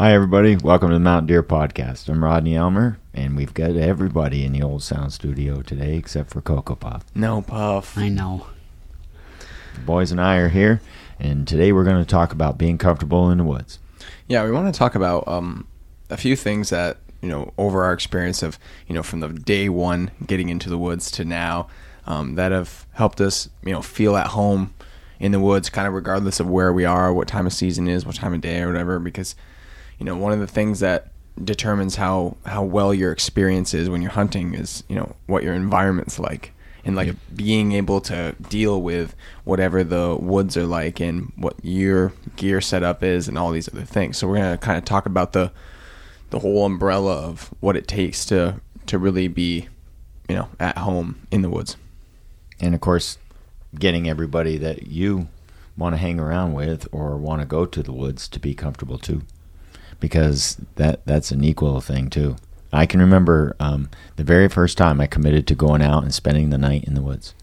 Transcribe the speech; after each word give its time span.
Hi, 0.00 0.14
everybody. 0.14 0.56
Welcome 0.56 0.88
to 0.88 0.94
the 0.94 0.98
Mountain 0.98 1.26
Deer 1.26 1.42
Podcast. 1.42 2.08
I'm 2.08 2.24
Rodney 2.24 2.56
Elmer, 2.56 2.98
and 3.12 3.36
we've 3.36 3.52
got 3.52 3.72
everybody 3.72 4.46
in 4.46 4.52
the 4.52 4.62
old 4.62 4.82
sound 4.82 5.12
studio 5.12 5.60
today 5.60 5.94
except 5.98 6.30
for 6.30 6.40
Cocoa 6.40 6.74
Puff. 6.74 7.04
No 7.14 7.42
puff. 7.42 7.98
I 7.98 8.08
know. 8.08 8.46
The 9.74 9.80
boys 9.80 10.10
and 10.10 10.18
I 10.18 10.36
are 10.36 10.48
here, 10.48 10.80
and 11.18 11.46
today 11.46 11.70
we're 11.70 11.84
going 11.84 12.02
to 12.02 12.10
talk 12.10 12.32
about 12.32 12.56
being 12.56 12.78
comfortable 12.78 13.30
in 13.30 13.36
the 13.36 13.44
woods. 13.44 13.78
Yeah, 14.26 14.42
we 14.46 14.52
want 14.52 14.72
to 14.72 14.78
talk 14.78 14.94
about 14.94 15.28
um, 15.28 15.68
a 16.08 16.16
few 16.16 16.34
things 16.34 16.70
that 16.70 16.96
you 17.20 17.28
know 17.28 17.52
over 17.58 17.84
our 17.84 17.92
experience 17.92 18.42
of 18.42 18.58
you 18.86 18.94
know 18.94 19.02
from 19.02 19.20
the 19.20 19.28
day 19.28 19.68
one 19.68 20.12
getting 20.26 20.48
into 20.48 20.70
the 20.70 20.78
woods 20.78 21.10
to 21.10 21.26
now 21.26 21.68
um, 22.06 22.36
that 22.36 22.52
have 22.52 22.86
helped 22.92 23.20
us 23.20 23.50
you 23.62 23.72
know 23.72 23.82
feel 23.82 24.16
at 24.16 24.28
home 24.28 24.72
in 25.18 25.32
the 25.32 25.40
woods, 25.40 25.68
kind 25.68 25.86
of 25.86 25.92
regardless 25.92 26.40
of 26.40 26.48
where 26.48 26.72
we 26.72 26.86
are, 26.86 27.12
what 27.12 27.28
time 27.28 27.46
of 27.46 27.52
season 27.52 27.86
is, 27.86 28.06
what 28.06 28.16
time 28.16 28.32
of 28.32 28.40
day 28.40 28.62
or 28.62 28.68
whatever. 28.68 28.98
Because 28.98 29.34
you 30.00 30.06
know 30.06 30.16
one 30.16 30.32
of 30.32 30.40
the 30.40 30.48
things 30.48 30.80
that 30.80 31.12
determines 31.42 31.94
how 31.94 32.36
how 32.44 32.64
well 32.64 32.92
your 32.92 33.12
experience 33.12 33.72
is 33.72 33.88
when 33.88 34.02
you're 34.02 34.10
hunting 34.10 34.54
is 34.54 34.82
you 34.88 34.96
know 34.96 35.14
what 35.26 35.44
your 35.44 35.54
environment's 35.54 36.18
like 36.18 36.52
and 36.84 36.96
like 36.96 37.14
being 37.34 37.72
able 37.72 38.00
to 38.00 38.34
deal 38.48 38.80
with 38.80 39.14
whatever 39.44 39.84
the 39.84 40.16
woods 40.18 40.56
are 40.56 40.66
like 40.66 41.00
and 41.00 41.32
what 41.36 41.54
your 41.62 42.12
gear 42.36 42.60
setup 42.60 43.02
is 43.02 43.28
and 43.28 43.36
all 43.36 43.50
these 43.50 43.68
other 43.68 43.84
things. 43.84 44.16
So 44.16 44.28
we're 44.28 44.36
gonna 44.36 44.58
kind 44.58 44.78
of 44.78 44.84
talk 44.84 45.06
about 45.06 45.32
the 45.32 45.52
the 46.30 46.38
whole 46.38 46.64
umbrella 46.64 47.16
of 47.16 47.52
what 47.60 47.76
it 47.76 47.88
takes 47.88 48.24
to 48.26 48.60
to 48.86 48.98
really 48.98 49.28
be 49.28 49.68
you 50.28 50.36
know 50.36 50.48
at 50.58 50.78
home 50.78 51.26
in 51.30 51.42
the 51.42 51.50
woods. 51.50 51.76
And 52.60 52.74
of 52.74 52.80
course, 52.80 53.18
getting 53.78 54.08
everybody 54.08 54.58
that 54.58 54.86
you 54.86 55.28
want 55.76 55.94
to 55.94 55.98
hang 55.98 56.20
around 56.20 56.52
with 56.52 56.86
or 56.92 57.16
want 57.16 57.40
to 57.40 57.46
go 57.46 57.64
to 57.64 57.82
the 57.82 57.92
woods 57.92 58.28
to 58.28 58.38
be 58.38 58.54
comfortable 58.54 58.98
too, 58.98 59.22
because 60.00 60.56
that 60.76 61.04
that's 61.06 61.30
an 61.30 61.44
equal 61.44 61.80
thing 61.80 62.10
too. 62.10 62.36
I 62.72 62.86
can 62.86 63.00
remember 63.00 63.56
um, 63.58 63.90
the 64.16 64.24
very 64.24 64.48
first 64.48 64.78
time 64.78 65.00
I 65.00 65.06
committed 65.06 65.46
to 65.48 65.54
going 65.54 65.82
out 65.82 66.02
and 66.02 66.14
spending 66.14 66.50
the 66.50 66.58
night 66.58 66.84
in 66.84 66.94
the 66.94 67.02
woods, 67.02 67.34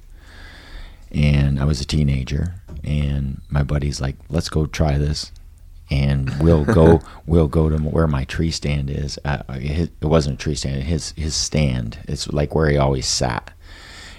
and 1.12 1.60
I 1.60 1.66
was 1.66 1.82
a 1.82 1.86
teenager, 1.86 2.56
and 2.84 3.42
my 3.50 3.64
buddy's 3.64 4.02
like, 4.02 4.16
"Let's 4.30 4.50
go 4.50 4.66
try 4.66 4.98
this." 4.98 5.32
And 5.90 6.38
we'll 6.42 6.66
go. 6.66 7.02
we'll 7.26 7.48
go 7.48 7.70
to 7.70 7.78
where 7.78 8.08
my 8.08 8.26
tree 8.26 8.52
stand 8.52 8.90
is. 8.90 9.18
Uh, 9.24 9.44
it 9.50 9.92
wasn't 10.02 10.40
a 10.40 10.44
tree 10.44 10.56
stand. 10.56 10.84
His 10.84 11.12
his 11.12 11.36
stand. 11.36 12.00
It's 12.08 12.28
like 12.28 12.54
where 12.56 12.70
he 12.70 12.78
always 12.78 13.08
sat 13.08 13.54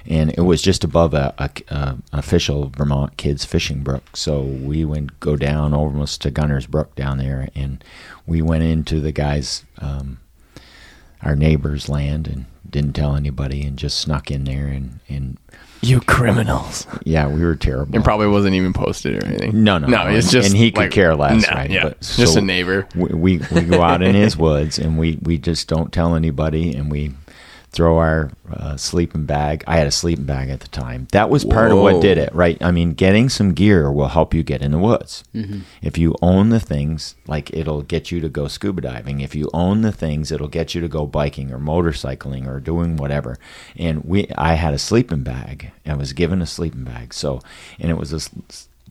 and 0.09 0.31
it 0.31 0.41
was 0.41 0.63
just 0.63 0.85
above 0.85 1.13
a, 1.13 1.35
a, 1.39 1.51
a, 1.69 1.99
official 2.15 2.71
Vermont 2.71 3.19
kids 3.19 3.45
fishing 3.45 3.83
brook. 3.83 4.17
So 4.17 4.41
we 4.41 4.85
went 4.85 5.21
go 5.21 5.37
down 5.37 5.75
almost 5.75 6.23
to 6.23 6.31
Gunner's 6.31 6.67
Brook 6.67 6.95
down 6.95 7.19
there, 7.19 7.49
and 7.55 7.85
we 8.29 8.43
went 8.43 8.63
into 8.63 9.01
the 9.01 9.11
guys, 9.13 9.65
um, 9.79 10.21
our 11.23 11.35
neighbor's 11.35 11.89
land, 11.89 12.29
and 12.29 12.45
didn't 12.69 12.93
tell 12.93 13.17
anybody, 13.17 13.63
and 13.63 13.77
just 13.79 13.99
snuck 13.99 14.31
in 14.31 14.45
there, 14.45 14.67
and 14.67 15.01
and 15.09 15.39
You 15.81 16.01
criminals. 16.01 16.87
yeah, 17.05 17.27
we 17.27 17.41
were 17.43 17.57
terrible. 17.57 17.97
It 17.97 18.05
probably 18.05 18.27
wasn't 18.29 18.55
even 18.55 18.73
posted 18.75 19.23
or 19.23 19.27
anything. 19.27 19.65
No, 19.65 19.79
no, 19.79 19.87
no. 19.87 20.05
no. 20.05 20.11
It's 20.11 20.31
just 20.31 20.51
and 20.51 20.57
he 20.59 20.71
could 20.71 20.79
like- 20.83 20.91
care 20.91 21.17
less, 21.17 21.49
Nah, 21.49 21.57
right? 21.57 21.71
Yeah, 21.71 21.83
But 21.85 22.01
just 22.03 22.37
a 22.37 22.41
neighbor. 22.43 22.87
We, 22.95 23.09
we 23.09 23.39
we 23.51 23.63
go 23.63 23.83
out 23.83 24.03
in 24.03 24.15
his 24.15 24.37
woods 24.37 24.79
and 24.79 24.99
we 24.99 25.19
we 25.23 25.39
just 25.39 25.67
don't 25.69 25.93
tell 25.93 26.15
anybody, 26.15 26.75
and 26.75 26.91
we 26.91 27.13
throw 27.71 27.99
our 27.99 28.31
uh, 28.51 28.77
sleeping 28.77 29.25
bag. 29.25 29.63
I 29.67 29.77
had 29.77 29.87
a 29.87 29.91
sleeping 29.91 30.25
bag 30.25 30.49
at 30.49 30.61
the 30.61 30.69
time. 30.69 31.07
That 31.13 31.29
was 31.31 31.45
part 31.45 31.71
of 31.71 31.79
what 31.79 32.01
did 32.01 32.19
it, 32.19 32.35
right? 32.35 32.57
I 32.63 32.71
mean, 32.71 32.93
getting 32.95 33.29
some 33.29 33.53
gear 33.53 33.93
will 33.93 34.09
help 34.09 34.33
you 34.35 34.43
get 34.43 34.63
in 34.63 34.73
the 34.73 34.79
woods. 34.79 35.23
If 35.83 35.99
you 35.99 36.15
own 36.23 36.49
the 36.49 36.61
things, 36.61 37.15
like 37.27 37.53
it'll 37.53 37.83
get 37.83 38.11
you 38.11 38.21
to 38.21 38.29
go 38.29 38.49
scuba 38.49 38.81
diving. 38.81 39.21
If 39.21 39.35
you 39.35 39.51
own 39.53 39.83
the 39.83 39.93
things, 39.93 40.33
it'll 40.33 40.49
get 40.49 40.75
you 40.75 40.81
to 40.81 40.89
go 40.89 41.07
biking 41.07 41.53
or 41.53 41.59
motorcycling 41.59 42.47
or 42.47 42.59
doing 42.59 42.97
whatever. 42.97 43.39
And 43.77 44.05
we, 44.05 44.29
I 44.37 44.55
had 44.55 44.75
a 44.75 44.79
sleeping 44.79 45.23
bag. 45.23 45.71
I 45.87 45.95
was 45.95 46.13
given 46.13 46.41
a 46.43 46.47
sleeping 46.47 46.85
bag. 46.85 47.13
So, 47.15 47.41
and 47.79 47.91
it 47.91 47.99
was 47.99 48.11
this 48.11 48.31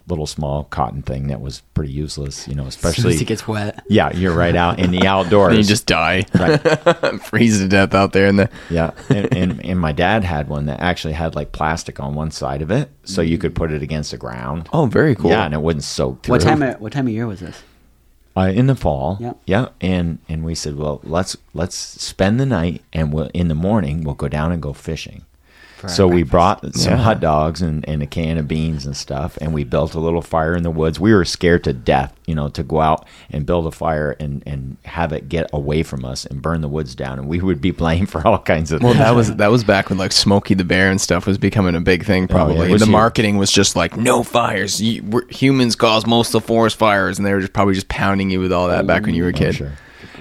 little 0.08 0.26
small 0.26 0.64
cotton 0.66 1.02
thing 1.02 1.28
that 1.28 1.42
was 1.42 1.62
pretty 1.74 1.92
useless, 1.92 2.48
you 2.48 2.56
know, 2.56 2.66
As 2.66 2.76
soon 2.76 2.90
especially. 2.90 3.16
as 3.16 3.22
it 3.22 3.26
gets 3.26 3.48
wet. 3.48 3.84
yeah, 3.90 4.12
you're 4.16 4.34
right 4.34 4.56
out 4.56 4.80
in 4.80 4.92
the 4.92 5.06
outdoors. 5.16 5.50
And 5.50 5.58
you 5.58 5.64
just 5.64 5.86
die, 5.86 6.24
right. 6.34 7.22
freeze 7.24 7.60
to 7.60 7.68
death 7.68 7.94
out 7.94 8.14
there 8.14 8.28
in 8.28 8.38
the. 8.38 8.50
Yeah, 8.70 8.92
and, 9.10 9.34
and 9.36 9.66
and 9.66 9.80
my 9.80 9.92
dad 9.92 10.24
had 10.24 10.48
one 10.48 10.66
that 10.68 10.80
actually 10.80 11.14
had 11.14 11.36
like 11.36 11.52
plastic 11.52 12.00
on 12.00 12.16
one 12.16 12.32
side 12.32 12.62
of 12.62 12.72
it, 12.72 12.90
so 13.04 13.22
you 13.22 13.38
could 13.38 13.54
put 13.54 13.72
it 13.72 13.82
against 13.84 14.12
the 14.12 14.18
ground. 14.18 14.70
Oh, 14.74 14.86
very 14.86 15.14
cool. 15.16 15.32
Yeah, 15.32 15.46
and 15.46 15.54
it 15.54 15.62
wouldn't 15.62 15.84
soak 15.84 16.24
through. 16.24 16.34
What 16.34 16.42
time? 16.42 16.62
Of, 16.64 16.80
what 16.80 16.94
time 16.94 17.08
of 17.08 17.14
year 17.14 17.28
was 17.28 17.42
this? 17.42 17.62
Uh, 18.36 18.52
in 18.54 18.68
the 18.68 18.76
fall. 18.76 19.18
Yep. 19.20 19.38
Yeah, 19.48 19.70
and 19.82 20.20
and 20.30 20.46
we 20.46 20.54
said, 20.56 20.78
well, 20.78 21.02
let's 21.04 21.36
let's 21.54 21.76
spend 21.76 22.40
the 22.40 22.46
night, 22.46 22.82
and 22.94 23.12
we'll 23.12 23.30
in 23.34 23.48
the 23.48 23.56
morning 23.56 24.04
we'll 24.04 24.16
go 24.16 24.28
down 24.28 24.52
and 24.52 24.62
go 24.62 24.74
fishing. 24.74 25.26
For 25.78 25.88
So 25.88 26.08
we 26.08 26.24
breakfast? 26.24 26.32
brought 26.32 26.76
some 26.76 26.94
Yeah. 26.94 26.98
hot 27.04 27.20
dogs 27.20 27.62
and, 27.62 27.88
and 27.88 28.02
a 28.02 28.08
can 28.08 28.38
of 28.40 28.48
beans 28.48 28.86
and 28.86 28.98
stuff, 28.98 29.38
and 29.40 29.54
we 29.54 29.64
built 29.64 29.94
a 29.94 30.00
little 30.00 30.24
fire 30.24 30.56
in 30.56 30.64
the 30.64 30.72
woods. 30.72 31.00
We 31.00 31.14
were 31.14 31.24
scared 31.24 31.64
to 31.66 31.74
death, 31.74 32.14
you 32.26 32.34
know, 32.34 32.50
to 32.50 32.64
go 32.64 32.82
out 32.82 33.06
and 33.30 33.46
build 33.46 33.68
a 33.68 33.72
fire 33.72 34.16
and, 34.20 34.42
and 34.48 34.78
have 34.86 35.14
it 35.14 35.30
get 35.30 35.48
away 35.54 35.84
from 35.84 36.04
us 36.04 36.26
and 36.26 36.42
burn 36.42 36.62
the 36.62 36.68
woods 36.68 36.96
down, 36.96 37.20
and 37.20 37.28
we 37.28 37.40
would 37.42 37.62
be 37.62 37.70
blamed 37.70 38.10
for 38.12 38.28
all 38.28 38.40
kinds 38.40 38.72
of 38.72 38.82
Well, 38.82 38.96
that 38.96 39.12
was 39.16 39.36
that 39.36 39.52
was 39.52 39.64
back 39.64 39.90
when 39.90 40.00
like 40.00 40.12
Smokey 40.12 40.56
the 40.56 40.64
Bear 40.64 40.90
and 40.90 41.00
stuff 41.00 41.28
was 41.28 41.38
becoming 41.38 41.76
a 41.76 41.80
big 41.82 42.04
thing. 42.06 42.24
Oh, 42.24 42.26
yeah. 42.26 42.36
Probably 42.36 42.72
Was 42.72 42.80
the 42.82 42.88
he- 42.88 42.92
marketing 42.92 43.38
was 43.38 43.52
just 43.52 43.76
like 43.76 43.96
no 43.96 44.24
fires. 44.24 44.82
You, 44.82 45.22
humans 45.30 45.76
cause 45.76 46.08
most 46.08 46.34
of 46.34 46.42
the 46.42 46.48
forest 46.48 46.76
fires, 46.78 47.20
and 47.20 47.28
they 47.28 47.34
were 47.34 47.42
just 47.42 47.54
probably 47.54 47.76
just 47.76 47.88
pounding 47.88 48.32
you 48.32 48.40
with 48.40 48.52
all 48.52 48.68
that 48.70 48.84
oh, 48.86 48.88
back 48.88 49.06
when 49.06 49.14
you 49.14 49.22
were 49.24 49.30
a 49.30 49.34
Oh, 49.36 49.38
kid, 49.38 49.56
sure. 49.56 49.74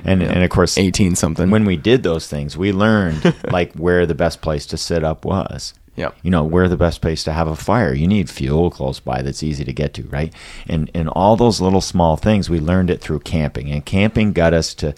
And 0.06 0.22
and 0.22 0.42
of 0.42 0.50
course, 0.50 0.78
eighteen 0.78 1.16
something. 1.16 1.50
when 1.50 1.64
we 1.64 1.76
did 1.76 2.02
those 2.02 2.26
things, 2.26 2.56
we 2.56 2.72
learned 2.72 3.34
like 3.50 3.74
where 3.74 4.06
the 4.06 4.14
best 4.14 4.40
place 4.40 4.64
to 4.66 4.76
sit 4.76 5.04
up 5.04 5.24
was. 5.24 5.74
Yep. 5.96 6.14
You 6.22 6.30
know, 6.30 6.44
where 6.44 6.68
the 6.68 6.76
best 6.76 7.00
place 7.00 7.24
to 7.24 7.32
have 7.32 7.48
a 7.48 7.56
fire. 7.56 7.94
You 7.94 8.06
need 8.06 8.28
fuel 8.28 8.70
close 8.70 9.00
by 9.00 9.22
that's 9.22 9.42
easy 9.42 9.64
to 9.64 9.72
get 9.72 9.94
to, 9.94 10.02
right? 10.04 10.32
And 10.68 10.90
and 10.94 11.08
all 11.08 11.36
those 11.36 11.60
little 11.60 11.80
small 11.80 12.16
things, 12.16 12.50
we 12.50 12.60
learned 12.60 12.90
it 12.90 13.00
through 13.00 13.20
camping. 13.20 13.70
And 13.70 13.84
camping 13.84 14.32
got 14.32 14.52
us 14.52 14.74
to 14.74 14.94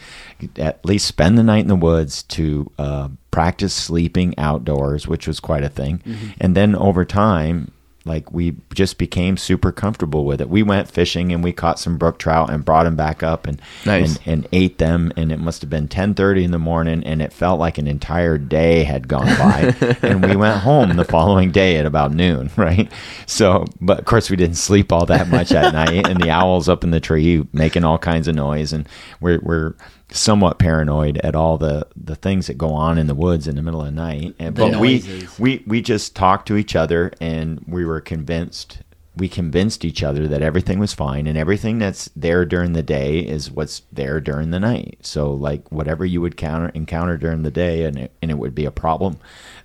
at 0.56 0.84
least 0.84 1.06
spend 1.06 1.38
the 1.38 1.44
night 1.44 1.60
in 1.60 1.68
the 1.68 1.76
woods 1.76 2.24
to 2.24 2.70
uh, 2.78 3.08
practice 3.30 3.74
sleeping 3.74 4.36
outdoors, 4.38 5.06
which 5.06 5.28
was 5.28 5.38
quite 5.40 5.62
a 5.62 5.68
thing. 5.68 6.02
And 6.40 6.56
then 6.56 6.74
over 6.74 7.04
time, 7.04 7.70
like 8.08 8.32
we 8.32 8.56
just 8.74 8.98
became 8.98 9.36
super 9.36 9.70
comfortable 9.70 10.24
with 10.24 10.40
it. 10.40 10.48
We 10.48 10.62
went 10.64 10.90
fishing 10.90 11.30
and 11.32 11.44
we 11.44 11.52
caught 11.52 11.78
some 11.78 11.98
brook 11.98 12.18
trout 12.18 12.50
and 12.50 12.64
brought 12.64 12.84
them 12.84 12.96
back 12.96 13.22
up 13.22 13.46
and 13.46 13.60
Nice. 13.86 14.16
and, 14.16 14.26
and 14.26 14.48
ate 14.52 14.78
them 14.78 15.12
and 15.16 15.30
it 15.30 15.38
must 15.38 15.60
have 15.60 15.70
been 15.70 15.86
10:30 15.88 16.44
in 16.44 16.50
the 16.50 16.58
morning 16.58 17.04
and 17.04 17.22
it 17.22 17.32
felt 17.32 17.60
like 17.60 17.78
an 17.78 17.86
entire 17.86 18.38
day 18.38 18.82
had 18.82 19.06
gone 19.06 19.26
by 19.26 19.74
and 20.02 20.24
we 20.26 20.34
went 20.34 20.58
home 20.60 20.96
the 20.96 21.04
following 21.04 21.52
day 21.52 21.76
at 21.76 21.86
about 21.86 22.12
noon, 22.12 22.50
right? 22.56 22.90
So, 23.26 23.64
but 23.80 23.98
of 24.00 24.04
course 24.06 24.30
we 24.30 24.36
didn't 24.36 24.56
sleep 24.56 24.90
all 24.92 25.06
that 25.06 25.28
much 25.28 25.52
at 25.52 25.72
night 25.72 26.08
and 26.08 26.20
the 26.20 26.30
owls 26.30 26.68
up 26.68 26.82
in 26.82 26.90
the 26.90 27.00
tree 27.00 27.46
making 27.52 27.84
all 27.84 27.98
kinds 27.98 28.26
of 28.26 28.34
noise 28.34 28.72
and 28.72 28.88
we're 29.20 29.38
we're 29.42 29.74
somewhat 30.10 30.58
paranoid 30.58 31.18
at 31.18 31.34
all 31.34 31.58
the 31.58 31.86
the 31.96 32.16
things 32.16 32.46
that 32.46 32.56
go 32.56 32.70
on 32.70 32.98
in 32.98 33.06
the 33.06 33.14
woods 33.14 33.46
in 33.46 33.56
the 33.56 33.62
middle 33.62 33.80
of 33.80 33.86
the 33.86 33.92
night. 33.92 34.34
And 34.38 34.54
The 34.54 34.70
but 34.70 34.80
we 34.80 35.26
we 35.38 35.62
we 35.66 35.82
just 35.82 36.16
talked 36.16 36.48
to 36.48 36.56
each 36.56 36.74
other 36.74 37.12
and 37.20 37.64
we 37.66 37.84
were 37.84 38.00
convinced 38.00 38.78
we 39.18 39.28
convinced 39.28 39.84
each 39.84 40.02
other 40.02 40.28
that 40.28 40.42
everything 40.42 40.78
was 40.78 40.94
fine 40.94 41.26
and 41.26 41.36
everything 41.36 41.78
that's 41.78 42.08
there 42.14 42.44
during 42.44 42.72
the 42.72 42.84
day 42.84 43.18
is 43.18 43.50
what's 43.50 43.82
there 43.92 44.20
during 44.20 44.52
the 44.52 44.60
night. 44.60 44.98
So 45.02 45.32
like 45.32 45.70
whatever 45.72 46.06
you 46.06 46.20
would 46.20 46.36
counter 46.36 46.68
encounter 46.68 47.16
during 47.16 47.42
the 47.42 47.50
day 47.50 47.84
and 47.84 47.98
it, 47.98 48.12
and 48.22 48.30
it 48.30 48.38
would 48.38 48.54
be 48.54 48.64
a 48.64 48.70
problem 48.70 49.18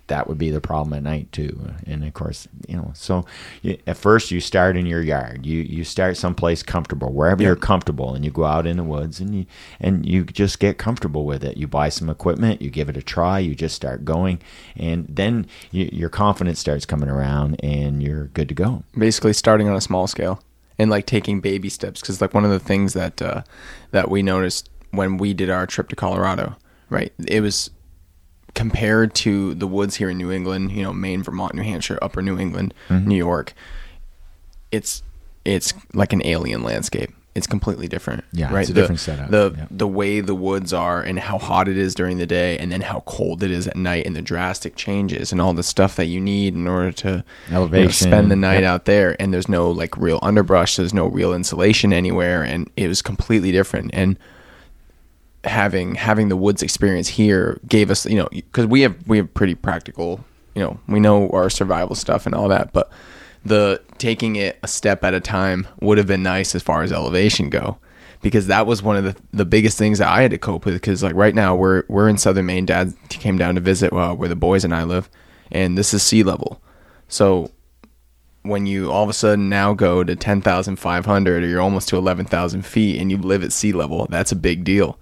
that 0.07 0.27
would 0.27 0.37
be 0.37 0.49
the 0.49 0.61
problem 0.61 0.93
at 0.93 1.03
night 1.03 1.31
too. 1.31 1.73
And 1.85 2.03
of 2.03 2.13
course 2.13 2.47
you 2.67 2.75
know 2.75 2.91
so 2.93 3.25
you, 3.61 3.77
at 3.87 3.97
first 3.97 4.31
you 4.31 4.39
start 4.39 4.77
in 4.77 4.85
your 4.85 5.01
yard. 5.01 5.45
You 5.45 5.61
you 5.61 5.83
start 5.83 6.17
someplace 6.17 6.63
comfortable 6.63 7.11
wherever 7.11 7.41
you're 7.41 7.55
comfortable 7.55 8.13
and 8.13 8.23
you 8.25 8.31
go 8.31 8.45
out 8.45 8.67
in 8.67 8.77
the 8.77 8.83
woods 8.83 9.19
and 9.19 9.35
you 9.35 9.45
and 9.79 10.05
you 10.05 10.23
just 10.23 10.59
get 10.59 10.77
comfortable 10.77 11.25
with 11.25 11.43
it. 11.43 11.57
You 11.57 11.67
buy 11.67 11.89
some 11.89 12.09
equipment 12.09 12.61
you 12.61 12.69
give 12.69 12.89
it 12.89 12.97
a 12.97 13.01
try 13.01 13.39
you 13.39 13.55
just 13.55 13.75
start 13.75 14.05
going 14.05 14.39
and 14.75 15.05
then 15.09 15.47
you, 15.71 15.89
your 15.91 16.09
confidence 16.09 16.59
starts 16.59 16.85
coming 16.85 17.09
around 17.09 17.59
and 17.63 18.01
you're 18.01 18.25
good 18.27 18.49
to 18.49 18.55
go. 18.55 18.83
Basically 18.97 19.33
starting 19.33 19.67
on 19.67 19.75
a 19.75 19.81
small 19.81 20.07
scale 20.07 20.41
and 20.77 20.89
like 20.89 21.05
taking 21.05 21.39
baby 21.39 21.69
steps 21.69 22.01
because 22.01 22.21
like 22.21 22.33
one 22.33 22.45
of 22.45 22.51
the 22.51 22.59
things 22.59 22.93
that 22.93 23.21
uh, 23.21 23.43
that 23.91 24.09
we 24.09 24.21
noticed 24.21 24.69
when 24.91 25.17
we 25.17 25.33
did 25.33 25.49
our 25.49 25.65
trip 25.65 25.89
to 25.89 25.95
Colorado, 25.95 26.55
right? 26.89 27.13
It 27.27 27.41
was 27.41 27.69
compared 28.53 29.13
to 29.15 29.53
the 29.55 29.67
woods 29.67 29.95
here 29.95 30.09
in 30.09 30.17
New 30.17 30.31
England, 30.31 30.71
you 30.71 30.83
know, 30.83 30.93
Maine, 30.93 31.23
Vermont, 31.23 31.55
New 31.55 31.63
Hampshire, 31.63 31.97
Upper 32.01 32.21
New 32.21 32.37
England, 32.37 32.73
mm-hmm. 32.89 33.07
New 33.07 33.17
York. 33.17 33.53
It's 34.71 35.03
it's 35.45 35.73
like 35.93 36.13
an 36.13 36.25
alien 36.25 36.63
landscape. 36.63 37.11
It's 37.35 37.47
completely 37.47 37.87
different. 37.87 38.23
Yeah, 38.31 38.53
right. 38.53 38.61
it's 38.61 38.69
a 38.69 38.73
the, 38.73 38.81
different 38.81 38.99
setup, 38.99 39.31
The 39.31 39.55
yeah. 39.57 39.65
the 39.71 39.87
way 39.87 40.19
the 40.19 40.35
woods 40.35 40.71
are 40.71 41.01
and 41.01 41.17
how 41.17 41.39
hot 41.39 41.67
it 41.67 41.77
is 41.77 41.95
during 41.95 42.19
the 42.19 42.27
day, 42.27 42.59
and 42.59 42.71
then 42.71 42.81
how 42.81 42.99
cold 43.07 43.41
it 43.41 43.49
is 43.49 43.67
at 43.67 43.75
night, 43.75 44.05
and 44.05 44.15
the 44.15 44.21
drastic 44.21 44.75
changes 44.75 45.31
and 45.31 45.41
all 45.41 45.53
the 45.53 45.63
stuff 45.63 45.95
that 45.95 46.05
you 46.05 46.21
need 46.21 46.53
in 46.53 46.67
order 46.67 46.91
to 46.91 47.23
you 47.47 47.51
know, 47.51 47.57
Elevation, 47.57 48.07
spend 48.07 48.29
the 48.29 48.35
night 48.35 48.61
yep. 48.61 48.69
out 48.69 48.85
there. 48.85 49.19
And 49.19 49.33
there's 49.33 49.49
no 49.49 49.71
like 49.71 49.97
real 49.97 50.19
underbrush. 50.21 50.75
There's 50.75 50.93
no 50.93 51.07
real 51.07 51.33
insulation 51.33 51.91
anywhere, 51.91 52.43
and 52.43 52.69
it 52.77 52.87
was 52.87 53.01
completely 53.01 53.51
different. 53.51 53.89
And 53.93 54.19
having 55.43 55.95
having 55.95 56.29
the 56.29 56.37
woods 56.37 56.63
experience 56.63 57.07
here 57.07 57.59
gave 57.67 57.91
us 57.91 58.05
you 58.05 58.15
know 58.15 58.29
because 58.31 58.65
we 58.65 58.81
have 58.81 58.95
we 59.07 59.17
have 59.17 59.33
pretty 59.33 59.55
practical 59.55 60.23
you 60.55 60.61
know 60.61 60.79
we 60.87 60.99
know 60.99 61.29
our 61.29 61.49
survival 61.49 61.95
stuff 61.95 62.25
and 62.25 62.33
all 62.33 62.47
that 62.47 62.71
but 62.71 62.89
the 63.43 63.81
taking 63.97 64.37
it 64.37 64.57
a 64.63 64.67
step 64.67 65.03
at 65.03 65.13
a 65.13 65.19
time 65.19 65.67
would 65.81 65.97
have 65.97 66.07
been 66.07 66.23
nice 66.23 66.55
as 66.55 66.63
far 66.63 66.81
as 66.81 66.93
elevation 66.93 67.49
go 67.49 67.77
because 68.21 68.47
that 68.47 68.65
was 68.65 68.81
one 68.81 68.95
of 68.95 69.03
the, 69.03 69.15
the 69.33 69.43
biggest 69.43 69.77
things 69.77 69.99
that 69.99 70.07
I 70.07 70.21
had 70.21 70.31
to 70.31 70.37
cope 70.37 70.63
with 70.63 70.75
because 70.75 71.03
like 71.03 71.15
right 71.15 71.35
now 71.35 71.55
we're 71.55 71.83
we're 71.89 72.07
in 72.07 72.17
southern 72.17 72.45
Maine 72.45 72.65
dad 72.65 72.93
came 73.09 73.37
down 73.37 73.55
to 73.55 73.61
visit 73.61 73.91
uh, 73.91 74.13
where 74.13 74.29
the 74.29 74.35
boys 74.35 74.63
and 74.63 74.73
I 74.73 74.83
live 74.83 75.09
and 75.51 75.77
this 75.77 75.93
is 75.93 76.03
sea 76.03 76.23
level 76.23 76.61
so 77.09 77.51
when 78.43 78.65
you 78.65 78.91
all 78.91 79.03
of 79.03 79.09
a 79.09 79.13
sudden 79.13 79.49
now 79.49 79.73
go 79.73 80.03
to 80.03 80.15
10,500 80.15 81.43
or 81.43 81.47
you're 81.47 81.61
almost 81.61 81.87
to 81.89 81.97
11,000 81.97 82.65
feet 82.65 83.01
and 83.01 83.09
you 83.09 83.17
live 83.17 83.43
at 83.43 83.51
sea 83.51 83.71
level, 83.71 84.05
that's 84.09 84.31
a 84.31 84.35
big 84.35 84.63
deal. 84.63 84.99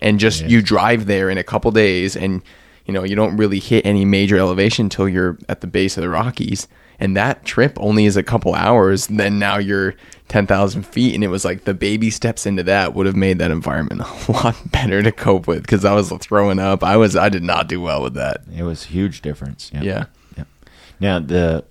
And 0.00 0.18
just 0.18 0.42
you 0.44 0.62
drive 0.62 1.06
there 1.06 1.30
in 1.30 1.38
a 1.38 1.44
couple 1.44 1.70
days 1.70 2.16
and 2.16 2.42
you 2.90 2.94
know, 2.94 3.04
you 3.04 3.14
don't 3.14 3.36
really 3.36 3.60
hit 3.60 3.86
any 3.86 4.04
major 4.04 4.36
elevation 4.36 4.86
until 4.86 5.08
you're 5.08 5.38
at 5.48 5.60
the 5.60 5.68
base 5.68 5.96
of 5.96 6.02
the 6.02 6.08
Rockies. 6.08 6.66
And 6.98 7.16
that 7.16 7.44
trip 7.44 7.78
only 7.80 8.04
is 8.04 8.16
a 8.16 8.22
couple 8.24 8.52
hours. 8.54 9.06
Then 9.06 9.38
now 9.38 9.58
you're 9.58 9.94
10,000 10.26 10.82
feet. 10.82 11.14
And 11.14 11.22
it 11.22 11.28
was 11.28 11.44
like 11.44 11.64
the 11.64 11.72
baby 11.72 12.10
steps 12.10 12.46
into 12.46 12.64
that 12.64 12.94
would 12.94 13.06
have 13.06 13.14
made 13.14 13.38
that 13.38 13.52
environment 13.52 14.00
a 14.28 14.32
lot 14.32 14.56
better 14.72 15.04
to 15.04 15.12
cope 15.12 15.46
with 15.46 15.62
because 15.62 15.84
I 15.84 15.94
was 15.94 16.10
throwing 16.20 16.58
up. 16.58 16.82
I 16.82 16.96
was, 16.96 17.14
I 17.14 17.28
did 17.28 17.44
not 17.44 17.68
do 17.68 17.80
well 17.80 18.02
with 18.02 18.14
that. 18.14 18.42
It 18.54 18.64
was 18.64 18.84
a 18.84 18.88
huge 18.88 19.22
difference. 19.22 19.70
Yep. 19.72 19.84
Yeah. 19.84 20.04
Yep. 20.36 20.48
Now 20.98 21.20
the 21.20 21.64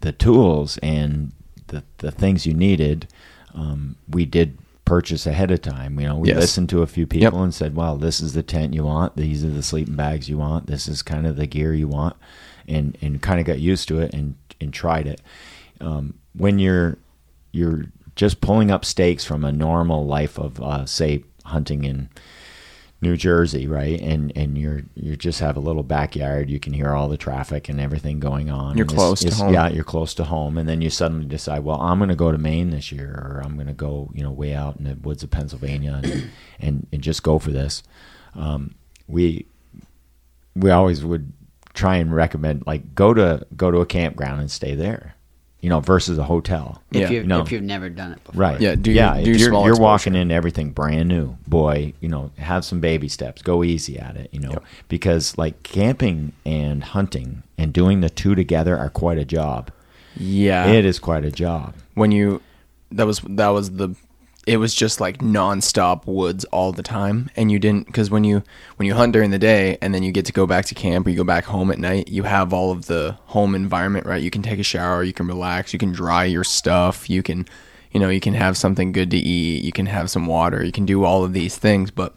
the 0.00 0.12
tools 0.12 0.78
and 0.78 1.32
the 1.68 1.82
the 1.98 2.10
things 2.10 2.46
you 2.46 2.54
needed, 2.54 3.08
um, 3.54 3.96
we 4.08 4.24
did 4.24 4.58
purchase 4.88 5.26
ahead 5.26 5.50
of 5.50 5.60
time. 5.62 6.00
You 6.00 6.06
know, 6.08 6.16
we 6.18 6.28
Yes. 6.28 6.38
listened 6.38 6.68
to 6.70 6.82
a 6.82 6.86
few 6.86 7.06
people 7.06 7.22
Yep. 7.22 7.32
and 7.44 7.54
said, 7.54 7.76
"Well, 7.76 7.96
this 7.96 8.20
is 8.20 8.32
the 8.32 8.42
tent 8.42 8.74
you 8.74 8.84
want. 8.84 9.16
These 9.16 9.44
are 9.44 9.50
the 9.50 9.62
sleeping 9.62 9.94
bags 9.96 10.28
you 10.28 10.38
want. 10.38 10.66
This 10.66 10.88
is 10.88 11.02
kind 11.02 11.26
of 11.26 11.36
the 11.36 11.46
gear 11.46 11.74
you 11.74 11.88
want," 11.88 12.16
and 12.66 12.96
and 13.02 13.20
kind 13.20 13.38
of 13.40 13.46
got 13.46 13.60
used 13.60 13.86
to 13.88 13.98
it 14.00 14.12
and 14.14 14.34
and 14.60 14.72
tried 14.72 15.06
it. 15.06 15.20
Um, 15.80 16.14
when 16.36 16.58
you're 16.58 16.98
you're 17.52 17.84
just 18.16 18.40
pulling 18.40 18.70
up 18.70 18.84
stakes 18.84 19.24
from 19.24 19.44
a 19.44 19.52
normal 19.52 20.06
life 20.06 20.38
of 20.38 20.60
uh, 20.60 20.84
say 20.86 21.22
hunting 21.44 21.84
in 21.84 22.08
New 23.00 23.16
Jersey, 23.16 23.68
right? 23.68 24.00
And 24.00 24.32
and 24.34 24.58
you're 24.58 24.82
you 24.94 25.16
just 25.16 25.38
have 25.38 25.56
a 25.56 25.60
little 25.60 25.84
backyard. 25.84 26.50
You 26.50 26.58
can 26.58 26.72
hear 26.72 26.94
all 26.94 27.08
the 27.08 27.16
traffic 27.16 27.68
and 27.68 27.80
everything 27.80 28.18
going 28.18 28.50
on. 28.50 28.76
You're 28.76 28.86
And 28.86 28.94
close 28.94 29.20
to 29.20 29.32
home. 29.32 29.54
Yeah, 29.54 29.68
you're 29.68 29.84
close 29.84 30.14
to 30.14 30.24
home, 30.24 30.58
and 30.58 30.68
then 30.68 30.82
you 30.82 30.90
suddenly 30.90 31.26
decide, 31.26 31.62
well, 31.62 31.80
I'm 31.80 31.98
going 31.98 32.08
to 32.08 32.16
go 32.16 32.32
to 32.32 32.38
Maine 32.38 32.70
this 32.70 32.90
year, 32.90 33.10
or 33.10 33.42
I'm 33.44 33.54
going 33.54 33.68
to 33.68 33.72
go, 33.72 34.10
you 34.14 34.24
know, 34.24 34.32
way 34.32 34.52
out 34.52 34.78
in 34.78 34.84
the 34.84 34.94
woods 34.94 35.22
of 35.22 35.30
Pennsylvania, 35.30 36.00
and 36.02 36.30
and, 36.58 36.86
and 36.92 37.02
just 37.02 37.22
go 37.22 37.38
for 37.38 37.52
this. 37.52 37.84
Um, 38.34 38.74
we 39.06 39.46
we 40.56 40.70
always 40.70 41.04
would 41.04 41.32
try 41.74 41.96
and 41.96 42.12
recommend 42.12 42.64
like 42.66 42.96
go 42.96 43.14
to 43.14 43.46
go 43.56 43.70
to 43.70 43.78
a 43.78 43.86
campground 43.86 44.40
and 44.40 44.50
stay 44.50 44.74
there, 44.74 45.14
you 45.60 45.68
know, 45.68 45.80
versus 45.80 46.18
a 46.18 46.22
hotel. 46.24 46.80
If 46.92 47.00
Yeah. 47.02 47.10
you 47.10 47.24
No. 47.24 47.40
if 47.40 47.50
you've 47.50 47.62
never 47.64 47.88
done 47.88 48.12
it 48.12 48.22
before. 48.24 48.40
Right. 48.40 48.60
Yeah, 48.60 48.74
do 48.76 48.92
yeah. 48.92 49.14
your- 49.14 49.18
if 49.18 49.24
do 49.24 49.30
your 49.30 49.38
you're, 49.40 49.48
small 49.50 49.64
you're 49.66 49.76
walking 49.80 50.14
in 50.14 50.30
everything 50.30 50.70
brand 50.70 51.08
new, 51.08 51.36
boy. 51.48 51.94
You 52.00 52.08
know, 52.08 52.30
have 52.38 52.64
some 52.64 52.78
baby 52.80 53.08
steps. 53.08 53.42
Go 53.42 53.64
easy 53.64 53.98
at 53.98 54.16
it. 54.16 54.28
You 54.32 54.40
know, 54.40 54.50
Yep. 54.50 54.64
because 54.88 55.36
like 55.36 55.62
camping 55.64 56.32
and 56.46 56.84
hunting 56.84 57.42
and 57.58 57.72
doing 57.72 58.00
the 58.02 58.10
two 58.10 58.34
together 58.36 58.76
are 58.78 58.88
quite 58.90 59.18
a 59.18 59.24
job. 59.24 59.70
Yeah. 60.16 60.66
It 60.66 60.84
is 60.84 60.98
quite 60.98 61.24
a 61.24 61.30
job. 61.30 61.74
when 61.94 62.12
you 62.12 62.40
that 62.92 63.06
was 63.06 63.20
that 63.28 63.48
was 63.48 63.72
the 63.72 63.88
it 64.48 64.56
was 64.56 64.74
just 64.74 64.98
like 64.98 65.18
nonstop 65.18 66.06
woods 66.06 66.44
all 66.46 66.72
the 66.72 66.82
time 66.82 67.30
and 67.36 67.52
you 67.52 67.58
didn't 67.58 67.86
because 67.86 68.10
when 68.10 68.24
you 68.24 68.42
when 68.76 68.86
you 68.86 68.94
hunt 68.94 69.12
during 69.12 69.30
the 69.30 69.38
day 69.38 69.76
and 69.82 69.94
then 69.94 70.02
you 70.02 70.10
get 70.10 70.24
to 70.24 70.32
go 70.32 70.46
back 70.46 70.64
to 70.64 70.74
camp 70.74 71.06
or 71.06 71.10
you 71.10 71.16
go 71.16 71.22
back 71.22 71.44
home 71.44 71.70
at 71.70 71.78
night 71.78 72.08
you 72.08 72.22
have 72.22 72.52
all 72.52 72.72
of 72.72 72.86
the 72.86 73.14
home 73.26 73.54
environment 73.54 74.06
right 74.06 74.22
you 74.22 74.30
can 74.30 74.42
take 74.42 74.58
a 74.58 74.62
shower 74.62 75.04
you 75.04 75.12
can 75.12 75.26
relax 75.26 75.74
you 75.74 75.78
can 75.78 75.92
dry 75.92 76.24
your 76.24 76.44
stuff 76.44 77.10
you 77.10 77.22
can 77.22 77.46
you 77.92 78.00
know 78.00 78.08
you 78.08 78.20
can 78.20 78.32
have 78.32 78.56
something 78.56 78.90
good 78.90 79.10
to 79.10 79.18
eat 79.18 79.62
you 79.62 79.72
can 79.72 79.84
have 79.84 80.10
some 80.10 80.26
water 80.26 80.64
you 80.64 80.72
can 80.72 80.86
do 80.86 81.04
all 81.04 81.24
of 81.24 81.34
these 81.34 81.58
things 81.58 81.90
but 81.90 82.14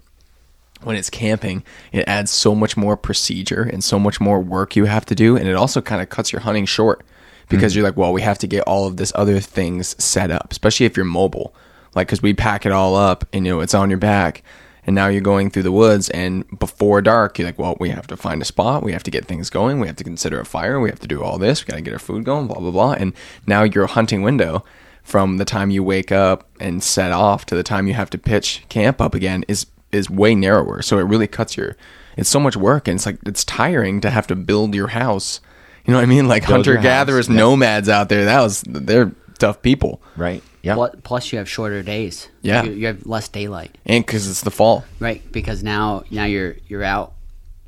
when 0.84 0.96
it's 0.96 1.12
camping, 1.12 1.64
it 1.92 2.08
adds 2.08 2.32
so 2.32 2.56
much 2.56 2.76
more 2.76 2.98
procedure 2.98 3.62
and 3.62 3.84
so 3.84 4.00
much 4.00 4.20
more 4.20 4.40
work 4.40 4.76
you 4.76 4.86
have 4.86 5.06
to 5.06 5.14
do. 5.14 5.38
And 5.38 5.48
it 5.48 5.54
also 5.54 5.80
kind 5.80 6.02
of 6.02 6.10
cuts 6.10 6.34
your 6.34 6.42
hunting 6.42 6.66
short 6.66 7.06
because 7.50 7.74
mm-hmm. 7.74 7.78
you're 7.78 7.88
like, 7.88 7.98
well, 7.98 8.12
we 8.12 8.24
have 8.24 8.40
to 8.40 8.48
get 8.48 8.64
all 8.64 8.88
of 8.88 8.98
this 8.98 9.12
other 9.14 9.40
things 9.40 10.02
set 10.04 10.32
up, 10.32 10.52
especially 10.52 10.88
if 10.88 10.98
you're 10.98 11.06
mobile. 11.06 11.54
Like, 11.96 12.08
cause 12.08 12.22
we 12.22 12.34
pack 12.34 12.66
it 12.66 12.72
all 12.72 12.96
up 12.96 13.26
and, 13.34 13.46
you 13.46 13.54
know, 13.54 13.60
it's 13.62 13.74
on 13.74 13.90
your 13.90 14.00
back. 14.00 14.44
And 14.84 14.96
now 14.96 15.08
you're 15.08 15.22
going 15.22 15.52
through 15.52 15.64
the 15.64 15.72
woods 15.72 16.10
and 16.10 16.48
before 16.58 17.02
dark, 17.02 17.38
you're 17.38 17.48
like, 17.48 17.60
well, 17.60 17.78
we 17.80 17.90
have 17.90 18.08
to 18.08 18.18
find 18.18 18.42
a 18.42 18.46
spot. 18.46 18.82
We 18.82 18.94
have 18.94 19.04
to 19.04 19.12
get 19.12 19.26
things 19.26 19.50
going. 19.52 19.80
We 19.80 19.88
have 19.88 19.96
to 19.98 20.04
consider 20.04 20.40
a 20.40 20.46
fire. 20.46 20.80
We 20.80 20.90
have 20.90 21.00
to 21.02 21.08
do 21.08 21.22
all 21.22 21.38
this. 21.38 21.64
We 21.64 21.70
got 21.70 21.76
to 21.76 21.82
get 21.82 21.94
our 21.94 22.00
food 22.00 22.24
going, 22.26 22.48
blah, 22.48 22.60
blah, 22.60 22.72
blah. 22.72 22.94
And 22.94 23.14
now 23.46 23.62
your 23.62 23.86
hunting 23.86 24.24
window 24.24 24.64
from 25.04 25.38
the 25.38 25.46
time 25.46 25.70
you 25.70 25.84
wake 25.84 26.12
up 26.12 26.48
and 26.60 26.84
set 26.84 27.12
off 27.12 27.46
to 27.48 27.56
the 27.56 27.64
time 27.64 27.88
you 27.88 27.94
have 27.94 28.10
to 28.12 28.18
pitch 28.18 28.64
camp 28.70 29.02
up 29.02 29.16
again 29.16 29.44
is 29.48 29.68
is 29.92 30.10
way 30.10 30.34
narrower. 30.34 30.82
So 30.82 30.98
it 31.00 31.04
really 31.04 31.28
cuts 31.28 31.58
your 31.58 31.76
it's 32.18 32.30
so 32.30 32.40
much 32.40 32.56
work 32.56 32.88
and 32.88 32.96
it's 32.96 33.06
like 33.06 33.20
it's 33.26 33.44
tiring 33.44 34.02
to 34.02 34.10
have 34.10 34.28
to 34.28 34.36
build 34.36 34.74
your 34.74 34.88
house. 34.88 35.42
You 35.86 35.92
know 35.92 35.98
what 35.98 36.04
I 36.04 36.08
mean? 36.08 36.28
Like 36.28 36.44
hunter 36.44 36.78
gatherers, 36.78 37.28
yeah. 37.28 37.36
nomads 37.36 37.90
out 37.90 38.10
there, 38.10 38.26
that 38.26 38.42
was 38.42 38.64
they're 38.68 39.12
tough 39.42 39.62
people. 39.62 40.02
Right. 40.16 40.44
Yeah. 40.62 40.88
Plus, 41.04 41.32
you 41.32 41.40
have 41.40 41.50
shorter 41.50 41.82
days. 41.82 42.30
Yeah. 42.42 42.64
you, 42.64 42.72
you 42.72 42.88
have 42.88 43.06
less 43.06 43.28
daylight. 43.28 43.78
And 43.86 44.06
cuz 44.06 44.30
it's 44.30 44.42
the 44.42 44.52
fall. 44.52 44.86
Right, 45.00 45.22
because 45.32 45.64
now 45.64 46.04
now 46.10 46.26
you're 46.26 46.56
you're 46.68 46.84
out. 46.84 47.14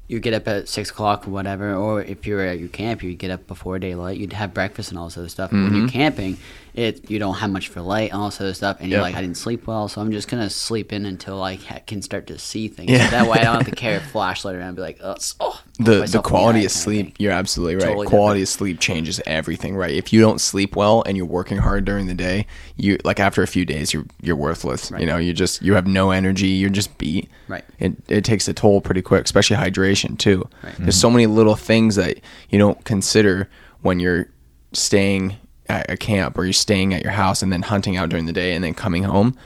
You 0.07 0.19
get 0.19 0.33
up 0.33 0.47
at 0.47 0.69
six 0.69 0.91
o'clock 0.91 1.27
or 1.27 1.31
whatever, 1.31 1.73
or 1.73 2.01
if 2.01 2.27
you're 2.27 2.41
at 2.41 2.59
your 2.59 2.69
camp, 2.69 3.01
you 3.01 3.15
get 3.15 3.31
up 3.31 3.47
before 3.47 3.79
daylight. 3.79 4.17
You'd 4.17 4.33
have 4.33 4.53
breakfast 4.53 4.91
and 4.91 4.99
all 4.99 5.07
this 5.07 5.17
other 5.17 5.29
stuff. 5.29 5.49
But 5.49 5.57
When 5.57 5.73
you're 5.73 5.87
mm-hmm. 5.87 5.87
camping, 5.87 6.37
it 6.73 7.09
you 7.09 7.19
don't 7.19 7.35
have 7.35 7.51
much 7.51 7.67
for 7.67 7.81
light 7.81 8.11
and 8.11 8.19
all 8.19 8.29
this 8.29 8.41
other 8.41 8.53
stuff, 8.53 8.77
and 8.79 8.89
you're 8.89 9.01
like, 9.01 9.15
I 9.15 9.21
didn't 9.21 9.37
sleep 9.37 9.67
well, 9.67 9.87
so 9.87 10.01
I'm 10.01 10.11
just 10.11 10.27
gonna 10.27 10.49
sleep 10.49 10.91
in 10.93 11.05
until 11.05 11.41
I 11.43 11.55
ha- 11.55 11.79
can 11.85 12.01
start 12.01 12.27
to 12.27 12.39
see 12.39 12.67
things. 12.67 12.89
Yeah. 12.91 13.05
So 13.05 13.11
that 13.11 13.27
way, 13.29 13.39
I 13.39 13.43
don't 13.43 13.55
have 13.57 13.65
to 13.69 13.75
carry 13.75 13.95
a 13.97 13.99
flashlight 13.99 14.55
around 14.55 14.67
and 14.69 14.75
be 14.75 14.81
like, 14.81 14.99
oh, 15.03 15.15
oh 15.39 15.61
the 15.79 16.01
the 16.01 16.05
the 16.07 16.21
quality 16.21 16.59
eye 16.59 16.61
of 16.63 16.67
kind 16.67 16.71
sleep 16.71 17.05
thing. 17.07 17.15
you're 17.19 17.31
absolutely 17.31 17.75
right 17.75 17.85
Totally 17.85 18.07
quality 18.07 18.39
different. 18.41 18.55
of 18.55 18.57
sleep 18.59 18.79
changes 18.79 19.21
everything 19.25 19.75
right 19.75 19.91
if 19.91 20.13
you 20.13 20.21
don't 20.21 20.39
sleep 20.39 20.75
well 20.75 21.01
and 21.07 21.17
you're 21.17 21.25
working 21.25 21.57
hard 21.57 21.83
during 21.85 22.05
the 22.05 22.13
day 22.13 22.45
you 22.75 22.97
like 23.03 23.19
after 23.19 23.41
a 23.41 23.47
few 23.47 23.65
days 23.65 23.91
you're 23.91 24.05
you're 24.21 24.35
worthless 24.35 24.91
you 24.99 25.05
know 25.07 25.17
you 25.17 25.33
just 25.33 25.63
you 25.63 25.73
have 25.73 25.87
no 25.87 26.11
energy 26.11 26.47
you're 26.49 26.69
just 26.69 26.95
beat 26.99 27.27
Right. 27.47 27.63
it, 27.79 27.93
it 28.07 28.23
takes 28.23 28.47
a 28.47 28.53
toll 28.53 28.81
pretty 28.81 29.01
quick 29.01 29.25
especially 29.25 29.57
hydration 29.57 30.15
too 30.17 30.47
Right. 30.63 30.75
there's 30.77 30.95
so 30.99 31.09
many 31.09 31.25
little 31.25 31.55
things 31.55 31.95
that 31.95 32.19
you 32.49 32.59
don't 32.59 32.83
consider 32.85 33.49
when 33.81 33.99
you're 33.99 34.27
staying 34.73 35.35
at 35.73 35.91
a 35.91 35.97
camp 35.97 36.37
or 36.37 36.43
you're 36.43 36.53
staying 36.53 36.93
at 36.93 37.03
your 37.03 37.11
house 37.11 37.41
and 37.41 37.51
then 37.51 37.61
hunting 37.61 37.97
out 37.97 38.09
during 38.09 38.25
the 38.25 38.33
day 38.33 38.53
and 38.53 38.63
then 38.63 38.73
coming 38.73 39.03
home 39.03 39.37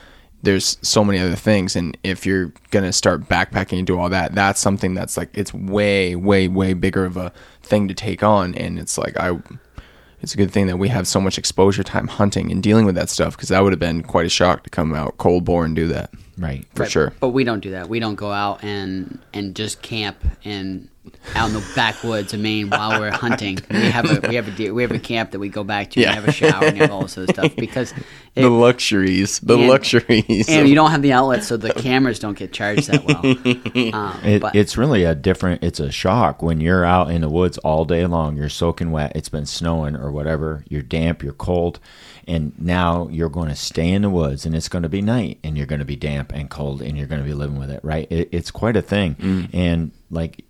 there's 0.42 0.78
so 0.82 1.02
many 1.04 1.18
other 1.18 1.34
things. 1.34 1.74
And 1.74 1.96
if 2.04 2.24
you're 2.24 2.52
gonna 2.70 2.92
start 2.92 3.28
backpacking 3.28 3.78
and 3.78 3.86
do 3.86 3.98
all 3.98 4.08
that 4.10 4.34
that's 4.34 4.60
something 4.60 4.94
that's 4.94 5.16
like 5.16 5.30
it's 5.34 5.52
way 5.52 6.14
way 6.14 6.48
way 6.48 6.74
bigger 6.74 7.04
of 7.04 7.16
a 7.16 7.32
thing 7.62 7.88
to 7.88 7.94
take 7.94 8.22
on. 8.22 8.54
And 8.54 8.78
it's 8.78 8.96
like 8.96 9.16
i 9.18 9.38
it's 10.20 10.34
a 10.34 10.36
good 10.36 10.50
thing 10.50 10.66
that 10.66 10.78
we 10.78 10.88
have 10.88 11.06
so 11.06 11.20
much 11.20 11.38
exposure 11.38 11.82
time 11.82 12.08
hunting 12.08 12.50
and 12.50 12.62
dealing 12.62 12.84
with 12.84 12.94
that 12.96 13.08
stuff 13.08 13.36
because 13.36 13.50
that 13.50 13.60
would 13.60 13.72
have 13.72 13.80
been 13.80 14.02
quite 14.02 14.26
a 14.26 14.30
shock 14.30 14.64
to 14.64 14.70
come 14.70 14.94
out 14.94 15.16
cold 15.18 15.44
bore 15.44 15.64
and 15.64 15.76
do 15.76 15.86
that 15.86 16.10
right. 16.38 16.64
for 16.74 16.82
Right, 16.82 16.90
sure 16.90 17.12
But 17.20 17.30
we 17.30 17.44
don't 17.44 17.60
do 17.60 17.70
that. 17.72 17.88
We 17.88 18.00
don't 18.00 18.14
go 18.16 18.32
out 18.32 18.62
and 18.64 19.18
and 19.32 19.54
just 19.56 19.82
camp 19.82 20.16
and 20.44 20.88
out 21.34 21.48
in 21.48 21.54
the 21.54 21.72
backwoods 21.74 22.34
of 22.34 22.40
Maine 22.40 22.68
while 22.68 23.00
we're 23.00 23.10
hunting. 23.26 23.58
We 23.70 23.76
have 23.90 24.04
a 24.24 24.28
we 24.28 24.34
have 24.34 24.46
a 24.46 24.50
deer, 24.50 24.74
we 24.74 24.82
have 24.82 24.90
a 24.92 24.98
camp 24.98 25.30
that 25.30 25.38
we 25.38 25.48
go 25.48 25.64
back 25.64 25.90
to 25.92 26.00
Yeah. 26.00 26.08
and 26.08 26.14
have 26.16 26.28
a 26.28 26.32
shower 26.32 26.64
and 26.64 26.76
have 26.76 26.90
all 26.90 27.02
this 27.02 27.16
other 27.16 27.32
stuff 27.32 27.56
because 27.56 27.92
it, 28.36 28.42
the 28.42 28.50
luxuries 28.50 29.38
the 29.40 29.56
And- 29.56 29.68
luxuries 29.68 30.48
and 30.48 30.68
you 30.68 30.74
don't 30.74 30.90
have 30.90 31.00
the 31.02 31.12
outlet, 31.12 31.44
so 31.44 31.56
the 31.56 31.72
cameras 31.72 32.18
don't 32.18 32.36
get 32.36 32.52
charged 32.52 32.88
that 32.90 33.04
well. 33.04 33.22
Um, 33.94 34.20
It, 34.24 34.42
but 34.42 34.54
it's 34.54 34.76
really 34.76 35.04
a 35.04 35.14
different. 35.14 35.64
It's 35.64 35.80
a 35.80 35.90
shock 35.90 36.42
when 36.42 36.60
you're 36.60 36.84
out 36.84 37.10
in 37.10 37.22
the 37.22 37.28
woods 37.30 37.56
all 37.58 37.84
day 37.86 38.04
long. 38.06 38.36
You're 38.36 38.48
soaking 38.50 38.90
wet. 38.90 39.12
It's 39.14 39.28
been 39.30 39.46
snowing 39.46 39.96
or 39.96 40.10
whatever. 40.12 40.62
You're 40.68 40.82
damp. 40.82 41.22
You're 41.22 41.32
cold, 41.32 41.80
and 42.28 42.52
now 42.60 43.08
you're 43.10 43.28
going 43.28 43.48
to 43.48 43.56
stay 43.56 43.90
in 43.90 44.02
the 44.02 44.10
woods, 44.10 44.46
and 44.46 44.54
it's 44.54 44.68
going 44.68 44.84
to 44.84 44.88
be 44.88 45.02
night, 45.02 45.38
and 45.42 45.56
you're 45.56 45.66
going 45.66 45.80
to 45.80 45.84
be 45.84 45.96
damp 45.96 46.32
and 46.32 46.48
cold, 46.48 46.82
and 46.82 46.96
you're 46.96 47.06
going 47.08 47.20
to 47.22 47.26
be 47.26 47.34
living 47.34 47.58
with 47.58 47.70
it. 47.70 47.80
Right? 47.82 48.06
It, 48.10 48.28
it's 48.30 48.50
quite 48.52 48.76
a 48.76 48.82
thing, 48.82 49.16
Mm. 49.16 49.50
and 49.52 49.90
like. 50.10 50.44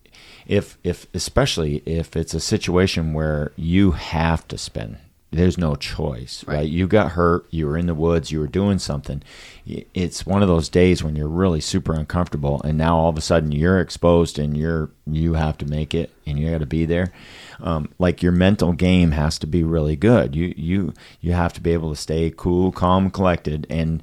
If, 0.47 0.79
if 0.83 1.07
especially 1.13 1.83
if 1.85 2.17
it's 2.17 2.33
a 2.33 2.41
situation 2.41 3.13
where 3.13 3.53
you 3.57 3.91
have 3.91 4.49
to 4.49 4.57
spend 4.57 4.97
there's 5.31 5.59
no 5.59 5.75
choice 5.77 6.43
right. 6.47 6.55
Right. 6.57 6.69
you 6.69 6.87
got 6.87 7.13
hurt 7.13 7.45
you 7.51 7.67
were 7.67 7.77
in 7.77 7.85
the 7.85 7.95
woods 7.95 8.33
you 8.33 8.41
were 8.41 8.47
doing 8.47 8.79
something 8.79 9.23
it's 9.67 10.25
one 10.25 10.41
of 10.41 10.49
those 10.49 10.71
days 10.71 11.05
when 11.05 11.17
you're 11.17 11.29
really 11.29 11.61
super 11.61 11.93
uncomfortable 11.93 12.63
and 12.65 12.79
now 12.79 12.97
all 12.97 13.11
of 13.11 13.19
a 13.19 13.21
sudden 13.21 13.53
you're 13.53 13.79
exposed 13.79 14.39
and 14.39 14.57
you're 14.57 14.89
you 15.07 15.35
have 15.35 15.59
to 15.59 15.67
make 15.67 15.95
it 15.95 16.11
and 16.27 16.39
you 16.39 16.51
got 16.51 16.61
to 16.61 16.67
be 16.67 16.87
there 16.87 17.13
um, 17.61 17.89
like 17.99 18.23
your 18.23 18.33
mental 18.33 18.73
game 18.73 19.11
has 19.13 19.39
to 19.39 19.47
be 19.47 19.63
really 19.63 19.97
good 19.97 20.35
you 20.37 20.55
you 20.57 20.93
you 21.21 21.33
have 21.33 21.53
to 21.53 21.61
be 21.61 21.73
able 21.73 21.91
to 21.91 21.97
stay 22.01 22.33
cool 22.37 22.71
calm 22.73 23.11
collected 23.11 23.67
and 23.71 24.03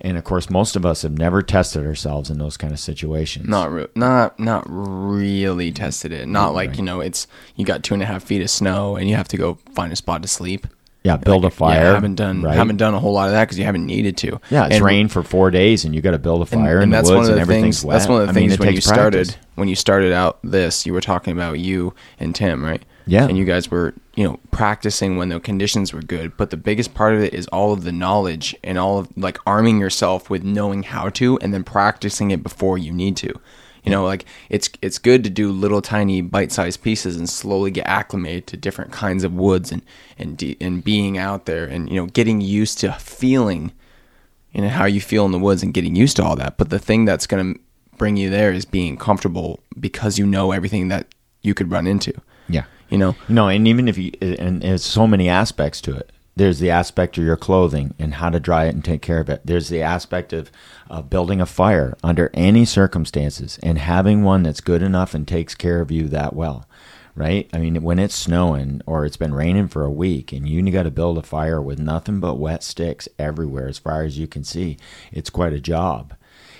And 0.00 0.16
of 0.16 0.22
course, 0.22 0.48
most 0.48 0.76
of 0.76 0.86
us 0.86 1.02
have 1.02 1.18
never 1.18 1.42
tested 1.42 1.84
ourselves 1.84 2.30
in 2.30 2.38
those 2.38 2.56
kind 2.56 2.72
of 2.72 2.78
situations. 2.78 3.48
Not 3.48 3.72
re- 3.72 3.88
not 3.96 4.38
not 4.38 4.62
really 4.68 5.72
tested 5.72 6.12
it. 6.12 6.28
Not 6.28 6.54
like 6.54 6.76
you 6.76 6.84
know, 6.84 7.00
it's 7.00 7.26
you 7.56 7.64
got 7.64 7.82
two 7.82 7.94
and 7.94 8.02
a 8.02 8.06
half 8.06 8.22
feet 8.22 8.40
of 8.40 8.48
snow 8.48 8.94
and 8.94 9.08
you 9.08 9.16
have 9.16 9.26
to 9.28 9.36
go 9.36 9.58
find 9.74 9.92
a 9.92 9.96
spot 9.96 10.22
to 10.22 10.28
sleep. 10.28 10.68
Yeah, 11.04 11.16
build 11.16 11.44
Like, 11.44 11.52
a 11.52 11.56
fire. 11.56 11.80
Yeah, 11.84 11.92
haven't 11.94 12.16
done 12.16 12.42
right? 12.42 12.56
haven't 12.56 12.76
done 12.76 12.92
a 12.92 12.98
whole 12.98 13.12
lot 13.12 13.28
of 13.28 13.32
that 13.32 13.44
because 13.44 13.58
you 13.58 13.64
haven't 13.64 13.86
needed 13.86 14.16
to. 14.18 14.40
Yeah, 14.50 14.66
it's 14.66 14.76
And- 14.76 14.84
rained 14.84 15.12
for 15.12 15.22
four 15.22 15.50
days, 15.50 15.84
and 15.84 15.94
you 15.94 16.00
got 16.00 16.10
to 16.10 16.18
build 16.18 16.42
a 16.42 16.46
fire 16.46 16.80
in 16.80 16.90
the 16.90 16.96
that's 16.96 17.08
woods, 17.08 17.16
one 17.16 17.24
of 17.24 17.28
and 17.30 17.36
the 17.38 17.40
everything's 17.42 17.76
things. 17.78 17.84
wet. 17.84 17.98
That's 17.98 18.08
one 18.08 18.20
of 18.22 18.26
the 18.26 18.32
I 18.32 18.34
mean, 18.34 18.42
things 18.50 18.52
it 18.54 18.60
when 18.60 18.68
you 18.70 18.74
takes 18.74 18.86
started 18.86 19.36
when 19.54 19.68
you 19.68 19.76
started 19.76 20.12
out 20.12 20.38
this, 20.42 20.86
you 20.86 20.92
were 20.92 21.00
talking 21.00 21.32
about 21.32 21.60
you 21.60 21.94
and 22.18 22.34
Tim, 22.34 22.64
right? 22.64 22.82
Yeah. 23.06 23.26
And 23.26 23.38
you 23.38 23.44
guys 23.46 23.70
were, 23.70 23.94
you 24.16 24.24
know, 24.24 24.38
practicing 24.50 25.16
when 25.16 25.30
the 25.30 25.40
conditions 25.40 25.94
were 25.94 26.02
good. 26.02 26.36
But 26.36 26.50
the 26.50 26.58
biggest 26.58 26.92
part 26.94 27.14
of 27.14 27.22
it 27.22 27.32
is 27.32 27.46
all 27.46 27.72
of 27.72 27.84
the 27.84 27.92
knowledge 27.92 28.54
and 28.62 28.76
all 28.76 28.98
of 28.98 29.08
like 29.16 29.38
arming 29.46 29.78
yourself 29.80 30.28
with 30.28 30.42
knowing 30.44 30.82
how 30.82 31.08
to, 31.10 31.38
and 31.38 31.54
then 31.54 31.64
practicing 31.64 32.30
it 32.32 32.42
before 32.42 32.76
you 32.76 32.92
need 32.92 33.16
to. 33.18 33.32
You 33.88 33.94
know, 33.96 34.04
like 34.04 34.24
it's 34.50 34.68
it's 34.82 34.98
good 34.98 35.24
to 35.24 35.30
do 35.30 35.50
little 35.50 35.80
tiny 35.82 36.20
bite-sized 36.20 36.82
pieces 36.82 37.16
and 37.16 37.28
slowly 37.28 37.70
get 37.70 37.86
acclimated 37.86 38.46
to 38.48 38.56
different 38.56 38.92
kinds 38.92 39.24
of 39.24 39.32
woods 39.32 39.72
and 39.72 39.82
and 40.18 40.36
de- 40.36 40.56
and 40.60 40.84
being 40.84 41.16
out 41.18 41.46
there 41.46 41.64
and 41.64 41.88
you 41.90 41.96
know 41.96 42.06
getting 42.06 42.40
used 42.40 42.78
to 42.80 42.92
feeling 42.94 43.72
you 44.52 44.62
know 44.62 44.68
how 44.68 44.84
you 44.86 45.00
feel 45.00 45.24
in 45.26 45.32
the 45.32 45.38
woods 45.38 45.62
and 45.62 45.74
getting 45.74 45.94
used 45.96 46.16
to 46.16 46.22
all 46.24 46.36
that 46.36 46.56
but 46.58 46.70
the 46.70 46.78
thing 46.78 47.04
that's 47.04 47.26
going 47.26 47.54
to 47.54 47.60
bring 47.96 48.16
you 48.16 48.30
there 48.30 48.52
is 48.52 48.64
being 48.64 48.96
comfortable 48.96 49.60
because 49.80 50.18
you 50.18 50.26
know 50.26 50.52
everything 50.52 50.88
that 50.88 51.06
you 51.42 51.54
could 51.54 51.70
run 51.70 51.86
into 51.86 52.12
Yeah. 52.48 52.64
you 52.88 52.98
know 52.98 53.14
No, 53.28 53.48
and 53.48 53.66
even 53.68 53.88
if 53.88 53.96
you, 53.98 54.12
and 54.20 54.62
there's 54.62 54.84
so 54.84 55.06
many 55.06 55.28
aspects 55.28 55.80
to 55.82 55.96
it. 55.96 56.10
There's 56.38 56.60
the 56.60 56.70
aspect 56.70 57.18
of 57.18 57.24
your 57.24 57.36
clothing 57.36 57.94
and 57.98 58.14
how 58.14 58.30
to 58.30 58.38
dry 58.38 58.66
it 58.66 58.74
and 58.76 58.84
take 58.84 59.02
care 59.02 59.18
of 59.18 59.28
it. 59.28 59.40
There's 59.44 59.70
the 59.70 59.82
aspect 59.82 60.32
of 60.32 60.52
uh, 60.88 61.02
building 61.02 61.40
a 61.40 61.46
fire 61.46 61.96
under 62.04 62.30
any 62.32 62.64
circumstances 62.64 63.58
and 63.60 63.76
having 63.76 64.22
one 64.22 64.44
that's 64.44 64.60
good 64.60 64.80
enough 64.80 65.14
and 65.14 65.26
takes 65.26 65.56
care 65.56 65.80
of 65.80 65.90
you 65.90 66.06
that 66.06 66.36
well, 66.36 66.68
right? 67.16 67.50
I 67.52 67.58
mean, 67.58 67.82
when 67.82 67.98
it's 67.98 68.14
snowing 68.14 68.82
or 68.86 69.04
it's 69.04 69.16
been 69.16 69.34
raining 69.34 69.66
for 69.66 69.82
a 69.84 69.90
week 69.90 70.32
and 70.32 70.48
you 70.48 70.62
got 70.70 70.84
to 70.84 70.92
build 70.92 71.18
a 71.18 71.22
fire 71.22 71.60
with 71.60 71.80
nothing 71.80 72.20
but 72.20 72.36
wet 72.36 72.62
sticks 72.62 73.08
everywhere 73.18 73.66
as 73.66 73.78
far 73.78 74.04
as 74.04 74.16
you 74.16 74.28
can 74.28 74.44
see, 74.44 74.76
it's 75.10 75.30
quite 75.30 75.52
a 75.52 75.60
job. 75.60 76.14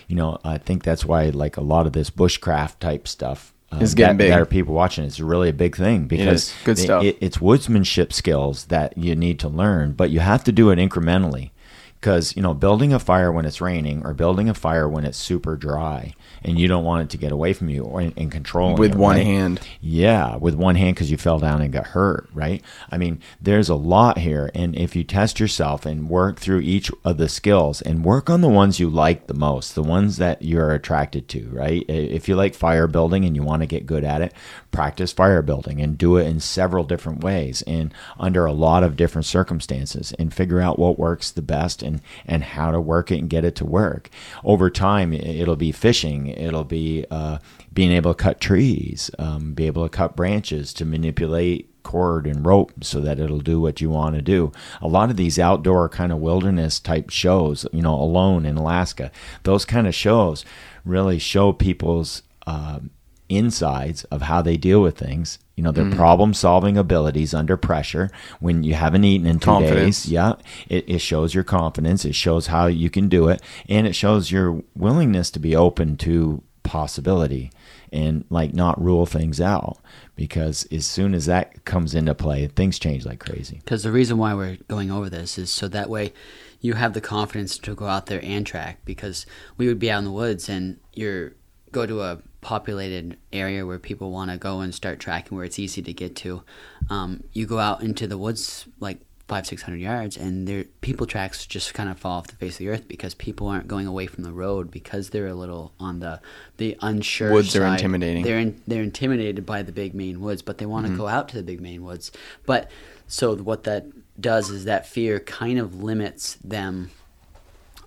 You 0.09 0.17
know, 0.17 0.39
I 0.43 0.59
think 0.59 0.83
that's 0.83 1.05
why 1.05 1.27
like 1.27 1.57
a 1.57 1.61
lot 1.61 1.87
of 1.87 1.93
this 1.93 2.11
bushcraft 2.11 2.81
type 2.81 3.07
stuff 3.07 3.55
uh, 3.73 3.79
Is 3.81 3.95
getting 3.95 4.17
that, 4.17 4.25
big. 4.25 4.31
that 4.31 4.41
are 4.41 4.47
people 4.47 4.75
watching. 4.75 5.05
It's 5.05 5.21
really 5.21 5.49
a 5.49 5.53
big 5.53 5.77
thing 5.77 6.07
because 6.07 6.45
is. 6.45 6.55
Good 6.65 6.79
stuff. 6.79 7.05
it- 7.05 7.19
it's 7.21 7.39
woodsmanship 7.39 8.13
skills 8.13 8.67
that 8.67 8.97
you 8.97 9.15
need 9.15 9.39
to 9.41 9.49
learn, 9.49 9.93
but 9.93 10.11
you 10.11 10.21
have 10.21 10.43
to 10.45 10.53
do 10.53 10.71
it 10.71 10.77
incrementally. 10.79 11.51
Because 12.01 12.37
you 12.37 12.43
know, 12.43 12.55
building 12.55 12.93
a 12.93 12.99
fire 12.99 13.33
when 13.33 13.45
it's 13.45 13.61
raining 13.61 14.05
or 14.05 14.15
building 14.15 14.49
a 14.49 14.55
fire 14.55 14.89
when 14.89 15.05
it's 15.05 15.19
super 15.19 15.57
dry, 15.57 16.15
and 16.43 16.59
you 16.59 16.69
don't 16.69 16.85
want 16.85 17.03
it 17.03 17.11
to 17.11 17.17
get 17.17 17.33
away 17.33 17.53
from 17.53 17.69
you 17.69 17.85
or 17.85 18.01
in, 18.01 18.13
in 18.13 18.31
control 18.31 18.77
with 18.77 18.95
one 18.95 19.17
hand 19.17 19.61
yeah, 19.81 20.37
with 20.37 20.55
one 20.55 20.75
hand 20.75 20.95
because 20.95 21.11
you 21.11 21.17
fell 21.17 21.39
down 21.39 21.63
and 21.63 21.73
got 21.73 21.89
hurt, 21.89 22.29
right? 22.33 22.63
I 22.91 22.99
mean, 22.99 23.21
there's 23.41 23.69
a 23.69 23.75
lot 23.75 24.19
here. 24.19 24.51
And 24.55 24.77
if 24.77 24.97
you 24.97 25.05
test 25.05 25.41
yourself 25.41 25.87
and 25.87 26.09
work 26.09 26.39
through 26.39 26.61
each 26.61 26.91
of 27.05 27.17
the 27.17 27.29
skills 27.29 27.81
and 27.83 28.05
work 28.05 28.29
on 28.29 28.41
the 28.41 28.49
ones 28.49 28.81
you 28.81 28.91
like 28.91 29.27
the 29.27 29.35
most, 29.35 29.75
the 29.75 29.83
ones 29.83 30.17
that 30.17 30.43
you're 30.43 30.73
attracted 30.73 31.29
to, 31.29 31.49
right? 31.51 31.85
If 31.89 32.29
you 32.29 32.37
like 32.37 32.55
fire 32.55 32.87
building 32.87 33.25
and 33.25 33.37
you 33.37 33.43
want 33.43 33.63
to 33.63 33.67
get 33.67 33.87
good 33.87 34.05
at 34.05 34.21
it, 34.21 34.35
practice 34.71 35.13
fire 35.13 35.43
building 35.43 35.81
and 35.81 35.97
do 35.97 36.17
it 36.17 36.27
in 36.27 36.41
several 36.41 36.85
different 36.85 37.23
ways 37.23 37.63
and 37.63 37.93
under 38.19 38.45
a 38.45 38.53
lot 38.53 38.83
of 38.83 38.97
different 38.97 39.27
circumstances 39.27 40.13
and 40.19 40.35
figure 40.35 40.61
out 40.61 40.79
what 40.79 40.99
works 40.99 41.31
the 41.31 41.43
best 41.43 41.83
and, 41.89 42.01
and 42.27 42.45
how 42.45 42.71
to 42.71 42.81
work 42.81 43.11
it 43.11 43.19
and 43.19 43.29
get 43.31 43.45
it 43.45 43.57
to 43.57 43.65
work. 43.65 44.11
Over 44.45 44.71
time, 44.71 45.13
it'll 45.13 45.57
be 45.57 45.73
fishing, 45.73 46.29
it'll 46.29 46.65
be 46.65 47.05
uh, 47.11 47.39
being 47.73 47.91
able 47.91 48.15
to 48.15 48.23
cut 48.23 48.41
trees, 48.41 49.11
um, 49.19 49.55
be 49.55 49.67
able 49.67 49.83
to 49.83 49.97
cut 49.97 50.15
branches 50.15 50.73
to 50.75 50.85
manipulate 50.85 51.69
cord 51.83 52.27
and 52.27 52.45
rope 52.45 52.73
so 52.85 53.01
that 53.01 53.19
it'll 53.19 53.41
do 53.41 53.61
what 53.61 53.81
you 53.81 53.89
want 53.89 54.15
to 54.15 54.21
do. 54.21 54.53
A 54.83 54.89
lot 54.89 55.11
of 55.11 55.17
these 55.17 55.39
outdoor 55.39 55.89
kind 55.89 56.13
of 56.13 56.19
wilderness 56.19 56.79
type 56.79 57.09
shows, 57.09 57.67
you 57.73 57.81
know, 57.81 57.95
alone 57.95 58.45
in 58.45 58.59
Alaska, 58.59 59.11
those 59.45 59.65
kind 59.65 59.87
of 59.87 59.95
shows 59.95 60.45
really 60.85 61.19
show 61.19 61.53
people's 61.53 62.23
um 62.47 62.91
insides 63.29 64.05
of 64.05 64.23
how 64.23 64.43
they 64.43 64.57
deal 64.57 64.81
with 64.81 64.97
things. 64.97 65.39
You 65.57 65.65
know, 65.65 65.73
their 65.73 65.85
mm. 65.85 65.97
problem 65.97 66.35
solving 66.35 66.79
abilities 66.79 67.35
under 67.35 67.57
pressure 67.57 68.11
when 68.41 68.63
you 68.63 68.75
haven't 68.75 69.05
eaten 69.05 69.27
in 69.27 69.39
two 69.39 69.45
Confidence. 69.45 70.05
days. 70.05 70.13
Yeah. 70.13 70.35
It, 70.69 70.89
it 70.89 70.99
shows 71.01 71.35
your 71.35 71.45
confidence. 71.45 72.05
It 72.05 72.15
shows 72.15 72.47
how 72.47 72.67
you 72.67 72.91
can 72.91 73.09
do 73.09 73.29
it. 73.29 73.43
And 73.69 73.87
it 73.87 73.95
shows 73.95 74.31
your 74.31 74.63
willingness 74.77 75.31
to 75.33 75.39
be 75.39 75.57
open 75.57 75.97
to 75.99 76.43
possibility 76.63 77.51
and 77.93 78.25
like 78.31 78.55
not 78.55 78.81
rule 78.81 79.07
things 79.07 79.41
out. 79.41 79.79
Because 80.15 80.67
as 80.71 80.87
soon 80.87 81.15
as 81.15 81.27
that 81.27 81.65
comes 81.65 81.95
into 81.95 82.15
play, 82.15 82.47
things 82.47 82.79
change 82.79 83.05
like 83.05 83.19
crazy. 83.19 83.57
Because 83.65 83.83
the 83.83 83.93
reason 83.93 84.19
why 84.19 84.35
we're 84.35 84.59
going 84.69 84.91
over 84.91 85.09
this 85.11 85.39
is 85.39 85.51
so 85.51 85.69
that 85.69 85.89
way 85.89 86.13
you 86.61 86.75
have 86.75 86.93
the 86.93 87.01
confidence 87.01 87.59
to 87.59 87.75
go 87.75 87.87
out 87.87 88.07
there 88.07 88.21
and 88.23 88.47
track. 88.47 88.81
Because 88.85 89.27
we 89.57 89.67
would 89.67 89.79
be 89.79 89.91
out 89.91 89.99
in 89.99 90.05
the 90.05 90.13
woods 90.13 90.49
and 90.49 90.79
you're 90.95 91.33
go 91.73 91.87
to 91.87 92.03
a 92.03 92.19
populated 92.41 93.17
area 93.33 93.67
where 93.67 93.79
people 93.79 94.11
want 94.11 94.31
to 94.31 94.37
go 94.37 94.61
and 94.61 94.75
start 94.75 95.01
tracking 95.01 95.37
where 95.37 95.45
it's 95.45 95.59
easy 95.59 95.83
to 95.83 95.93
get 95.93 96.17
to. 96.17 96.43
Um, 96.91 97.25
you 97.33 97.47
go 97.47 97.59
out 97.59 97.83
into 97.83 98.07
the 98.07 98.19
woods 98.19 98.67
like 98.81 98.99
five 99.29 99.47
six 99.47 99.61
hundred 99.61 99.77
yards 99.77 100.17
and 100.17 100.49
there 100.49 100.65
people 100.81 101.07
tracks 101.07 101.45
just 101.45 101.75
kind 101.75 101.91
of 101.91 101.99
fall 101.99 102.19
off 102.19 102.29
the 102.29 102.37
face 102.37 102.55
of 102.55 102.59
the 102.61 102.69
earth 102.69 102.89
because 102.89 103.15
people 103.15 103.47
aren't 103.47 103.69
going 103.69 103.87
away 103.87 104.07
from 104.07 104.25
the 104.25 104.33
road 104.33 104.71
because 104.71 105.11
they're 105.11 105.27
a 105.27 105.35
little 105.35 105.75
on 105.79 106.01
the 106.01 106.19
the 106.57 106.75
unsure 106.81 107.31
Woods 107.31 107.55
are 107.55 107.67
intimidating. 107.67 108.25
they're 108.25 108.39
in, 108.39 108.63
they're 108.67 108.83
intimidated 108.83 109.45
by 109.45 109.63
the 109.63 109.71
big 109.71 109.93
Maine 109.95 110.23
woods 110.23 110.41
but 110.41 110.57
they 110.57 110.65
want 110.65 110.87
to 110.87 110.97
go 110.97 111.07
out 111.07 111.29
to 111.29 111.37
the 111.37 111.43
big 111.43 111.61
Maine 111.61 111.85
woods 111.85 112.11
but 112.47 112.71
so 113.07 113.37
what 113.37 113.65
that 113.65 113.85
does 114.19 114.49
is 114.49 114.65
that 114.65 114.87
fear 114.87 115.21
kind 115.21 115.59
of 115.59 115.83
limits 115.83 116.39
them 116.43 116.91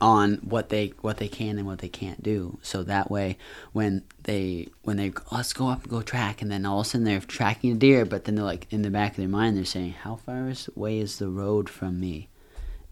on 0.01 0.35
what 0.37 0.69
they 0.69 0.93
what 1.01 1.17
they 1.17 1.27
can 1.27 1.57
and 1.57 1.65
what 1.67 1.79
they 1.79 1.87
can't 1.87 2.21
do. 2.23 2.57
So 2.61 2.83
that 2.83 3.09
way, 3.11 3.37
when 3.71 4.03
they 4.23 4.67
when 4.83 4.97
they 4.97 5.13
let's 5.31 5.53
go 5.53 5.69
up 5.69 5.83
and 5.83 5.89
go 5.91 6.01
track, 6.01 6.41
and 6.41 6.51
then 6.51 6.65
all 6.65 6.79
of 6.81 6.87
a 6.87 6.89
sudden 6.89 7.05
they're 7.05 7.19
tracking 7.21 7.71
a 7.71 7.75
deer, 7.75 8.03
but 8.03 8.25
then 8.25 8.35
they're 8.35 8.43
like 8.43 8.67
in 8.71 8.81
the 8.81 8.89
back 8.89 9.11
of 9.11 9.17
their 9.17 9.27
mind 9.27 9.55
they're 9.55 9.63
saying, 9.65 9.91
"How 10.03 10.15
far 10.17 10.49
is, 10.49 10.67
away 10.75 10.97
is 10.99 11.19
the 11.19 11.29
road 11.29 11.69
from 11.69 11.99
me?" 11.99 12.27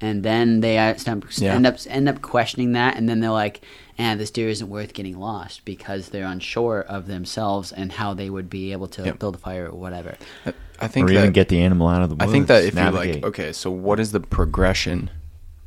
And 0.01 0.24
then 0.24 0.62
they 0.62 0.78
uh, 0.78 0.96
stump- 0.96 1.25
Yeah. 1.38 1.56
end 1.56 1.68
up 1.68 1.75
end 1.88 2.08
up 2.08 2.22
questioning 2.22 2.72
that, 2.74 2.96
and 2.96 3.10
then 3.10 3.20
they're 3.20 3.32
like, 3.32 3.62
"Ah, 3.98 4.16
this 4.16 4.32
deer 4.32 4.48
isn't 4.48 4.70
worth 4.70 4.94
getting 4.94 5.20
lost 5.20 5.66
because 5.66 6.10
they're 6.10 6.25
unsure 6.28 6.82
of 6.88 7.08
themselves 7.08 7.74
and 7.74 7.92
how 7.94 8.13
they 8.13 8.30
would 8.30 8.50
be 8.50 8.72
able 8.72 8.88
to 8.89 9.04
Yep. 9.04 9.20
build 9.20 9.36
a 9.36 9.39
fire 9.39 9.68
or 9.68 9.78
whatever." 9.78 10.16
I- 10.46 10.54
i 10.82 10.88
think 10.88 11.10
or 11.10 11.13
that, 11.13 11.20
even 11.20 11.34
get 11.34 11.50
the 11.50 11.60
animal 11.60 11.89
out 11.89 12.01
of 12.01 12.08
the 12.08 12.16
woods. 12.16 12.30
i 12.30 12.32
think 12.32 12.48
that 12.48 12.63
if 12.63 12.74
you 12.74 12.80
navigate. 12.80 13.16
like 13.16 13.25
okay 13.25 13.51
so 13.51 13.70
what 13.70 14.00
is 14.00 14.13
the 14.13 14.20
progression 14.22 15.10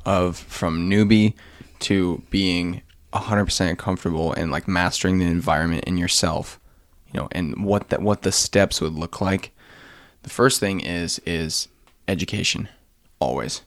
of 0.04 0.36
from 0.36 0.90
newbie 0.90 1.34
to 1.80 2.22
being 2.30 2.82
100% 3.12 3.78
comfortable 3.78 4.32
and 4.32 4.50
like 4.50 4.66
mastering 4.66 5.18
the 5.18 5.26
environment 5.26 5.84
and 5.86 5.98
yourself 5.98 6.58
you 7.12 7.20
know 7.20 7.28
and 7.32 7.64
what 7.64 7.90
that 7.90 8.02
what 8.02 8.22
the 8.22 8.32
steps 8.32 8.80
would 8.80 8.94
look 8.94 9.20
like. 9.20 9.54
The 10.22 10.30
first 10.30 10.60
thing 10.60 10.80
is 10.80 11.20
is 11.26 11.68
education 12.08 12.68
always. 13.18 13.60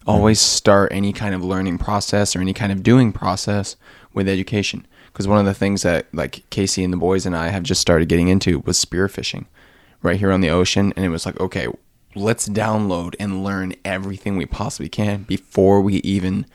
Mm-hmm. 0.00 0.10
Always 0.10 0.40
start 0.40 0.92
any 0.92 1.12
kind 1.12 1.34
of 1.34 1.44
learning 1.44 1.78
process 1.78 2.34
or 2.34 2.40
any 2.40 2.52
kind 2.52 2.72
of 2.72 2.82
doing 2.82 3.12
process 3.12 3.76
with 4.12 4.28
education. 4.28 4.86
Because 5.06 5.26
one 5.26 5.38
of 5.38 5.44
the 5.44 5.54
things 5.54 5.82
that 5.82 6.06
like 6.14 6.48
casey 6.50 6.84
and 6.84 6.92
the 6.92 6.96
boys 6.96 7.26
and 7.26 7.36
i 7.36 7.48
have 7.48 7.62
just 7.62 7.80
started 7.80 8.08
getting 8.08 8.28
into 8.28 8.60
was 8.60 8.82
spearfishing 8.82 9.46
right 10.02 10.18
here 10.18 10.32
on 10.32 10.40
the 10.40 10.50
ocean. 10.50 10.92
And 10.96 11.04
it 11.04 11.10
was 11.10 11.26
like 11.26 11.38
okay 11.40 11.68
let's 12.14 12.48
download 12.48 13.14
and 13.20 13.44
learn 13.44 13.74
everything 13.84 14.36
we 14.36 14.46
possibly 14.46 14.88
can 14.88 15.22
before 15.22 15.80
we 15.80 15.96
even 15.96 16.46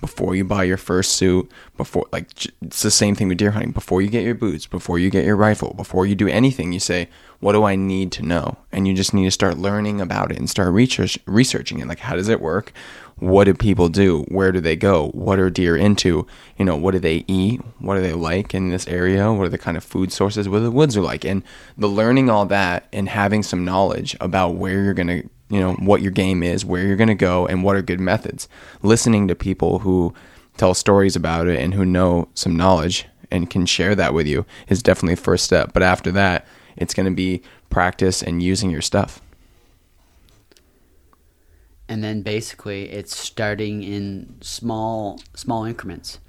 before 0.00 0.34
you 0.34 0.44
buy 0.44 0.64
your 0.64 0.76
first 0.76 1.12
suit 1.12 1.50
before 1.76 2.06
like 2.12 2.30
it's 2.62 2.82
the 2.82 2.90
same 2.90 3.14
thing 3.14 3.28
with 3.28 3.38
deer 3.38 3.52
hunting. 3.52 3.72
Before 3.72 4.02
you 4.02 4.08
get 4.08 4.24
your 4.24 4.34
boots 4.34 4.66
before 4.66 4.98
you 4.98 5.10
get 5.10 5.24
your 5.24 5.36
rifle 5.36 5.74
before 5.74 6.06
you 6.06 6.14
do 6.14 6.28
anything 6.28 6.72
you 6.72 6.80
say 6.80 7.08
what 7.40 7.52
do 7.52 7.64
i 7.64 7.74
need 7.74 8.12
to 8.12 8.22
know? 8.22 8.58
And 8.70 8.86
you 8.86 8.94
just 8.94 9.14
need 9.14 9.24
to 9.24 9.30
start 9.30 9.56
learning 9.56 10.00
about 10.00 10.30
it 10.30 10.38
and 10.38 10.48
start 10.48 10.72
research 10.72 11.18
researching 11.26 11.80
it. 11.80 11.88
Like 11.88 12.00
how 12.00 12.14
does 12.14 12.28
it 12.28 12.40
work? 12.40 12.72
What 13.16 13.44
do 13.44 13.54
people 13.54 13.88
do? 13.88 14.22
Where 14.28 14.52
do 14.52 14.60
they 14.60 14.76
go? 14.76 15.08
What 15.08 15.38
are 15.38 15.50
deer 15.50 15.76
into? 15.76 16.26
You 16.56 16.64
know 16.64 16.76
what 16.76 16.92
do 16.92 16.98
they 16.98 17.24
eat? 17.26 17.60
What 17.78 17.96
do 17.96 18.02
they 18.02 18.14
like 18.14 18.54
in 18.54 18.70
this 18.70 18.86
area? 18.88 19.32
What 19.32 19.44
are 19.44 19.50
the 19.50 19.58
kind 19.58 19.76
of 19.76 19.84
food 19.84 20.12
sources? 20.12 20.48
What 20.48 20.60
the 20.60 20.70
woods 20.70 20.96
are 20.96 21.02
like? 21.02 21.24
And 21.24 21.42
the 21.76 21.88
learning 21.88 22.30
all 22.30 22.46
that 22.46 22.88
and 22.92 23.08
having 23.08 23.42
some 23.42 23.64
knowledge 23.64 24.16
about 24.20 24.54
where 24.54 24.82
you're 24.82 24.94
going 24.94 25.08
to 25.08 25.28
you 25.50 25.60
know 25.60 25.74
what 25.74 26.02
your 26.02 26.12
game 26.12 26.42
is 26.42 26.64
where 26.64 26.86
you're 26.86 26.96
going 26.96 27.08
to 27.08 27.14
go 27.14 27.46
and 27.46 27.62
what 27.62 27.76
are 27.76 27.82
good 27.82 28.00
methods 28.00 28.48
listening 28.82 29.28
to 29.28 29.34
people 29.34 29.80
who 29.80 30.14
tell 30.56 30.74
stories 30.74 31.16
about 31.16 31.46
it 31.46 31.60
and 31.60 31.74
who 31.74 31.84
know 31.84 32.28
some 32.34 32.56
knowledge 32.56 33.06
and 33.30 33.50
can 33.50 33.66
share 33.66 33.94
that 33.94 34.14
with 34.14 34.26
you 34.26 34.46
is 34.68 34.82
definitely 34.82 35.14
the 35.14 35.20
first 35.20 35.44
step 35.44 35.72
but 35.72 35.82
after 35.82 36.10
that 36.10 36.46
it's 36.76 36.94
going 36.94 37.06
to 37.06 37.14
be 37.14 37.42
practice 37.68 38.22
and 38.22 38.42
using 38.42 38.70
your 38.70 38.82
stuff 38.82 39.20
and 41.90 42.04
then 42.04 42.22
basically 42.22 42.84
it's 42.84 43.16
starting 43.16 43.82
in 43.82 44.36
small 44.40 45.20
small 45.34 45.64
increments. 45.64 46.20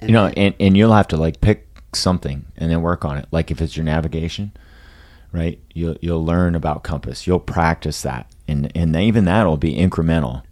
And 0.00 0.10
you 0.10 0.12
know, 0.12 0.26
and, 0.36 0.56
and 0.58 0.76
you'll 0.76 0.92
have 0.92 1.06
to 1.08 1.16
like 1.16 1.40
pick 1.40 1.68
something 1.94 2.46
and 2.56 2.68
then 2.68 2.82
work 2.82 3.04
on 3.04 3.16
it. 3.16 3.28
Like 3.30 3.52
if 3.52 3.62
it's 3.62 3.76
your 3.76 3.84
navigation, 3.84 4.50
right? 5.32 5.60
You'll 5.74 5.96
you'll 6.00 6.24
learn 6.24 6.54
about 6.54 6.82
compass. 6.82 7.26
You'll 7.26 7.40
practice 7.40 8.02
that, 8.02 8.30
and 8.48 8.70
and 8.76 8.94
even 8.96 9.24
that'll 9.24 9.56
be 9.56 9.74
incremental. 9.74 10.42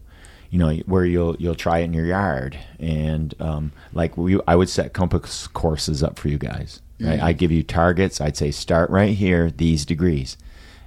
You 0.51 0.59
know, 0.59 0.73
where 0.87 1.05
you'll 1.05 1.37
you'll 1.37 1.55
try 1.55 1.81
it 1.81 1.85
in 1.85 1.93
your 1.93 2.07
yard, 2.07 2.59
and 2.79 3.35
um, 3.41 3.73
like 3.93 4.17
we, 4.17 4.41
I 4.47 4.57
would 4.57 4.69
set 4.69 4.93
compass 4.93 5.47
courses 5.47 6.03
up 6.03 6.19
for 6.19 6.29
you 6.29 6.39
guys. 6.39 6.81
Right? 7.01 7.21
I 7.21 7.33
give 7.33 7.53
you 7.53 7.63
targets. 7.63 8.21
I'd 8.21 8.37
say 8.37 8.51
start 8.51 8.91
right 8.91 9.15
here, 9.15 9.53
these 9.53 9.85
degrees, 9.85 10.37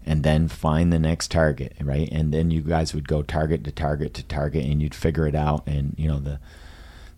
and 0.05 0.23
then 0.23 0.49
find 0.49 0.91
the 0.91 0.99
next 0.99 1.31
target, 1.31 1.73
right? 1.79 2.09
And 2.11 2.33
then 2.33 2.51
you 2.51 2.59
guys 2.61 2.93
would 2.93 3.07
go 3.07 3.21
target 3.21 3.63
to 3.63 3.71
target 3.71 4.13
to 4.15 4.23
target, 4.23 4.65
and 4.65 4.81
you'd 4.81 4.95
figure 4.95 5.25
it 5.25 5.35
out. 5.35 5.65
And 5.67 5.95
you 5.97 6.07
know 6.07 6.19
the 6.19 6.39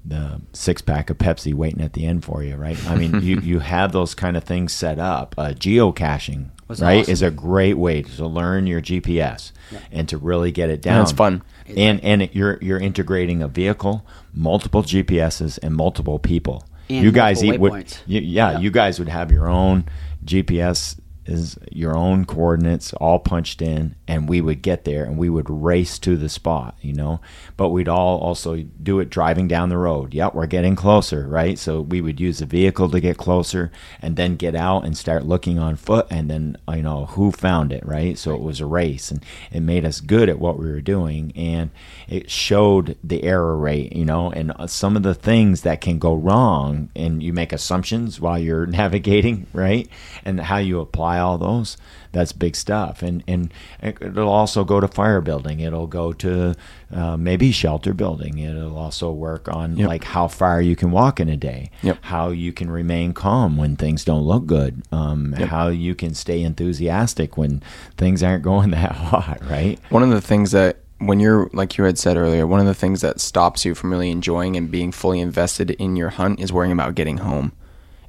the 0.05 0.41
six 0.51 0.81
pack 0.81 1.09
of 1.09 1.17
Pepsi 1.17 1.53
waiting 1.53 1.81
at 1.81 1.93
the 1.93 2.05
end 2.05 2.25
for 2.25 2.43
you, 2.43 2.55
right? 2.55 2.77
I 2.89 2.95
mean, 2.95 3.21
you, 3.21 3.39
you 3.39 3.59
have 3.59 3.91
those 3.91 4.13
kind 4.15 4.35
of 4.35 4.43
things 4.43 4.73
set 4.73 4.99
up. 4.99 5.35
Uh, 5.37 5.49
geocaching, 5.49 6.49
Was 6.73 6.81
right, 6.81 7.01
awesome. 7.01 7.11
is 7.11 7.21
a 7.21 7.31
great 7.31 7.75
way 7.77 8.01
to 8.01 8.25
learn 8.27 8.67
your 8.67 8.81
GPS 8.81 9.51
and 9.91 10.07
to 10.09 10.17
really 10.17 10.51
get 10.51 10.69
it 10.69 10.81
down. 10.81 11.01
it's 11.01 11.11
fun. 11.11 11.43
and 11.67 12.03
and 12.03 12.21
it, 12.23 12.35
you're 12.35 12.57
you're 12.61 12.79
integrating 12.79 13.41
a 13.43 13.47
vehicle, 13.47 14.05
multiple 14.33 14.81
GPSs, 14.83 15.59
and 15.61 15.75
multiple 15.75 16.19
people. 16.19 16.65
And 16.89 17.03
you 17.03 17.11
guys 17.11 17.43
eat 17.43 17.59
would, 17.59 17.95
you, 18.05 18.19
yeah, 18.21 18.51
Yeah. 18.53 18.59
you 18.59 18.69
guys 18.71 18.99
would 18.99 19.07
have 19.09 19.31
your 19.31 19.47
own 19.47 19.85
GPS 20.25 20.97
is 21.25 21.57
your 21.71 21.95
own 21.95 22.25
coordinates 22.25 22.93
all 22.93 23.19
punched 23.19 23.61
in 23.61 23.95
and 24.07 24.27
we 24.27 24.41
would 24.41 24.61
get 24.61 24.83
there 24.83 25.05
and 25.05 25.17
we 25.17 25.29
would 25.29 25.49
race 25.49 25.97
to 25.99 26.17
the 26.17 26.29
spot 26.29 26.75
you 26.81 26.93
know? 26.93 27.19
But 27.55 27.69
we'd 27.69 27.87
all 27.87 28.19
also 28.19 28.57
do 28.81 28.99
it 28.99 29.09
driving 29.09 29.47
down 29.47 29.69
the 29.69 29.77
road. 29.77 30.13
Yep 30.13 30.33
we're 30.33 30.45
getting 30.47 30.75
closer 30.75 31.27
right? 31.27 31.57
So 31.57 31.81
we 31.81 32.01
would 32.01 32.19
use 32.19 32.39
the 32.39 32.45
vehicle 32.45 32.89
to 32.89 32.99
get 32.99 33.17
closer 33.17 33.71
and 34.01 34.15
then 34.15 34.35
get 34.35 34.55
out 34.55 34.85
and 34.85 34.97
start 34.97 35.25
looking 35.25 35.59
on 35.59 35.75
foot 35.75 36.07
and 36.09 36.29
then 36.29 36.57
you 36.69 36.83
know 36.83 37.05
who 37.07 37.31
found 37.31 37.71
it 37.71 37.85
right? 37.85 38.17
So 38.17 38.33
it 38.33 38.41
was 38.41 38.59
a 38.59 38.65
race 38.65 39.11
and 39.11 39.23
it 39.51 39.61
made 39.61 39.85
us 39.85 40.01
good 40.01 40.29
at 40.29 40.39
what 40.39 40.59
we 40.59 40.65
were 40.65 40.81
doing 40.81 41.31
and 41.35 41.69
it 42.07 42.29
showed 42.29 42.97
the 43.03 43.23
error 43.23 43.57
rate 43.57 43.95
you 43.95 44.05
know? 44.05 44.29
And 44.31 44.51
uh, 44.57 44.67
some 44.67 44.95
of 44.97 45.03
the 45.03 45.15
things 45.15 45.61
that 45.61 45.81
can 45.81 45.99
go 45.99 46.13
wrong 46.13 46.89
and 46.95 47.23
you 47.23 47.33
make 47.33 47.53
assumptions 47.53 48.19
while 48.19 48.37
you're 48.37 48.65
navigating 48.83 49.47
right? 49.53 49.87
And 50.25 50.39
how 50.39 50.57
you 50.57 50.79
apply 50.79 51.12
all 51.19 51.37
those 51.37 51.77
that's 52.11 52.31
big 52.31 52.55
stuff 52.55 53.01
and 53.01 53.23
and 53.27 53.51
it'll 53.81 54.29
also 54.29 54.63
go 54.63 54.79
to 54.79 54.87
fire 54.87 55.19
building 55.21 55.59
it'll 55.59 55.87
go 55.87 56.13
to 56.13 56.53
uh, 56.93 57.17
maybe 57.17 57.51
shelter 57.51 57.93
building 57.93 58.37
it'll 58.39 58.77
also 58.77 59.11
work 59.11 59.47
on 59.49 59.75
Yep. 59.77 59.87
like 59.87 60.03
how 60.03 60.27
far 60.27 60.61
you 60.61 60.75
can 60.75 60.91
walk 60.91 61.19
in 61.19 61.27
a 61.29 61.37
day 61.37 61.71
Yep. 61.81 61.97
how 62.01 62.29
you 62.29 62.53
can 62.53 62.69
remain 62.69 63.13
calm 63.13 63.57
when 63.57 63.75
things 63.75 64.05
don't 64.05 64.23
look 64.23 64.45
good 64.45 64.83
um, 64.91 65.33
Yep. 65.37 65.49
how 65.49 65.67
you 65.69 65.95
can 65.95 66.13
stay 66.13 66.41
enthusiastic 66.43 67.37
when 67.37 67.61
things 67.97 68.21
aren't 68.23 68.43
going 68.43 68.71
that 68.79 68.91
hot 68.91 69.39
right 69.49 69.79
One 69.89 70.03
of 70.03 70.09
the 70.09 70.21
things 70.21 70.51
that 70.51 70.77
when 70.99 71.19
you're 71.19 71.49
like 71.51 71.77
you 71.77 71.83
had 71.83 71.97
said 71.99 72.15
earlier, 72.15 72.47
one 72.47 72.61
of 72.61 72.65
the 72.65 72.73
things 72.73 73.01
that 73.01 73.19
stops 73.19 73.65
you 73.65 73.75
from 73.75 73.91
really 73.91 74.09
enjoying 74.09 74.55
and 74.55 74.71
being 74.71 74.89
fully 74.93 75.19
invested 75.19 75.71
in 75.71 75.97
your 75.97 76.11
hunt 76.11 76.39
is 76.39 76.53
worrying 76.53 76.71
about 76.71 76.95
getting 76.95 77.17
home. 77.17 77.51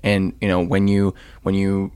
And 0.04 0.32
you 0.40 0.46
know, 0.46 0.62
when 0.64 0.86
you 0.86 1.12
when 1.42 1.56
you 1.56 1.90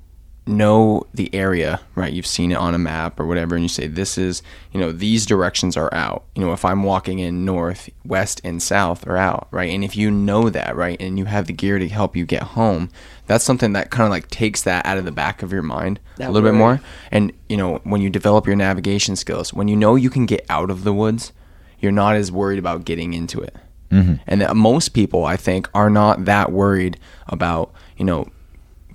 know 0.49 1.07
the 1.15 1.33
area, 1.35 1.81
right? 1.95 2.13
You've 2.13 2.27
seen 2.27 2.51
it 2.51 2.57
on 2.57 2.75
a 2.75 2.79
map 2.79 3.21
or 3.21 3.27
whatever 3.27 3.55
and 3.55 3.65
you 3.65 3.69
say 3.69 3.87
this 3.87 4.19
is, 4.19 4.43
you 4.73 4.81
know, 4.81 4.91
these 4.91 5.27
directions 5.27 5.77
are 5.77 5.93
out. 5.95 6.25
You 6.35 6.45
know, 6.45 6.53
if 6.53 6.65
I'm 6.65 6.83
walking 6.83 7.19
in 7.19 7.45
north, 7.45 7.91
west 8.05 8.41
and 8.43 8.63
south 8.63 9.07
are 9.07 9.17
out, 9.17 9.49
right? 9.51 9.71
And 9.71 9.85
if 9.85 9.97
you 9.97 10.11
know 10.11 10.51
that, 10.51 10.75
right, 10.75 11.01
and 11.01 11.19
you 11.19 11.27
have 11.27 11.47
the 11.47 11.53
gear 11.53 11.79
to 11.79 11.89
help 11.89 12.17
you 12.17 12.25
get 12.25 12.43
home, 12.43 12.91
that's 13.27 13.45
something 13.45 13.75
that 13.75 13.91
kind 13.91 14.05
of 14.07 14.11
like 14.11 14.29
takes 14.29 14.63
that 14.63 14.85
out 14.87 14.99
of 14.99 15.05
the 15.05 15.13
back 15.13 15.43
of 15.43 15.53
your 15.53 15.63
mind 15.63 16.01
That 16.17 16.31
a 16.31 16.33
little 16.33 16.49
bit 16.49 16.59
worry. 16.59 16.77
more. 16.77 16.81
And 17.11 17.33
you 17.49 17.57
know, 17.57 17.81
when 17.85 18.01
you 18.01 18.11
develop 18.11 18.47
your 18.47 18.57
navigation 18.57 19.17
skills, 19.17 19.53
when 19.53 19.69
you 19.69 19.77
know 19.77 19.95
you 19.95 20.11
can 20.11 20.27
get 20.27 20.45
out 20.49 20.71
of 20.71 20.83
the 20.85 20.93
woods, 20.93 21.33
you're 21.79 21.93
not 21.93 22.17
as 22.17 22.33
worried 22.33 22.59
about 22.59 22.85
getting 22.85 23.15
into 23.15 23.41
it. 23.41 23.55
Mm-hmm. 23.91 24.15
And 24.27 24.41
that 24.41 24.57
most 24.57 24.91
people, 24.91 25.25
I 25.25 25.37
think, 25.37 25.69
are 25.75 25.89
not 25.89 26.25
that 26.25 26.53
worried 26.53 26.99
about 27.29 27.73
you 27.97 28.05
know 28.05 28.29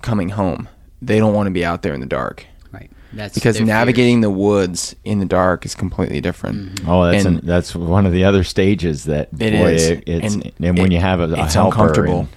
coming 0.02 0.30
home. 0.30 0.68
They 1.06 1.18
don't 1.18 1.34
want 1.34 1.46
to 1.46 1.50
be 1.52 1.64
out 1.64 1.82
there 1.82 1.94
in 1.94 2.00
the 2.00 2.06
dark 2.06 2.46
right. 2.72 2.90
That's 3.12 3.34
because 3.34 3.60
navigating 3.60 4.16
fears. 4.16 4.22
the 4.22 4.30
woods 4.30 4.96
in 5.04 5.18
the 5.20 5.26
dark 5.26 5.64
is 5.64 5.74
completely 5.74 6.20
different. 6.20 6.74
Mm-hmm. 6.76 6.90
Oh, 6.90 7.10
that's 7.10 7.24
And- 7.24 7.38
an, 7.40 7.46
that's 7.46 7.74
one 7.74 8.06
of 8.06 8.12
the 8.12 8.24
other 8.24 8.42
stages 8.44 9.04
that 9.04 9.28
It 9.38 9.52
boy, 9.52 9.72
is. 9.74 9.90
It, 9.90 10.02
it's 10.06 10.34
And 10.34 10.52
and, 10.60 10.78
when 10.78 10.90
it- 10.90 10.94
you 10.94 11.00
have 11.00 11.20
a, 11.20 11.24
a 11.24 11.44
it's 11.44 11.54
helper 11.54 11.80
uncomfortable. 11.82 12.18
and 12.20 12.28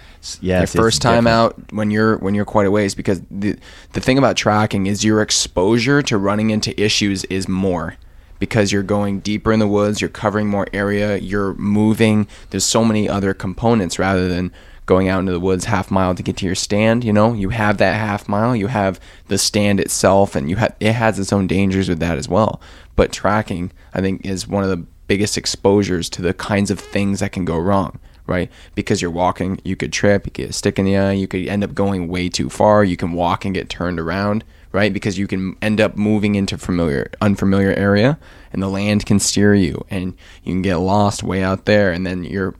yes, 0.41 0.73
your 0.75 0.83
first 0.83 1.01
time 1.01 1.23
different. 1.23 1.27
out 1.55 1.73
when 1.73 1.89
you're 1.91 2.17
when 2.17 2.35
you're 2.35 2.45
quite 2.45 2.67
a 2.67 2.71
ways 2.71 2.93
because 2.95 3.21
the 3.31 3.55
the 3.93 3.99
thing 4.01 4.17
about 4.17 4.35
tracking 4.35 4.85
is 4.87 5.03
your 5.03 5.21
exposure 5.21 6.01
to 6.03 6.17
running 6.17 6.49
into 6.51 6.79
issues 6.79 7.23
is 7.25 7.47
more 7.47 7.95
because 8.39 8.71
you're 8.71 8.83
going 8.83 9.19
deeper 9.21 9.51
in 9.51 9.59
the 9.59 9.67
woods 9.67 9.99
you're 10.01 10.09
covering 10.11 10.47
more 10.47 10.67
area 10.73 11.17
you're 11.17 11.53
moving 11.55 12.27
there's 12.51 12.63
so 12.65 12.83
many 12.85 13.09
other 13.09 13.33
components 13.33 13.97
rather 13.97 14.27
than 14.27 14.51
going 14.87 15.07
out 15.07 15.19
into 15.19 15.31
the 15.31 15.39
woods 15.39 15.65
half 15.65 15.91
mile 15.91 16.15
to 16.15 16.23
get 16.23 16.35
to 16.37 16.45
your 16.47 16.55
stand 16.55 17.03
you 17.03 17.13
know 17.13 17.33
you 17.33 17.49
have 17.49 17.77
that 17.77 17.93
half 17.93 18.27
mile 18.27 18.55
you 18.55 18.67
have 18.67 18.99
the 19.27 19.37
stand 19.37 19.79
itself 19.79 20.35
and 20.35 20.49
you 20.49 20.55
have 20.55 20.75
it 20.79 20.93
has 20.93 21.19
its 21.19 21.31
own 21.31 21.45
dangers 21.45 21.87
with 21.87 21.99
that 21.99 22.17
as 22.17 22.27
well 22.27 22.59
but 22.95 23.11
tracking 23.11 23.71
i 23.93 24.01
think 24.01 24.25
is 24.25 24.47
one 24.47 24.63
of 24.63 24.69
the 24.69 24.83
biggest 25.07 25.37
exposures 25.37 26.09
to 26.09 26.23
the 26.23 26.33
kinds 26.33 26.71
of 26.71 26.79
things 26.79 27.19
that 27.19 27.31
can 27.31 27.45
go 27.45 27.57
wrong 27.57 27.99
right? 28.27 28.51
Because 28.75 29.01
you're 29.01 29.09
walking, 29.09 29.59
you 29.63 29.75
could 29.75 29.91
trip, 29.91 30.27
you 30.27 30.31
get 30.31 30.49
a 30.49 30.53
stick 30.53 30.77
in 30.77 30.85
the 30.85 30.97
eye, 30.97 31.13
you 31.13 31.27
could 31.27 31.47
end 31.47 31.63
up 31.63 31.73
going 31.73 32.09
way 32.09 32.29
too 32.29 32.49
far, 32.49 32.83
you 32.83 32.97
can 32.97 33.13
walk 33.13 33.45
and 33.45 33.55
get 33.55 33.69
turned 33.69 33.99
around, 33.99 34.43
right? 34.73 34.93
Because 34.93 35.17
you 35.17 35.27
can 35.27 35.55
end 35.61 35.81
up 35.81 35.95
moving 35.95 36.35
into 36.35 36.57
familiar 36.57 37.09
unfamiliar 37.21 37.71
area 37.71 38.19
and 38.51 38.61
the 38.61 38.67
land 38.67 39.05
can 39.05 39.19
steer 39.19 39.55
you 39.55 39.83
and 39.89 40.15
you 40.43 40.53
can 40.53 40.61
get 40.61 40.77
lost 40.77 41.23
way 41.23 41.41
out 41.41 41.65
there 41.65 41.91
and 41.91 42.05
then 42.05 42.23
your 42.23 42.53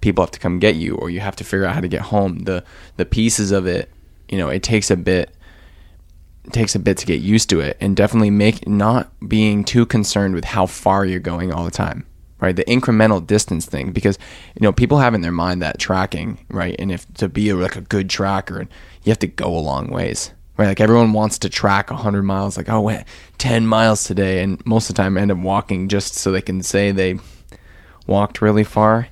people 0.00 0.22
have 0.22 0.30
to 0.32 0.38
come 0.38 0.58
get 0.58 0.76
you 0.76 0.94
or 0.94 1.10
you 1.10 1.20
have 1.20 1.36
to 1.36 1.44
figure 1.44 1.66
out 1.66 1.74
how 1.74 1.80
to 1.80 1.88
get 1.88 2.02
home. 2.02 2.40
The 2.40 2.64
the 2.96 3.06
pieces 3.06 3.52
of 3.52 3.66
it, 3.66 3.90
you 4.28 4.38
know, 4.38 4.48
it 4.48 4.62
takes 4.62 4.90
a 4.90 4.96
bit 4.96 5.34
it 6.44 6.52
takes 6.52 6.74
a 6.74 6.78
bit 6.78 6.96
to 6.98 7.06
get 7.06 7.20
used 7.20 7.50
to 7.50 7.60
it. 7.60 7.76
And 7.80 7.96
definitely 7.96 8.30
make 8.30 8.66
not 8.66 9.10
being 9.28 9.64
too 9.64 9.86
concerned 9.86 10.34
with 10.34 10.44
how 10.44 10.66
far 10.66 11.04
you're 11.04 11.20
going 11.20 11.52
all 11.52 11.64
the 11.64 11.70
time 11.70 12.06
right? 12.40 12.56
The 12.56 12.64
incremental 12.64 13.24
distance 13.24 13.66
thing 13.66 13.92
because 13.92 14.18
you 14.58 14.64
know 14.64 14.72
people 14.72 14.98
have 14.98 15.14
in 15.14 15.20
their 15.20 15.32
mind 15.32 15.62
that 15.62 15.78
tracking 15.78 16.44
right? 16.48 16.74
And 16.78 16.90
if 16.90 17.12
to 17.14 17.28
be 17.28 17.50
a, 17.50 17.56
like 17.56 17.76
a 17.76 17.82
good 17.82 18.10
tracker 18.10 18.66
you 19.04 19.10
have 19.10 19.18
to 19.20 19.26
go 19.26 19.54
a 19.54 19.60
long 19.60 19.88
ways 19.88 20.32
right? 20.56 20.68
Like 20.68 20.80
everyone 20.80 21.12
wants 21.12 21.38
to 21.40 21.48
track 21.48 21.90
100 21.90 22.22
miles 22.22 22.56
like 22.56 22.68
oh 22.68 22.80
wait 22.80 23.04
10 23.38 23.66
miles 23.66 24.04
today. 24.04 24.42
And 24.42 24.64
most 24.66 24.88
of 24.88 24.96
the 24.96 25.02
time 25.02 25.16
end 25.16 25.30
up 25.30 25.38
walking 25.38 25.88
just 25.88 26.14
so 26.14 26.32
they 26.32 26.42
can 26.42 26.62
say 26.62 26.92
they 26.92 27.18
walked 28.06 28.42
really 28.42 28.64
far 28.64 29.08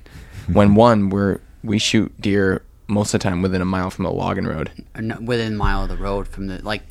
when 0.53 0.75
one 0.75 1.09
we're 1.09 1.39
we 1.63 1.77
shoot 1.79 2.11
deer 2.21 2.61
most 2.87 3.13
of 3.13 3.19
the 3.19 3.23
time 3.29 3.41
within 3.41 3.61
a 3.61 3.65
mile 3.65 3.89
from 3.89 4.05
a 4.05 4.11
logging 4.11 4.45
road 4.45 4.71
uh, 4.95 5.01
within 5.21 5.53
a 5.53 5.55
mile 5.55 5.83
of 5.83 5.89
the 5.89 5.97
road 5.97 6.27
from 6.27 6.47
the 6.47 6.63
like 6.63 6.83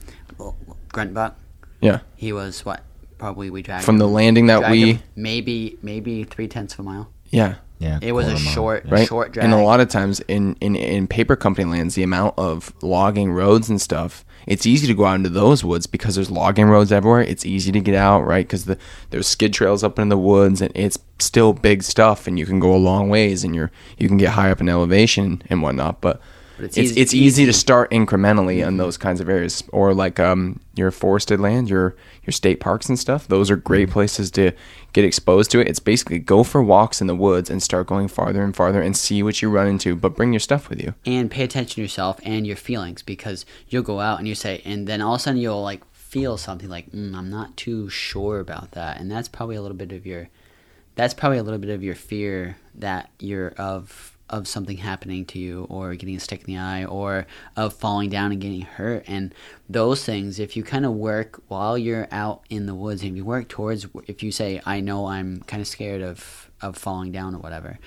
grunt 0.89 1.15
buck. 1.15 1.37
yeah 1.81 2.01
He 2.17 2.33
was 2.33 2.65
what? 2.65 2.83
Probably 3.19 3.51
we 3.51 3.63
dragged 3.63 3.85
from 3.85 3.99
the 3.99 4.07
him- 4.07 4.13
landing 4.13 4.47
that 4.47 4.59
dragged 4.61 4.73
we 4.73 4.93
him 4.95 5.03
maybe 5.17 5.79
maybe 5.83 6.25
three 6.25 6.47
tenths 6.49 6.75
of 6.75 6.81
a 6.81 6.83
mile. 6.85 7.11
yeah 7.31 7.57
Yeah, 7.81 7.99
It 8.03 8.13
was 8.13 8.27
a 8.27 8.31
quarter 8.31 8.45
short, 8.45 8.85
Yeah. 8.87 8.95
right 8.95 9.09
short 9.09 9.33
drag. 9.33 9.45
and 9.45 9.55
a 9.55 9.63
lot 9.63 9.81
of 9.81 9.89
times 9.89 10.21
in, 10.29 10.57
in 10.61 10.77
in 10.77 11.07
paper 11.09 11.37
company 11.37 11.65
lands 11.71 11.95
the 11.95 12.03
amount 12.03 12.35
of 12.39 12.73
logging 12.83 13.33
roads 13.33 13.69
and 13.69 13.81
stuff 13.81 14.25
it's 14.49 14.67
easy 14.67 14.87
to 14.89 14.95
go 14.95 15.05
out 15.05 15.15
into 15.15 15.29
those 15.29 15.63
woods 15.63 15.87
because 15.87 16.15
there's 16.17 16.31
logging 16.31 16.67
roads 16.67 16.91
everywhere. 16.91 17.21
It's 17.23 17.47
easy 17.47 17.71
to 17.73 17.81
get 17.81 17.95
out 17.95 18.23
right? 18.27 18.47
Because 18.47 18.65
the 18.65 18.77
there's 19.11 19.27
skid 19.29 19.53
trails 19.53 19.85
up 19.85 19.99
in 19.99 20.09
the 20.09 20.19
woods 20.19 20.61
and 20.61 20.73
it's 20.75 20.99
still 21.21 21.53
big 21.53 21.83
stuff 21.83 22.27
and 22.27 22.39
you 22.39 22.47
can 22.47 22.59
go 22.61 22.75
a 22.75 22.79
long 22.79 23.09
ways 23.09 23.45
and 23.45 23.55
you're 23.55 23.71
you 23.99 24.09
can 24.09 24.17
get 24.17 24.31
high 24.31 24.51
up 24.51 24.61
in 24.61 24.69
elevation 24.69 25.43
and 25.51 25.63
whatnot 25.63 26.01
but 26.01 26.21
But 26.57 26.67
it's 26.67 26.77
it's 26.79 26.91
it's, 26.93 27.15
easy- 27.15 27.25
easy 27.43 27.47
to 27.47 27.53
start 27.53 27.91
incrementally 27.91 28.65
in 28.67 28.77
those 28.77 28.97
kinds 28.97 29.21
of 29.21 29.29
areas 29.29 29.65
or 29.73 29.93
like 29.95 30.21
um 30.21 30.61
your 30.77 30.91
forested 30.93 31.41
land 31.41 31.69
your 31.69 31.97
your 32.29 32.33
state 32.33 32.61
parks 32.61 32.89
and 32.89 32.99
stuff 32.99 33.27
those 33.27 33.51
are 33.51 33.57
great 33.57 33.91
places 33.91 34.31
to 34.31 34.53
get 34.93 35.05
exposed 35.05 35.51
to 35.51 35.61
it. 35.61 35.69
It's 35.69 35.79
basically 35.79 36.19
go 36.19 36.43
for 36.43 36.63
walks 36.63 37.01
in 37.01 37.07
the 37.07 37.15
woods 37.15 37.51
and 37.51 37.63
start 37.63 37.87
going 37.87 38.09
farther 38.09 38.43
and 38.43 38.55
farther 38.55 38.83
and 38.83 38.97
see 38.97 39.23
what 39.23 39.41
you 39.43 39.51
run 39.51 39.67
into 39.67 39.95
but 39.95 40.17
bring 40.17 40.33
your 40.33 40.41
stuff 40.41 40.69
with 40.69 40.83
you. 40.83 40.95
And 41.07 41.31
pay 41.31 41.45
attention 41.45 41.77
to 41.77 41.83
yourself 41.83 42.19
and 42.25 42.47
your 42.47 42.57
feelings 42.57 43.03
because 43.03 43.45
you'll 43.69 43.83
go 43.83 44.01
out 44.01 44.19
and 44.19 44.27
you 44.27 44.35
say, 44.35 44.63
and 44.65 44.87
then 44.87 45.01
all 45.01 45.15
of 45.15 45.21
a 45.21 45.23
sudden 45.23 45.41
you'll 45.41 45.63
like 45.63 45.83
feel 45.93 46.37
something 46.37 46.69
like, 46.69 46.91
mm, 46.91 47.15
I'm 47.15 47.31
not 47.31 47.57
too 47.57 47.89
sure 47.91 48.41
about 48.41 48.73
that, 48.73 48.99
and 48.99 49.11
that's 49.11 49.29
probably 49.29 49.57
a 49.57 49.63
little 49.63 49.77
bit 49.77 49.93
of 49.93 50.07
your, 50.07 50.31
that's 50.95 51.15
probably 51.15 51.39
a 51.39 51.43
little 51.43 51.61
bit 51.61 51.71
of 51.71 51.83
your 51.83 51.95
fear 51.95 52.57
that 52.75 53.11
you're 53.21 53.51
of 53.51 54.18
of 54.31 54.49
something 54.49 54.77
happening 54.77 55.25
to 55.27 55.39
you 55.39 55.67
or 55.71 55.95
getting 55.95 56.17
a 56.17 56.21
stick 56.21 56.41
in 56.41 56.47
the 56.47 56.59
eye 56.59 56.85
or 56.85 57.27
of 57.57 57.73
falling 57.73 58.11
down 58.11 58.33
and 58.33 58.41
getting 58.41 58.63
hurt. 58.63 59.05
And 59.07 59.35
those 59.69 60.05
things 60.05 60.39
if 60.39 60.57
you 60.57 60.63
kind 60.63 60.87
of 60.87 60.93
work 60.93 61.43
while 61.49 61.77
you're 61.77 62.09
out 62.11 62.43
in 62.49 62.67
the 62.67 62.75
woods 62.75 63.03
and 63.03 63.17
you 63.17 63.25
work 63.25 63.49
towards 63.49 63.87
if 64.07 64.23
you 64.23 64.33
say 64.33 64.61
i 64.65 64.81
know 64.81 65.07
i'm 65.07 65.41
kind 65.41 65.61
of 65.61 65.67
scared 65.67 66.01
of 66.01 66.51
of 66.63 66.77
falling 66.77 67.13
down 67.13 67.35
or 67.35 67.39
whatever 67.39 67.79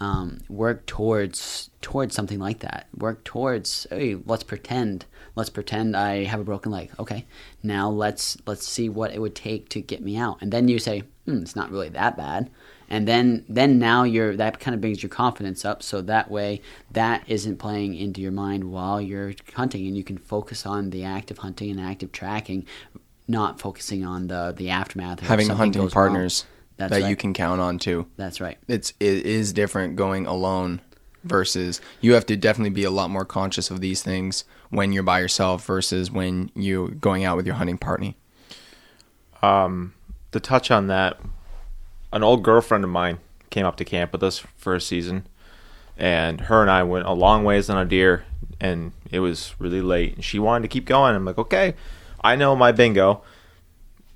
um, 0.00 0.38
work 0.48 0.86
towards 0.86 1.70
towards 1.80 2.14
something 2.14 2.38
like 2.38 2.60
that. 2.60 2.86
Work 2.96 3.24
towards 3.24 3.86
hey 3.90 4.16
let's 4.26 4.44
pretend 4.44 5.06
let's 5.34 5.50
pretend 5.50 5.96
i 5.96 6.24
have 6.24 6.40
a 6.40 6.44
broken 6.44 6.70
leg. 6.70 6.90
Okay 6.98 7.26
now 7.62 7.90
let's 7.90 8.36
let's 8.46 8.66
see 8.66 8.88
what 8.88 9.12
it 9.12 9.20
would 9.20 9.34
take 9.34 9.68
to 9.70 9.80
get 9.80 10.02
me 10.02 10.16
out. 10.16 10.38
And 10.40 10.52
then 10.52 10.68
you 10.68 10.78
say 10.78 11.02
hmm, 11.24 11.42
it's 11.42 11.56
not 11.56 11.70
really 11.70 11.88
that 11.90 12.16
bad 12.16 12.50
and 12.88 13.06
then 13.06 13.44
then 13.48 13.78
now 13.78 14.02
you're 14.02 14.36
that 14.36 14.60
kind 14.60 14.74
of 14.74 14.80
brings 14.80 15.02
your 15.02 15.10
confidence 15.10 15.64
up 15.64 15.82
so 15.82 16.00
that 16.02 16.30
way 16.30 16.60
that 16.90 17.22
isn't 17.26 17.58
playing 17.58 17.94
into 17.94 18.20
your 18.20 18.32
mind 18.32 18.64
while 18.64 19.00
you're 19.00 19.34
hunting 19.54 19.86
and 19.86 19.96
you 19.96 20.04
can 20.04 20.18
focus 20.18 20.66
on 20.66 20.90
the 20.90 21.04
active 21.04 21.38
hunting 21.38 21.70
and 21.70 21.80
active 21.80 22.12
tracking 22.12 22.66
not 23.26 23.60
focusing 23.60 24.04
on 24.04 24.28
the 24.28 24.54
the 24.56 24.70
aftermath 24.70 25.20
Having 25.20 25.48
hunting 25.50 25.88
partners 25.90 26.46
that 26.78 26.90
right. 26.90 27.06
you 27.06 27.16
can 27.16 27.34
count 27.34 27.60
on 27.60 27.78
too. 27.78 28.06
that's 28.16 28.40
right 28.40 28.58
It's 28.68 28.92
it 29.00 29.26
is 29.26 29.52
different 29.52 29.96
going 29.96 30.26
alone 30.26 30.80
versus 31.24 31.80
you 32.00 32.14
have 32.14 32.24
to 32.26 32.36
definitely 32.36 32.70
be 32.70 32.84
a 32.84 32.90
lot 32.90 33.10
more 33.10 33.24
conscious 33.24 33.70
of 33.70 33.80
these 33.80 34.02
things 34.02 34.44
when 34.70 34.92
you're 34.92 35.02
by 35.02 35.20
yourself 35.20 35.64
versus 35.64 36.10
when 36.10 36.50
you're 36.54 36.88
going 36.88 37.24
out 37.24 37.36
with 37.36 37.46
your 37.46 37.56
hunting 37.56 37.78
party. 37.78 38.16
Um, 39.42 39.94
to 40.32 40.40
touch 40.40 40.70
on 40.70 40.88
that, 40.88 41.18
an 42.12 42.22
old 42.22 42.42
girlfriend 42.42 42.84
of 42.84 42.90
mine 42.90 43.18
came 43.50 43.66
up 43.66 43.76
to 43.76 43.84
camp 43.84 44.12
with 44.12 44.22
us 44.22 44.44
for 44.56 44.74
a 44.74 44.80
season, 44.80 45.26
and 45.96 46.42
her 46.42 46.62
and 46.62 46.70
I 46.70 46.82
went 46.82 47.06
a 47.06 47.12
long 47.12 47.44
ways 47.44 47.68
on 47.68 47.78
a 47.78 47.84
deer, 47.84 48.24
and 48.60 48.92
it 49.10 49.20
was 49.20 49.54
really 49.58 49.80
late, 49.80 50.14
and 50.16 50.24
she 50.24 50.38
wanted 50.38 50.62
to 50.62 50.68
keep 50.68 50.84
going. 50.84 51.14
I'm 51.14 51.24
like, 51.24 51.38
okay, 51.38 51.74
I 52.22 52.36
know 52.36 52.56
my 52.56 52.72
bingo, 52.72 53.22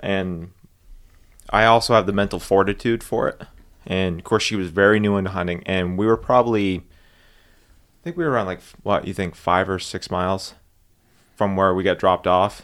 and 0.01 0.51
I 1.51 1.65
also 1.65 1.95
have 1.95 2.07
the 2.07 2.13
mental 2.13 2.41
fortitude 2.41 3.03
for 3.03 3.29
it. 3.29 3.43
And 3.87 4.19
of 4.19 4.25
course, 4.25 4.43
she 4.43 4.57
was 4.57 4.69
very 4.69 5.01
new 5.01 5.17
into 5.17 5.31
hunting, 5.31 5.63
and 5.67 5.99
we 5.99 6.07
were 6.07 6.17
probably, 6.17 6.79
I 6.79 8.05
think 8.05 8.17
we 8.17 8.25
were 8.25 8.31
around 8.31 8.47
like 8.47 8.63
what 8.83 9.07
you 9.07 9.15
think 9.15 9.35
five 9.35 9.69
or 9.69 9.79
six 9.79 10.11
miles 10.11 10.55
from 11.37 11.57
where 11.57 11.75
we 11.75 11.83
got 11.83 11.99
dropped 11.99 12.27
off. 12.27 12.63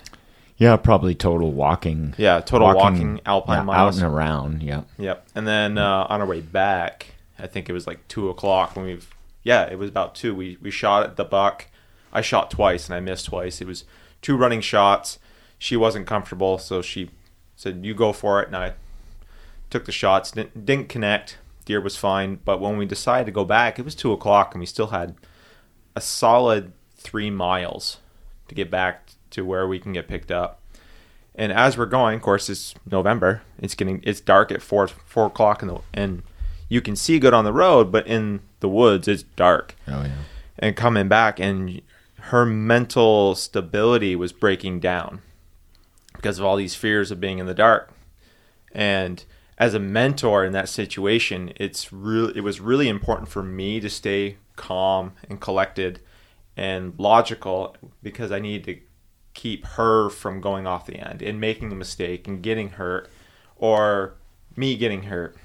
Yeah, 0.59 0.77
probably 0.77 1.15
total 1.15 1.53
walking. 1.53 2.15
Yeah, 2.19 2.41
total 2.41 2.75
walking, 2.75 3.21
alpine 3.25 3.59
yeah, 3.59 3.63
miles. 3.63 3.99
out 3.99 4.05
and 4.05 4.15
around. 4.15 4.63
Yeah, 4.63 4.83
Yep. 4.99 5.29
And 5.37 5.47
then 5.47 5.79
uh, 5.79 6.07
on 6.09 6.21
our 6.21 6.27
way 6.27 6.41
back, 6.41 7.15
I 7.39 7.47
think 7.47 7.69
it 7.69 7.73
was 7.73 7.87
like 7.87 8.07
two 8.09 8.29
o'clock 8.29 8.75
when 8.75 8.85
we've 8.85 9.09
yeah, 9.45 9.65
it 9.71 9.79
was 9.79 9.89
about 9.89 10.17
two. 10.17 10.35
We 10.35 10.59
we 10.61 10.71
shot 10.71 11.05
at 11.05 11.17
the 11.17 11.25
buck. 11.25 11.69
I 12.13 12.21
shot 12.21 12.51
twice 12.51 12.87
and 12.87 12.95
I 12.95 13.01
missed 13.01 13.27
twice. 13.27 13.61
It 13.61 13.67
was 13.67 13.85
two 14.21 14.37
running 14.37 14.61
shots. 14.61 15.19
She 15.59 15.77
wasn't 15.77 16.07
comfortable, 16.07 16.59
so 16.59 16.83
she 16.83 17.11
said, 17.55 17.85
"You 17.85 17.95
go 17.95 18.13
for 18.13 18.43
it." 18.43 18.49
And 18.49 18.57
I 18.57 18.75
took 19.71 19.85
the 19.85 19.93
shots. 19.93 20.33
Didn't, 20.33 20.67
didn't 20.67 20.89
connect. 20.89 21.39
Deer 21.65 21.81
was 21.81 21.97
fine, 21.97 22.41
but 22.45 22.61
when 22.61 22.79
we 22.79 22.87
decided 22.87 23.27
to 23.27 23.33
go 23.33 23.45
back, 23.45 23.79
it 23.79 23.85
was 23.85 23.95
two 23.95 24.13
o'clock, 24.13 24.55
and 24.55 24.61
we 24.61 24.67
still 24.67 24.89
had 24.89 25.15
a 25.95 26.01
solid 26.01 26.73
three 26.97 27.31
miles 27.31 27.99
to 28.49 28.55
get 28.55 28.71
back 28.71 29.08
to 29.31 29.45
where 29.45 29.67
we 29.67 29.79
can 29.79 29.93
get 29.93 30.09
picked 30.09 30.31
up. 30.31 30.61
And 31.35 31.53
as 31.53 31.79
we're 31.79 31.87
going, 31.87 32.17
of 32.17 32.23
course, 32.23 32.51
it's 32.51 32.75
November. 32.91 33.43
It's 33.59 33.75
getting 33.75 34.03
it's 34.05 34.21
dark 34.21 34.51
at 34.51 34.63
four 34.63 34.89
four 34.89 35.27
o'clock 35.27 35.63
in 35.63 35.69
the 35.69 35.81
and 35.95 36.23
you 36.69 36.81
can 36.81 36.97
see 36.97 37.19
good 37.19 37.33
on 37.33 37.45
the 37.45 37.53
road, 37.53 37.91
but 37.91 38.07
in 38.07 38.41
the 38.61 38.69
woods 38.69 39.09
it's 39.09 39.23
dark. 39.23 39.75
oh 39.87 40.03
yeah. 40.03 40.13
And 40.59 40.75
coming 40.75 41.07
back, 41.07 41.39
and 41.39 41.81
her 42.21 42.45
mental 42.45 43.37
stability 43.37 44.17
was 44.17 44.33
breaking 44.33 44.81
down 44.81 45.23
because 46.15 46.39
of 46.39 46.45
all 46.45 46.57
these 46.57 46.75
fears 46.75 47.13
of 47.13 47.21
being 47.21 47.39
in 47.39 47.47
the 47.47 47.55
dark. 47.55 47.93
And 48.73 49.25
as 49.57 49.75
a 49.75 49.79
mentor 49.79 50.45
in 50.45 50.53
that 50.53 50.69
situation, 50.69 51.53
it's 51.57 51.93
really 51.93 52.37
it 52.37 52.43
was 52.43 52.61
really 52.61 52.89
important 52.89 53.29
for 53.29 53.43
me 53.43 53.81
to 53.81 53.89
stay 53.89 54.37
calm 54.57 55.13
and 55.29 55.41
collected 55.41 56.01
and 56.57 56.93
logical 56.99 57.77
because 58.03 58.33
I 58.33 58.41
needed 58.41 58.65
to 58.65 58.81
keep 59.39 59.65
her 59.65 60.09
from 60.11 60.41
going 60.41 60.67
off 60.67 60.85
the 60.85 60.97
end 60.97 61.23
and 61.23 61.41
making 61.41 61.71
a 61.71 61.75
mistake 61.77 62.27
and 62.27 62.43
getting 62.43 62.71
hurt 62.71 63.09
or 63.57 64.15
me 64.57 64.77
getting 64.77 65.05
hurt. 65.05 65.37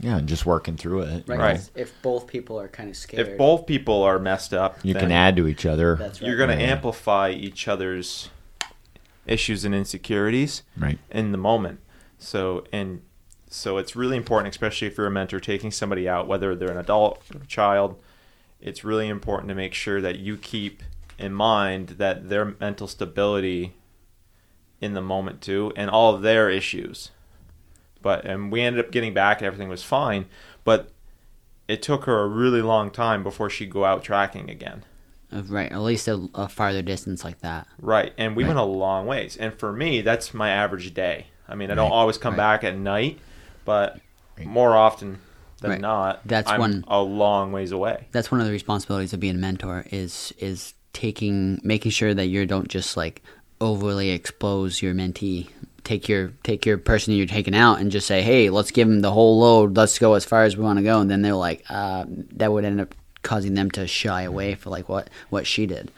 Yeah, 0.00 0.18
and 0.18 0.28
just 0.28 0.44
working 0.44 0.76
through 0.76 1.02
it. 1.02 1.24
right, 1.26 1.38
Right. 1.38 1.56
'cause 1.56 1.70
if 1.74 1.92
both 2.02 2.26
people 2.26 2.60
are 2.60 2.68
kind 2.68 2.90
of 2.90 2.96
scared 2.96 3.26
If 3.28 3.38
both 3.38 3.66
people 3.66 4.02
are 4.02 4.18
messed 4.18 4.52
up, 4.52 4.78
You 4.82 4.94
can 4.94 5.10
add 5.10 5.34
to 5.36 5.46
each 5.48 5.64
other. 5.64 5.96
that's 5.96 6.20
right 6.20 6.28
you're 6.28 6.36
going 6.36 6.50
to 6.56 6.62
Yeah. 6.62 6.70
amplify 6.72 7.30
each 7.30 7.68
other's 7.68 8.28
issues 9.26 9.64
and 9.64 9.74
insecurities 9.74 10.62
right. 10.78 10.98
in 11.10 11.32
the 11.32 11.38
moment. 11.38 11.80
So 12.18 12.64
and 12.72 13.00
so 13.48 13.78
it's 13.78 13.94
really 13.96 14.16
important, 14.16 14.50
especially 14.54 14.88
if 14.88 14.96
you're 14.98 15.06
a 15.06 15.10
mentor 15.10 15.40
taking 15.40 15.70
somebody 15.70 16.08
out, 16.08 16.26
whether 16.26 16.54
they're 16.54 16.70
an 16.70 16.78
adult 16.78 17.22
or 17.34 17.40
a 17.42 17.46
child. 17.46 17.96
It's 18.60 18.84
really 18.84 19.08
important 19.08 19.48
to 19.48 19.54
make 19.54 19.74
sure 19.74 20.00
that 20.00 20.18
you 20.18 20.36
keep 20.36 20.82
in 21.22 21.32
mind 21.32 21.88
that 21.98 22.28
their 22.28 22.54
mental 22.60 22.86
stability 22.88 23.74
in 24.80 24.94
the 24.94 25.00
moment 25.02 25.40
too, 25.40 25.72
and 25.76 25.88
all 25.90 26.14
of 26.14 26.22
their 26.22 26.50
issues. 26.50 27.10
But 28.02 28.24
and 28.24 28.50
we 28.50 28.60
ended 28.62 28.84
up 28.84 28.90
getting 28.90 29.14
back, 29.14 29.38
and 29.38 29.46
everything 29.46 29.68
was 29.68 29.84
fine. 29.84 30.26
But 30.64 30.90
it 31.68 31.82
took 31.82 32.04
her 32.04 32.20
a 32.22 32.26
really 32.28 32.62
long 32.62 32.90
time 32.90 33.22
before 33.22 33.48
she'd 33.48 33.70
go 33.70 33.84
out 33.84 34.02
tracking 34.02 34.50
again. 34.50 34.84
Uh, 35.32 35.42
right 35.44 35.72
at 35.72 35.80
least 35.80 36.08
a, 36.08 36.28
a 36.34 36.46
farther 36.46 36.82
distance 36.82 37.24
like 37.24 37.40
that 37.40 37.66
Right, 37.80 38.12
and 38.18 38.36
we 38.36 38.42
Right. 38.42 38.48
went 38.48 38.58
a 38.58 38.64
long 38.64 39.06
ways. 39.06 39.34
And 39.38 39.54
for 39.54 39.72
me, 39.72 40.02
that's 40.02 40.34
my 40.34 40.50
average 40.50 40.92
day. 40.92 41.28
I 41.48 41.54
mean, 41.54 41.70
I 41.70 41.74
don't 41.74 41.88
Right, 41.90 41.96
always 41.96 42.18
come 42.18 42.32
right. 42.34 42.60
back 42.60 42.64
at 42.64 42.76
night, 42.76 43.18
but 43.64 43.98
more 44.44 44.76
often 44.76 45.20
than 45.62 45.80
not, 45.80 46.20
That's 46.26 46.50
I'm 46.50 46.60
one- 46.60 46.84
a 46.86 47.00
long 47.00 47.50
ways 47.50 47.72
away. 47.72 48.08
that's 48.12 48.30
one 48.30 48.40
of 48.42 48.46
the 48.46 48.52
responsibilities 48.52 49.14
of 49.14 49.20
being 49.20 49.36
a 49.36 49.38
mentor 49.38 49.86
is 49.90 50.34
is 50.38 50.74
taking 50.92 51.60
making 51.62 51.90
sure 51.90 52.14
that 52.14 52.26
you 52.26 52.46
don't 52.46 52.68
just 52.68 52.96
like 52.96 53.22
overly 53.60 54.10
expose 54.10 54.82
your 54.82 54.94
mentee. 54.94 55.48
Take 55.84 56.08
your 56.08 56.32
take 56.42 56.64
your 56.64 56.78
person 56.78 57.14
you're 57.14 57.26
taking 57.26 57.54
out 57.54 57.80
and 57.80 57.90
just 57.90 58.06
say 58.06 58.22
hey 58.22 58.50
let's 58.50 58.70
give 58.70 58.88
them 58.88 59.00
the 59.00 59.12
whole 59.12 59.38
load. 59.40 59.76
Let's 59.76 59.98
go 59.98 60.14
as 60.14 60.24
far 60.24 60.44
as 60.44 60.56
we 60.56 60.64
want 60.64 60.78
to 60.78 60.84
go. 60.84 61.00
And 61.00 61.10
then 61.10 61.22
they're 61.22 61.34
like 61.34 61.64
uh, 61.68 62.04
that 62.08 62.52
would 62.52 62.64
end 62.64 62.80
up 62.80 62.94
causing 63.22 63.54
them 63.54 63.70
to 63.70 63.86
shy 63.86 64.22
away 64.22 64.54
for 64.54 64.70
like 64.70 64.88
what 64.88 65.10
what 65.30 65.46
she 65.46 65.66
did. 65.66 65.90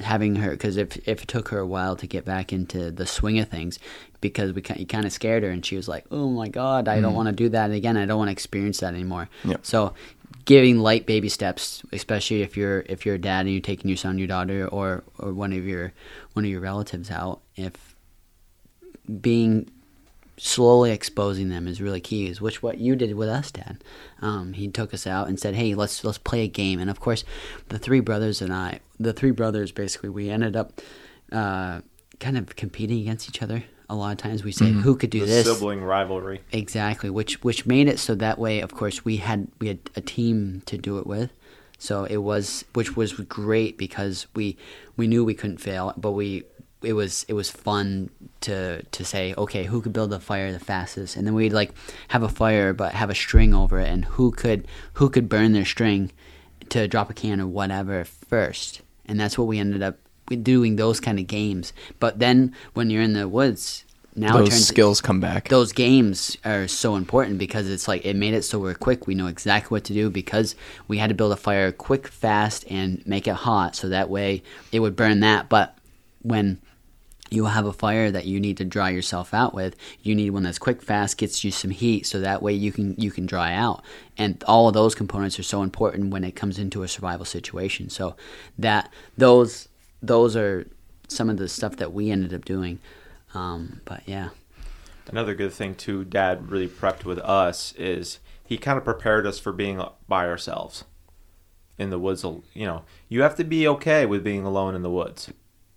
Having 0.00 0.36
her 0.36 0.50
because 0.52 0.78
if, 0.78 0.96
if 1.06 1.22
it 1.22 1.28
took 1.28 1.48
her 1.48 1.58
a 1.58 1.66
while 1.66 1.94
to 1.96 2.06
get 2.06 2.24
back 2.24 2.54
into 2.54 2.90
the 2.90 3.06
swing 3.06 3.38
of 3.38 3.48
things 3.50 3.78
because 4.22 4.54
we 4.54 4.62
kind, 4.62 4.88
kind 4.88 5.04
of 5.04 5.12
scared 5.12 5.42
her 5.42 5.50
and 5.50 5.64
she 5.64 5.76
was 5.76 5.86
like 5.86 6.06
oh 6.10 6.30
my 6.30 6.48
god 6.48 6.88
i 6.88 7.02
don't 7.02 7.12
want 7.12 7.28
to 7.28 7.34
do 7.34 7.50
that 7.50 7.70
again. 7.70 7.98
I 7.98 8.06
don't 8.06 8.16
want 8.16 8.28
to 8.28 8.32
experience 8.32 8.80
that 8.80 8.94
anymore. 8.94 9.28
Yep. 9.44 9.60
so 9.66 9.92
giving 10.46 10.78
light 10.78 11.06
baby 11.06 11.28
steps, 11.28 11.82
especially 11.92 12.40
if 12.40 12.56
you're 12.56 12.80
if 12.88 13.04
you're 13.04 13.16
a 13.16 13.20
dad 13.20 13.40
and 13.40 13.50
you're 13.50 13.60
taking 13.60 13.88
your 13.88 13.98
son, 13.98 14.16
your 14.16 14.28
daughter, 14.28 14.66
or 14.66 15.04
or 15.18 15.34
one 15.34 15.52
of 15.52 15.66
your 15.66 15.92
one 16.32 16.44
of 16.44 16.50
your 16.50 16.60
relatives 16.60 17.10
out, 17.10 17.42
if 17.56 17.94
being 19.20 19.70
slowly 20.38 20.90
exposing 20.90 21.48
them 21.48 21.66
is 21.66 21.80
really 21.80 22.00
key. 22.00 22.26
Is 22.26 22.40
which 22.40 22.62
what 22.62 22.78
you 22.78 22.96
did 22.96 23.14
with 23.14 23.28
us, 23.28 23.50
Dad. 23.50 23.82
Um, 24.22 24.54
he 24.54 24.68
took 24.68 24.94
us 24.94 25.06
out 25.06 25.28
and 25.28 25.38
said, 25.38 25.54
"Hey, 25.54 25.74
let's 25.74 26.02
let's 26.04 26.18
play 26.18 26.44
a 26.44 26.48
game." 26.48 26.78
And 26.78 26.88
of 26.88 27.00
course, 27.00 27.24
the 27.68 27.78
three 27.78 28.00
brothers 28.00 28.40
and 28.40 28.52
I, 28.52 28.80
the 28.98 29.12
three 29.12 29.32
brothers, 29.32 29.72
basically, 29.72 30.08
we 30.08 30.30
ended 30.30 30.56
up 30.56 30.80
uh, 31.32 31.80
kind 32.20 32.38
of 32.38 32.56
competing 32.56 33.00
against 33.00 33.28
each 33.28 33.42
other. 33.42 33.64
A 33.88 33.94
lot 33.94 34.12
of 34.12 34.18
times, 34.18 34.42
we 34.42 34.52
say, 34.52 34.66
mm-hmm. 34.66 34.80
"Who 34.80 34.96
could 34.96 35.10
do 35.10 35.20
the 35.20 35.26
this?" 35.26 35.46
sibling 35.46 35.82
rivalry. 35.82 36.40
Exactly, 36.52 37.10
which 37.10 37.42
which 37.44 37.66
made 37.66 37.88
it 37.88 37.98
so 37.98 38.14
that 38.16 38.38
way. 38.38 38.60
Of 38.60 38.74
course, 38.74 39.04
we 39.04 39.18
had 39.18 39.48
we 39.60 39.68
had 39.68 39.78
a 39.94 40.00
team 40.00 40.62
to 40.66 40.76
do 40.76 40.98
it 40.98 41.06
with, 41.06 41.30
so 41.78 42.04
it 42.04 42.18
was 42.18 42.64
which 42.74 42.96
was 42.96 43.12
great 43.12 43.78
because 43.78 44.26
we 44.34 44.56
we 44.96 45.06
knew 45.06 45.24
we 45.24 45.34
couldn't 45.34 45.58
fail, 45.58 45.92
but 45.96 46.12
we 46.12 46.44
it 46.82 46.92
was 46.92 47.24
it 47.28 47.34
was 47.34 47.50
fun 47.50 48.10
to 48.40 48.82
to 48.82 49.04
say 49.04 49.34
okay 49.36 49.64
who 49.64 49.80
could 49.80 49.92
build 49.92 50.12
a 50.12 50.20
fire 50.20 50.52
the 50.52 50.58
fastest, 50.58 51.16
and 51.16 51.26
then 51.26 51.34
we'd 51.34 51.52
like 51.52 51.72
have 52.08 52.22
a 52.22 52.28
fire 52.28 52.72
but 52.72 52.92
have 52.92 53.10
a 53.10 53.14
string 53.14 53.54
over 53.54 53.78
it, 53.78 53.88
and 53.88 54.04
who 54.04 54.30
could 54.30 54.66
who 54.94 55.08
could 55.08 55.28
burn 55.28 55.52
their 55.52 55.64
string 55.64 56.12
to 56.68 56.88
drop 56.88 57.10
a 57.10 57.14
can 57.14 57.40
or 57.40 57.46
whatever 57.46 58.04
first, 58.04 58.82
and 59.04 59.18
that's 59.18 59.38
what 59.38 59.46
we 59.46 59.58
ended 59.58 59.82
up 59.82 59.98
doing 60.42 60.76
those 60.76 61.00
kind 61.00 61.18
of 61.18 61.26
games. 61.26 61.72
But 62.00 62.18
then 62.18 62.54
when 62.74 62.90
you're 62.90 63.02
in 63.02 63.12
the 63.12 63.28
woods. 63.28 63.84
Now 64.18 64.38
Those 64.38 64.48
turns, 64.48 64.66
skills 64.66 65.02
come 65.02 65.20
back. 65.20 65.50
those 65.50 65.72
games 65.72 66.38
are 66.42 66.68
so 66.68 66.96
important 66.96 67.36
because 67.36 67.68
it's 67.68 67.86
like 67.86 68.06
it 68.06 68.16
made 68.16 68.32
it 68.32 68.44
so 68.44 68.58
we're 68.58 68.72
quick. 68.72 69.06
We 69.06 69.14
know 69.14 69.26
exactly 69.26 69.74
what 69.74 69.84
to 69.84 69.92
do 69.92 70.08
because 70.08 70.56
we 70.88 70.96
had 70.96 71.08
to 71.08 71.14
build 71.14 71.32
a 71.32 71.36
fire 71.36 71.70
quick, 71.70 72.08
fast, 72.08 72.64
and 72.70 73.06
make 73.06 73.28
it 73.28 73.34
hot 73.34 73.76
so 73.76 73.90
that 73.90 74.08
way 74.08 74.42
it 74.72 74.80
would 74.80 74.96
burn 74.96 75.20
that. 75.20 75.50
But 75.50 75.76
when 76.22 76.62
you'll 77.30 77.46
have 77.46 77.66
a 77.66 77.72
fire 77.72 78.10
that 78.10 78.26
you 78.26 78.40
need 78.40 78.56
to 78.58 78.64
dry 78.64 78.90
yourself 78.90 79.34
out 79.34 79.54
with. 79.54 79.76
You 80.02 80.14
need 80.14 80.30
one 80.30 80.44
that's 80.44 80.58
quick, 80.58 80.82
fast, 80.82 81.18
gets 81.18 81.44
you 81.44 81.50
some 81.50 81.70
heat, 81.70 82.06
so 82.06 82.20
that 82.20 82.42
way 82.42 82.52
you 82.52 82.72
can 82.72 82.94
you 82.98 83.10
can 83.10 83.26
dry 83.26 83.54
out. 83.54 83.82
And 84.16 84.42
all 84.46 84.68
of 84.68 84.74
those 84.74 84.94
components 84.94 85.38
are 85.38 85.44
so 85.44 85.62
important 85.62 86.10
when 86.10 86.24
it 86.24 86.36
comes 86.36 86.58
into 86.58 86.82
a 86.82 86.88
survival 86.88 87.24
situation. 87.24 87.90
So 87.90 88.16
that 88.58 88.92
those 89.16 89.68
those 90.06 90.36
are 90.36 90.66
some 91.08 91.30
of 91.30 91.36
the 91.36 91.48
stuff 91.48 91.76
that 91.76 91.92
we 91.92 92.10
ended 92.10 92.34
up 92.34 92.44
doing. 92.44 92.78
Um, 93.34 93.80
but 93.84 94.02
yeah, 94.06 94.30
Another 95.08 95.34
good 95.34 95.52
thing 95.52 95.74
too, 95.74 96.04
Dad 96.04 96.50
really 96.50 96.68
prepped 96.68 97.04
with 97.04 97.18
us 97.20 97.72
is 97.76 98.18
he 98.44 98.58
kind 98.58 98.76
of 98.76 98.84
prepared 98.84 99.26
us 99.26 99.38
for 99.38 99.52
being 99.52 99.80
by 100.08 100.26
ourselves 100.26 100.84
in 101.78 101.90
the 101.90 101.98
woods. 101.98 102.24
You 102.24 102.66
know, 102.66 102.82
you 103.08 103.22
have 103.22 103.36
to 103.36 103.44
be 103.44 103.68
okay 103.68 104.04
with 104.04 104.24
being 104.24 104.44
alone 104.44 104.74
in 104.74 104.82
the 104.82 104.90
woods 104.90 105.32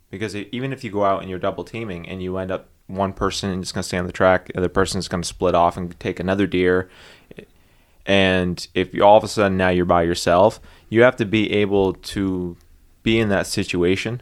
because 0.09 0.35
even 0.35 0.73
if 0.73 0.83
you 0.83 0.89
go 0.89 1.05
out 1.05 1.21
and 1.21 1.29
you're 1.29 1.39
double 1.39 1.63
teaming 1.63 2.07
and 2.09 2.23
you 2.23 2.37
end 2.37 2.51
up 2.51 2.69
one 2.87 3.13
person 3.13 3.61
is 3.61 3.71
going 3.71 3.83
to 3.83 3.87
stay 3.87 3.99
on 3.99 4.07
the 4.07 4.11
track, 4.11 4.47
the 4.47 4.57
other 4.57 4.69
person 4.69 4.97
is 4.97 5.07
going 5.07 5.21
to 5.21 5.27
split 5.27 5.53
off 5.53 5.77
and 5.77 5.99
take 5.99 6.19
another 6.19 6.47
deer. 6.47 6.89
And 8.07 8.67
if 8.73 8.95
you 8.95 9.03
all 9.03 9.17
of 9.17 9.23
a 9.23 9.27
sudden 9.27 9.57
now 9.57 9.69
you're 9.69 9.85
by 9.85 10.01
yourself, 10.01 10.59
you 10.89 11.03
have 11.03 11.17
to 11.17 11.25
be 11.25 11.51
able 11.51 11.93
to 11.93 12.57
be 13.09 13.19
in 13.19 13.29
that 13.29 13.47
situation 13.47 14.21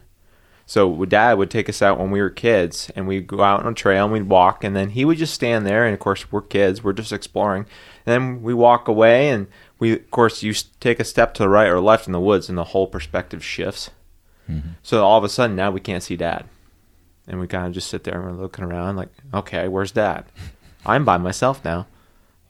so 0.68 1.06
dad 1.06 1.38
would 1.38 1.50
take 1.50 1.70
us 1.70 1.80
out 1.80 1.98
when 1.98 2.10
we 2.10 2.20
were 2.20 2.28
kids 2.28 2.92
and 2.94 3.08
we'd 3.08 3.26
go 3.26 3.40
out 3.40 3.64
on 3.64 3.72
a 3.72 3.74
trail 3.74 4.04
and 4.04 4.12
we'd 4.12 4.28
walk 4.28 4.62
and 4.62 4.76
then 4.76 4.90
he 4.90 5.02
would 5.06 5.16
just 5.16 5.32
stand 5.32 5.66
there 5.66 5.86
and 5.86 5.94
of 5.94 5.98
course 5.98 6.30
we're 6.30 6.42
kids, 6.42 6.84
we're 6.84 6.92
just 6.92 7.10
exploring. 7.10 7.64
And 8.04 8.12
then 8.12 8.42
we 8.42 8.52
walk 8.52 8.86
away 8.86 9.30
and 9.30 9.46
we 9.78 9.92
of 9.92 10.10
course 10.10 10.42
you 10.42 10.52
take 10.78 11.00
a 11.00 11.04
step 11.04 11.32
to 11.34 11.42
the 11.42 11.48
right 11.48 11.68
or 11.68 11.80
left 11.80 12.06
in 12.06 12.12
the 12.12 12.20
woods 12.20 12.50
and 12.50 12.58
the 12.58 12.64
whole 12.64 12.86
perspective 12.86 13.42
shifts. 13.42 13.88
Mm-hmm. 14.46 14.72
So 14.82 15.02
all 15.02 15.16
of 15.16 15.24
a 15.24 15.30
sudden 15.30 15.56
now 15.56 15.70
we 15.70 15.80
can't 15.80 16.02
see 16.02 16.16
dad. 16.16 16.44
And 17.26 17.40
we 17.40 17.46
kind 17.46 17.66
of 17.66 17.72
just 17.72 17.88
sit 17.88 18.04
there 18.04 18.20
and 18.20 18.24
we're 18.36 18.42
looking 18.42 18.64
around 18.66 18.96
like, 18.96 19.08
okay, 19.32 19.68
where's 19.68 19.92
dad? 19.92 20.26
I'm 20.84 21.06
by 21.06 21.16
myself 21.16 21.64
now. 21.64 21.86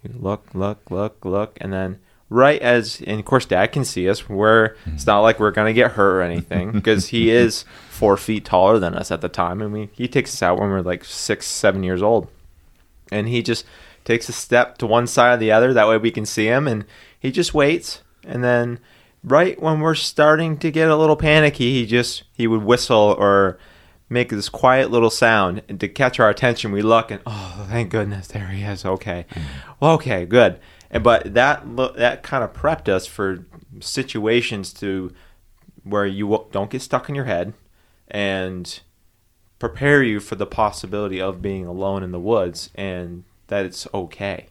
You 0.02 0.10
look, 0.18 0.48
look, 0.54 0.90
look, 0.90 1.24
look, 1.24 1.56
and 1.60 1.72
then 1.72 2.00
right 2.30 2.60
as 2.60 3.00
and 3.06 3.18
of 3.18 3.24
course 3.24 3.46
dad 3.46 3.72
can 3.72 3.84
see 3.84 4.08
us. 4.08 4.28
Where 4.28 4.70
mm-hmm. 4.70 4.94
it's 4.94 5.06
not 5.06 5.20
like 5.20 5.40
we're 5.40 5.50
gonna 5.50 5.72
get 5.72 5.92
hurt 5.92 6.16
or 6.16 6.22
anything 6.22 6.72
because 6.72 7.08
he 7.08 7.30
is 7.30 7.64
four 7.90 8.16
feet 8.16 8.44
taller 8.44 8.78
than 8.78 8.94
us 8.94 9.10
at 9.10 9.20
the 9.20 9.28
time 9.28 9.60
and 9.60 9.72
we 9.72 9.88
he 9.92 10.08
takes 10.08 10.34
us 10.34 10.42
out 10.42 10.58
when 10.58 10.70
we're 10.70 10.80
like 10.80 11.04
six 11.04 11.46
seven 11.46 11.82
years 11.82 12.02
old. 12.02 12.28
And 13.10 13.28
he 13.28 13.42
just 13.42 13.64
takes 14.04 14.28
a 14.28 14.32
step 14.32 14.76
to 14.78 14.86
one 14.86 15.06
side 15.06 15.34
or 15.34 15.36
the 15.38 15.52
other. 15.52 15.72
That 15.72 15.88
way 15.88 15.96
we 15.96 16.10
can 16.10 16.26
see 16.26 16.46
him 16.46 16.68
and 16.68 16.84
he 17.18 17.30
just 17.30 17.54
waits. 17.54 18.02
And 18.24 18.44
then 18.44 18.80
right 19.24 19.60
when 19.60 19.80
we're 19.80 19.94
starting 19.94 20.58
to 20.58 20.70
get 20.70 20.88
a 20.88 20.96
little 20.96 21.16
panicky 21.16 21.72
he 21.72 21.86
just 21.86 22.22
he 22.32 22.46
would 22.46 22.62
whistle 22.62 23.16
or 23.18 23.58
make 24.10 24.28
this 24.28 24.50
quiet 24.50 24.90
little 24.90 25.10
sound. 25.10 25.62
And 25.68 25.80
to 25.80 25.88
catch 25.88 26.20
our 26.20 26.28
attention 26.28 26.72
we 26.72 26.82
look 26.82 27.10
and 27.10 27.22
oh 27.26 27.66
thank 27.70 27.90
goodness 27.90 28.28
there 28.28 28.48
he 28.48 28.62
is. 28.62 28.84
Okay. 28.84 29.24
Mm-hmm. 29.30 29.70
Well, 29.80 29.92
okay 29.92 30.26
good 30.26 30.60
and 30.90 31.02
but 31.02 31.34
that 31.34 31.64
that 31.96 32.22
kind 32.22 32.42
of 32.42 32.52
prepped 32.52 32.88
us 32.88 33.06
for 33.06 33.44
situations 33.80 34.72
to 34.74 35.12
where 35.84 36.06
you 36.06 36.46
don't 36.50 36.70
get 36.70 36.82
stuck 36.82 37.08
in 37.08 37.14
your 37.14 37.24
head 37.24 37.54
and 38.08 38.80
prepare 39.58 40.02
you 40.02 40.20
for 40.20 40.34
the 40.34 40.46
possibility 40.46 41.20
of 41.20 41.42
being 41.42 41.66
alone 41.66 42.02
in 42.02 42.12
the 42.12 42.20
woods 42.20 42.70
and 42.74 43.24
that 43.48 43.64
it's 43.64 43.86
okay. 43.92 44.46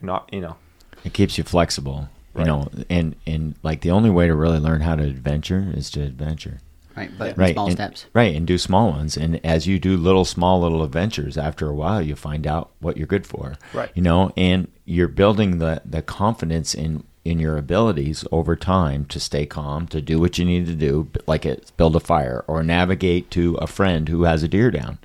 Not, 0.00 0.28
you 0.32 0.40
know. 0.40 0.56
It 1.04 1.12
keeps 1.12 1.38
you 1.38 1.44
flexible, 1.44 2.08
right. 2.34 2.46
you 2.46 2.46
know, 2.46 2.68
and 2.88 3.14
and 3.26 3.54
like 3.62 3.82
the 3.82 3.90
only 3.90 4.10
way 4.10 4.26
to 4.26 4.34
really 4.34 4.58
learn 4.58 4.80
how 4.80 4.96
to 4.96 5.02
adventure 5.02 5.70
is 5.74 5.90
to 5.92 6.02
adventure. 6.02 6.60
Right, 6.98 7.10
but 7.16 7.38
right. 7.38 7.54
small 7.54 7.66
and, 7.66 7.74
steps. 7.74 8.06
Right, 8.12 8.34
and 8.34 8.46
do 8.46 8.58
small 8.58 8.90
ones. 8.90 9.16
And 9.16 9.44
as 9.44 9.66
you 9.66 9.78
do 9.78 9.96
little, 9.96 10.24
small, 10.24 10.60
little 10.60 10.82
adventures, 10.82 11.38
after 11.38 11.68
a 11.68 11.74
while, 11.74 12.02
you 12.02 12.16
find 12.16 12.46
out 12.46 12.70
what 12.80 12.96
you're 12.96 13.06
good 13.06 13.26
for. 13.26 13.56
Right. 13.72 13.90
You 13.94 14.02
know, 14.02 14.32
and 14.36 14.68
you're 14.84 15.08
building 15.08 15.58
the 15.58 15.82
the 15.84 16.02
confidence 16.02 16.74
in 16.74 17.04
in 17.24 17.38
your 17.38 17.58
abilities 17.58 18.24
over 18.32 18.56
time 18.56 19.04
to 19.04 19.20
stay 19.20 19.44
calm, 19.44 19.86
to 19.88 20.00
do 20.00 20.18
what 20.18 20.38
you 20.38 20.44
need 20.44 20.66
to 20.66 20.74
do, 20.74 21.10
like 21.26 21.44
it, 21.44 21.70
build 21.76 21.94
a 21.94 22.00
fire 22.00 22.42
or 22.46 22.62
navigate 22.62 23.30
to 23.30 23.54
a 23.56 23.66
friend 23.66 24.08
who 24.08 24.22
has 24.22 24.42
a 24.42 24.48
deer 24.48 24.70
down 24.70 24.98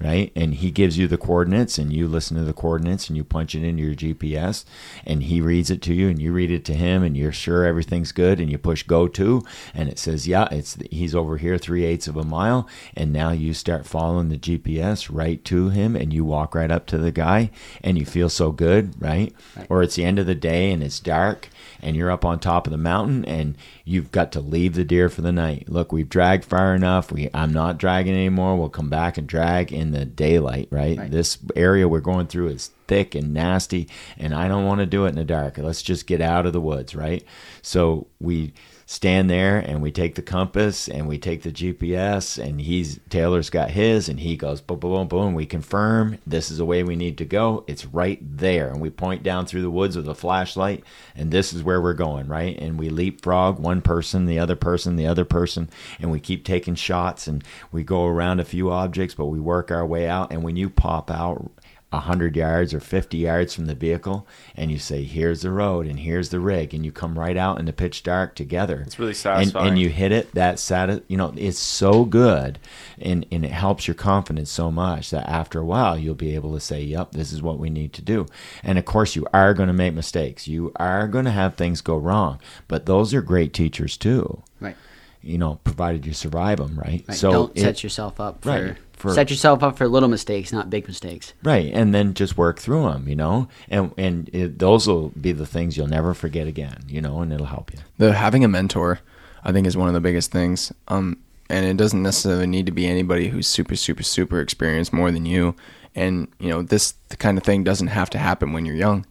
right? 0.00 0.30
And 0.36 0.54
he 0.54 0.70
gives 0.70 0.98
you 0.98 1.08
the 1.08 1.16
coordinates, 1.16 1.78
and 1.78 1.92
you 1.92 2.06
listen 2.06 2.36
to 2.36 2.44
the 2.44 2.52
coordinates, 2.52 3.08
and 3.08 3.16
you 3.16 3.24
punch 3.24 3.54
it 3.54 3.64
into 3.64 3.82
your 3.82 3.94
GPS, 3.94 4.64
and 5.04 5.22
he 5.24 5.40
reads 5.40 5.70
it 5.70 5.80
to 5.82 5.94
you, 5.94 6.08
and 6.08 6.20
you 6.20 6.32
read 6.32 6.50
it 6.50 6.64
to 6.66 6.74
him, 6.74 7.02
and 7.02 7.16
you're 7.16 7.32
sure 7.32 7.64
everything's 7.64 8.12
good, 8.12 8.38
and 8.38 8.50
you 8.50 8.58
push 8.58 8.82
go 8.82 9.08
to, 9.08 9.42
and 9.74 9.88
it 9.88 9.98
says, 9.98 10.28
yeah, 10.28 10.48
it's 10.50 10.76
he's 10.90 11.14
over 11.14 11.38
here 11.38 11.56
three 11.58 11.84
eighths 11.84 12.08
of 12.08 12.16
a 12.16 12.24
mile, 12.24 12.68
and 12.94 13.12
now 13.12 13.30
you 13.30 13.54
start 13.54 13.86
following 13.86 14.28
the 14.28 14.38
GPS 14.38 15.08
right 15.10 15.42
to 15.46 15.70
him, 15.70 15.96
and 15.96 16.12
you 16.12 16.24
walk 16.24 16.54
right 16.54 16.70
up 16.70 16.86
to 16.86 16.98
the 16.98 17.12
guy, 17.12 17.50
and 17.82 17.98
you 17.98 18.04
feel 18.04 18.28
so 18.28 18.52
good, 18.52 18.94
right? 19.00 19.34
right. 19.56 19.66
Or 19.70 19.82
it's 19.82 19.96
the 19.96 20.04
end 20.04 20.18
of 20.18 20.26
the 20.26 20.34
day, 20.34 20.70
and 20.72 20.82
it's 20.82 21.00
dark, 21.00 21.48
and 21.80 21.96
you're 21.96 22.10
up 22.10 22.24
on 22.24 22.38
top 22.38 22.66
of 22.66 22.70
the 22.70 22.76
mountain 22.76 23.24
and 23.24 23.56
you've 23.88 24.10
got 24.10 24.32
to 24.32 24.40
leave 24.40 24.74
the 24.74 24.84
deer 24.84 25.08
for 25.08 25.22
the 25.22 25.30
night. 25.30 25.68
Look, 25.68 25.92
we've 25.92 26.08
dragged 26.08 26.44
far 26.44 26.74
enough. 26.74 27.12
We 27.12 27.30
I'm 27.32 27.52
not 27.52 27.78
dragging 27.78 28.14
anymore. 28.14 28.56
We'll 28.56 28.68
come 28.68 28.90
back 28.90 29.16
and 29.16 29.26
drag 29.26 29.72
in 29.72 29.92
the 29.92 30.04
daylight, 30.04 30.68
right? 30.72 30.98
right. 30.98 31.10
This 31.10 31.38
area 31.54 31.88
we're 31.88 32.00
going 32.00 32.26
through 32.26 32.48
is 32.48 32.72
thick 32.88 33.14
and 33.14 33.32
nasty 33.32 33.88
and 34.18 34.34
I 34.34 34.48
don't 34.48 34.66
want 34.66 34.80
to 34.80 34.86
do 34.86 35.06
it 35.06 35.10
in 35.10 35.14
the 35.14 35.24
dark. 35.24 35.56
Let's 35.56 35.82
just 35.82 36.08
get 36.08 36.20
out 36.20 36.46
of 36.46 36.52
the 36.52 36.60
woods, 36.60 36.96
right? 36.96 37.24
So 37.62 38.08
we 38.20 38.52
stand 38.88 39.28
there 39.28 39.58
and 39.58 39.82
we 39.82 39.90
take 39.90 40.14
the 40.14 40.22
compass 40.22 40.86
and 40.86 41.08
we 41.08 41.18
take 41.18 41.42
the 41.42 41.50
GPS 41.50 42.42
and 42.42 42.60
he's 42.60 43.00
Taylor's 43.10 43.50
got 43.50 43.72
his 43.72 44.08
and 44.08 44.20
he 44.20 44.36
goes 44.36 44.60
boom 44.60 44.78
boom 44.78 44.92
boom 44.92 45.08
boom. 45.08 45.34
We 45.34 45.44
confirm 45.44 46.18
this 46.24 46.52
is 46.52 46.58
the 46.58 46.64
way 46.64 46.84
we 46.84 46.94
need 46.94 47.18
to 47.18 47.24
go. 47.24 47.64
It's 47.66 47.84
right 47.84 48.20
there. 48.22 48.68
And 48.68 48.80
we 48.80 48.90
point 48.90 49.24
down 49.24 49.44
through 49.44 49.62
the 49.62 49.70
woods 49.70 49.96
with 49.96 50.08
a 50.08 50.14
flashlight 50.14 50.84
and 51.16 51.32
this 51.32 51.52
is 51.52 51.64
where 51.64 51.82
we're 51.82 51.94
going 51.94 52.28
right? 52.28 52.56
And 52.56 52.78
we 52.78 52.88
leapfrog 52.88 53.58
one 53.58 53.82
person 53.82 54.26
the 54.26 54.38
other 54.38 54.54
person 54.54 54.94
the 54.94 55.06
other 55.08 55.24
person 55.24 55.68
and 55.98 56.12
we 56.12 56.20
keep 56.20 56.44
taking 56.44 56.76
shots 56.76 57.26
and 57.26 57.42
we 57.72 57.82
go 57.82 58.06
around 58.06 58.38
a 58.38 58.44
few 58.44 58.70
objects 58.70 59.16
but 59.16 59.26
we 59.26 59.40
work 59.40 59.72
our 59.72 59.84
way 59.84 60.08
out. 60.08 60.32
And 60.32 60.44
when 60.44 60.54
you 60.54 60.70
pop 60.70 61.10
out 61.10 61.50
100 61.90 62.36
yards 62.36 62.74
or 62.74 62.80
50 62.80 63.16
yards 63.16 63.54
from 63.54 63.66
the 63.66 63.74
vehicle 63.74 64.26
and 64.56 64.72
you 64.72 64.78
say 64.78 65.04
here's 65.04 65.42
the 65.42 65.52
road 65.52 65.86
and 65.86 66.00
here's 66.00 66.30
the 66.30 66.40
rig 66.40 66.74
and 66.74 66.84
you 66.84 66.90
come 66.90 67.16
right 67.16 67.36
out 67.36 67.60
in 67.60 67.66
the 67.66 67.72
pitch 67.72 68.02
dark 68.02 68.34
together. 68.34 68.82
It's 68.86 68.98
really 68.98 69.14
satisfying 69.14 69.66
and, 69.66 69.68
and 69.74 69.78
you 69.78 69.88
hit 69.88 70.10
it 70.10 70.32
that 70.34 70.58
sati- 70.58 71.02
you 71.06 71.16
know 71.16 71.32
it's 71.36 71.58
so 71.58 72.04
good 72.04 72.58
and, 72.98 73.24
and 73.30 73.44
it 73.44 73.52
helps 73.52 73.86
your 73.86 73.94
confidence 73.94 74.50
so 74.50 74.70
much 74.70 75.10
that 75.10 75.28
after 75.28 75.60
a 75.60 75.64
while 75.64 75.96
you'll 75.96 76.16
be 76.16 76.34
able 76.34 76.54
to 76.54 76.60
say 76.60 76.82
yep 76.82 77.12
this 77.12 77.32
is 77.32 77.40
what 77.40 77.58
we 77.58 77.70
need 77.70 77.92
to 77.94 78.02
do. 78.02 78.26
And 78.64 78.78
of 78.78 78.84
course 78.84 79.14
you 79.14 79.26
are 79.32 79.54
going 79.54 79.68
to 79.68 79.72
make 79.72 79.94
mistakes. 79.94 80.48
You 80.48 80.72
are 80.76 81.06
going 81.06 81.24
to 81.24 81.30
have 81.30 81.54
things 81.54 81.80
go 81.80 81.96
wrong 81.96 82.40
but 82.66 82.86
those 82.86 83.14
are 83.14 83.22
great 83.22 83.52
teachers 83.52 83.96
too. 83.96 84.42
Right. 84.60 84.76
You 85.22 85.38
know 85.38 85.60
provided 85.62 86.04
you 86.04 86.12
survive 86.12 86.58
them 86.58 86.78
right, 86.78 87.04
right. 87.08 87.16
so 87.16 87.32
don't 87.32 87.56
it, 87.56 87.60
set 87.60 87.82
yourself 87.82 88.20
up 88.20 88.42
for 88.42 88.50
right 88.50 88.76
for 88.96 89.12
set 89.12 89.30
yourself 89.30 89.62
up 89.62 89.76
for 89.76 89.86
little 89.86 90.08
mistakes, 90.08 90.52
not 90.52 90.70
big 90.70 90.88
mistakes. 90.88 91.34
Right, 91.42 91.70
and 91.72 91.94
then 91.94 92.14
just 92.14 92.36
work 92.36 92.58
through 92.58 92.84
them, 92.84 93.08
you 93.08 93.16
know, 93.16 93.48
and 93.68 93.92
and 93.96 94.28
it, 94.32 94.58
those 94.58 94.88
will 94.88 95.10
be 95.10 95.32
the 95.32 95.46
things 95.46 95.76
you'll 95.76 95.86
never 95.86 96.14
forget 96.14 96.46
again, 96.46 96.84
you 96.88 97.00
know, 97.00 97.20
and 97.20 97.32
it'll 97.32 97.46
help 97.46 97.72
you. 97.72 97.78
The 97.98 98.12
having 98.14 98.44
a 98.44 98.48
mentor, 98.48 99.00
I 99.44 99.52
think, 99.52 99.66
is 99.66 99.76
one 99.76 99.88
of 99.88 99.94
the 99.94 100.00
biggest 100.00 100.32
things. 100.32 100.72
Um, 100.88 101.18
and 101.48 101.64
it 101.64 101.76
doesn't 101.76 102.02
necessarily 102.02 102.46
need 102.46 102.66
to 102.66 102.72
be 102.72 102.86
anybody 102.86 103.28
who's 103.28 103.46
super, 103.46 103.76
super, 103.76 104.02
super 104.02 104.40
experienced 104.40 104.92
more 104.92 105.10
than 105.10 105.26
you. 105.26 105.54
And 105.94 106.28
you 106.38 106.48
know, 106.48 106.62
this 106.62 106.94
kind 107.18 107.38
of 107.38 107.44
thing 107.44 107.64
doesn't 107.64 107.86
have 107.88 108.10
to 108.10 108.18
happen 108.18 108.52
when 108.52 108.66
you're 108.66 108.74
young. 108.74 109.06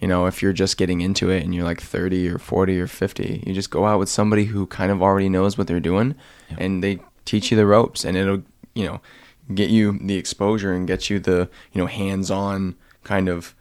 You 0.00 0.08
know, 0.08 0.26
if 0.26 0.42
you're 0.42 0.52
just 0.52 0.76
getting 0.76 1.00
into 1.00 1.30
it 1.30 1.44
and 1.44 1.54
you're 1.54 1.64
like 1.64 1.80
30 1.80 2.28
or 2.28 2.38
40 2.38 2.80
or 2.80 2.86
50, 2.86 3.44
you 3.46 3.54
just 3.54 3.70
go 3.70 3.86
out 3.86 3.98
with 3.98 4.08
somebody 4.08 4.44
who 4.44 4.66
kind 4.66 4.92
of 4.92 5.02
already 5.02 5.28
knows 5.28 5.56
what 5.56 5.66
they're 5.66 5.80
doing, 5.80 6.14
yep. 6.50 6.60
and 6.60 6.84
they 6.84 6.98
teach 7.24 7.50
you 7.50 7.56
the 7.56 7.64
ropes, 7.64 8.04
and 8.04 8.16
it'll 8.16 8.42
you 8.74 8.84
know 8.84 9.00
get 9.54 9.70
you 9.70 9.98
the 10.00 10.16
exposure 10.16 10.72
and 10.72 10.86
get 10.86 11.10
you 11.10 11.18
the 11.18 11.48
you 11.72 11.80
know 11.80 11.86
hands-on 11.86 12.74
kind 13.02 13.28
of 13.28 13.54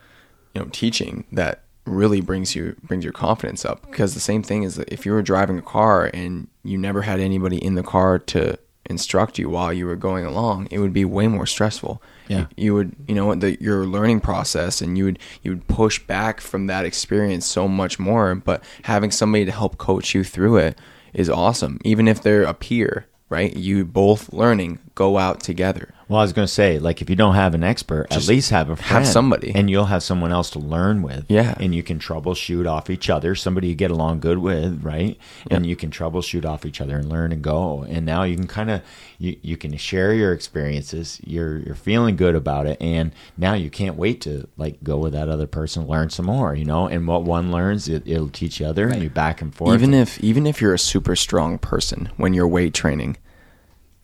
you 0.53 0.61
know 0.61 0.69
teaching 0.71 1.25
that 1.31 1.63
really 1.85 2.21
brings 2.21 2.55
you 2.55 2.75
brings 2.83 3.03
your 3.03 3.13
confidence 3.13 3.65
up. 3.65 3.85
Because 3.89 4.13
the 4.13 4.19
same 4.19 4.43
thing 4.43 4.63
is 4.63 4.75
that 4.75 4.91
if 4.91 5.05
you 5.05 5.11
were 5.11 5.21
driving 5.21 5.57
a 5.57 5.61
car 5.61 6.09
and 6.13 6.47
you 6.63 6.77
never 6.77 7.01
had 7.01 7.19
anybody 7.19 7.57
in 7.57 7.75
the 7.75 7.83
car 7.83 8.19
to 8.19 8.57
instruct 8.89 9.39
you 9.39 9.49
while 9.49 9.71
you 9.71 9.85
were 9.85 9.95
going 9.95 10.25
along 10.25 10.67
it 10.69 10.77
would 10.77 10.91
be 10.91 11.05
way 11.05 11.25
more 11.25 11.45
stressful. 11.45 12.01
Yeah. 12.27 12.39
You, 12.39 12.47
you 12.57 12.73
would 12.73 12.95
you 13.07 13.15
know 13.15 13.33
the 13.35 13.61
your 13.61 13.85
learning 13.85 14.21
process 14.21 14.81
and 14.81 14.97
you 14.97 15.05
would 15.05 15.19
you 15.41 15.51
would 15.51 15.67
push 15.67 15.99
back 15.99 16.41
from 16.41 16.67
that 16.67 16.85
experience 16.85 17.45
so 17.45 17.67
much 17.67 17.99
more. 17.99 18.35
But 18.35 18.63
having 18.83 19.11
somebody 19.11 19.45
to 19.45 19.51
help 19.51 19.77
coach 19.77 20.13
you 20.13 20.23
through 20.23 20.57
it 20.57 20.77
is 21.13 21.29
awesome. 21.29 21.79
Even 21.83 22.07
if 22.07 22.21
they're 22.21 22.43
a 22.43 22.53
peer 22.53 23.07
right? 23.29 23.55
You 23.55 23.85
both 23.85 24.31
learning 24.33 24.79
go 24.95 25.17
out 25.17 25.39
together. 25.39 25.93
Well, 26.13 26.19
I 26.19 26.25
was 26.25 26.33
going 26.33 26.45
to 26.45 26.53
say, 26.53 26.77
like, 26.77 27.01
if 27.01 27.09
you 27.09 27.15
don't 27.15 27.33
have 27.33 27.55
an 27.55 27.63
expert, 27.63 28.11
Just 28.11 28.29
at 28.29 28.31
least 28.31 28.51
have 28.51 28.69
a 28.69 28.75
friend, 28.75 29.03
somebody. 29.07 29.51
and 29.55 29.67
you'll 29.67 29.85
have 29.85 30.03
someone 30.03 30.31
else 30.31 30.51
to 30.51 30.59
learn 30.59 31.01
with. 31.01 31.25
Yeah. 31.27 31.55
and 31.59 31.73
you 31.73 31.81
can 31.81 31.97
troubleshoot 31.97 32.69
off 32.69 32.91
each 32.91 33.09
other. 33.09 33.33
Somebody 33.33 33.69
you 33.69 33.73
get 33.73 33.89
along 33.89 34.19
good 34.19 34.37
with, 34.37 34.83
right? 34.83 35.17
And 35.49 35.65
you 35.65 35.75
can 35.75 35.89
troubleshoot 35.89 36.45
off 36.45 36.67
each 36.67 36.79
other 36.81 36.97
and 36.97 37.09
learn 37.09 37.31
and 37.31 37.41
go. 37.41 37.81
And 37.89 38.05
now 38.05 38.21
you 38.21 38.35
can 38.35 38.45
kind 38.45 38.69
of 38.69 38.83
you, 39.17 39.37
you 39.41 39.57
can 39.57 39.75
share 39.75 40.13
your 40.13 40.33
experiences. 40.33 41.19
You're 41.25 41.57
you're 41.57 41.73
feeling 41.73 42.15
good 42.15 42.35
about 42.35 42.67
it, 42.67 42.77
and 42.79 43.11
now 43.35 43.55
you 43.55 43.71
can't 43.71 43.95
wait 43.95 44.21
to 44.21 44.47
like 44.55 44.83
go 44.83 44.97
with 44.97 45.13
that 45.13 45.29
other 45.29 45.47
person, 45.47 45.87
learn 45.87 46.11
some 46.11 46.27
more. 46.27 46.53
You 46.53 46.65
know, 46.65 46.87
and 46.87 47.07
what 47.07 47.23
one 47.23 47.51
learns, 47.51 47.87
it, 47.89 48.03
it'll 48.05 48.29
teach 48.29 48.59
the 48.59 48.65
other, 48.65 48.87
and 48.87 49.01
you 49.01 49.09
back 49.09 49.41
and 49.41 49.55
forth. 49.55 49.73
even 49.73 49.95
if 49.95 50.23
even 50.23 50.45
if 50.45 50.61
you're 50.61 50.75
a 50.75 50.79
super 50.79 51.15
strong 51.15 51.57
person 51.57 52.11
when 52.17 52.35
you're 52.35 52.47
weight 52.47 52.75
training 52.75 53.17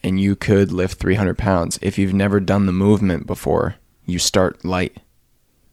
and 0.03 0.19
you 0.19 0.35
could 0.35 0.71
lift 0.71 0.99
300 0.99 1.37
pounds. 1.37 1.79
If 1.81 1.97
you've 1.97 2.13
never 2.13 2.39
done 2.39 2.65
the 2.65 2.71
movement 2.71 3.27
before 3.27 3.75
you 4.05 4.19
start 4.19 4.63
light 4.65 4.97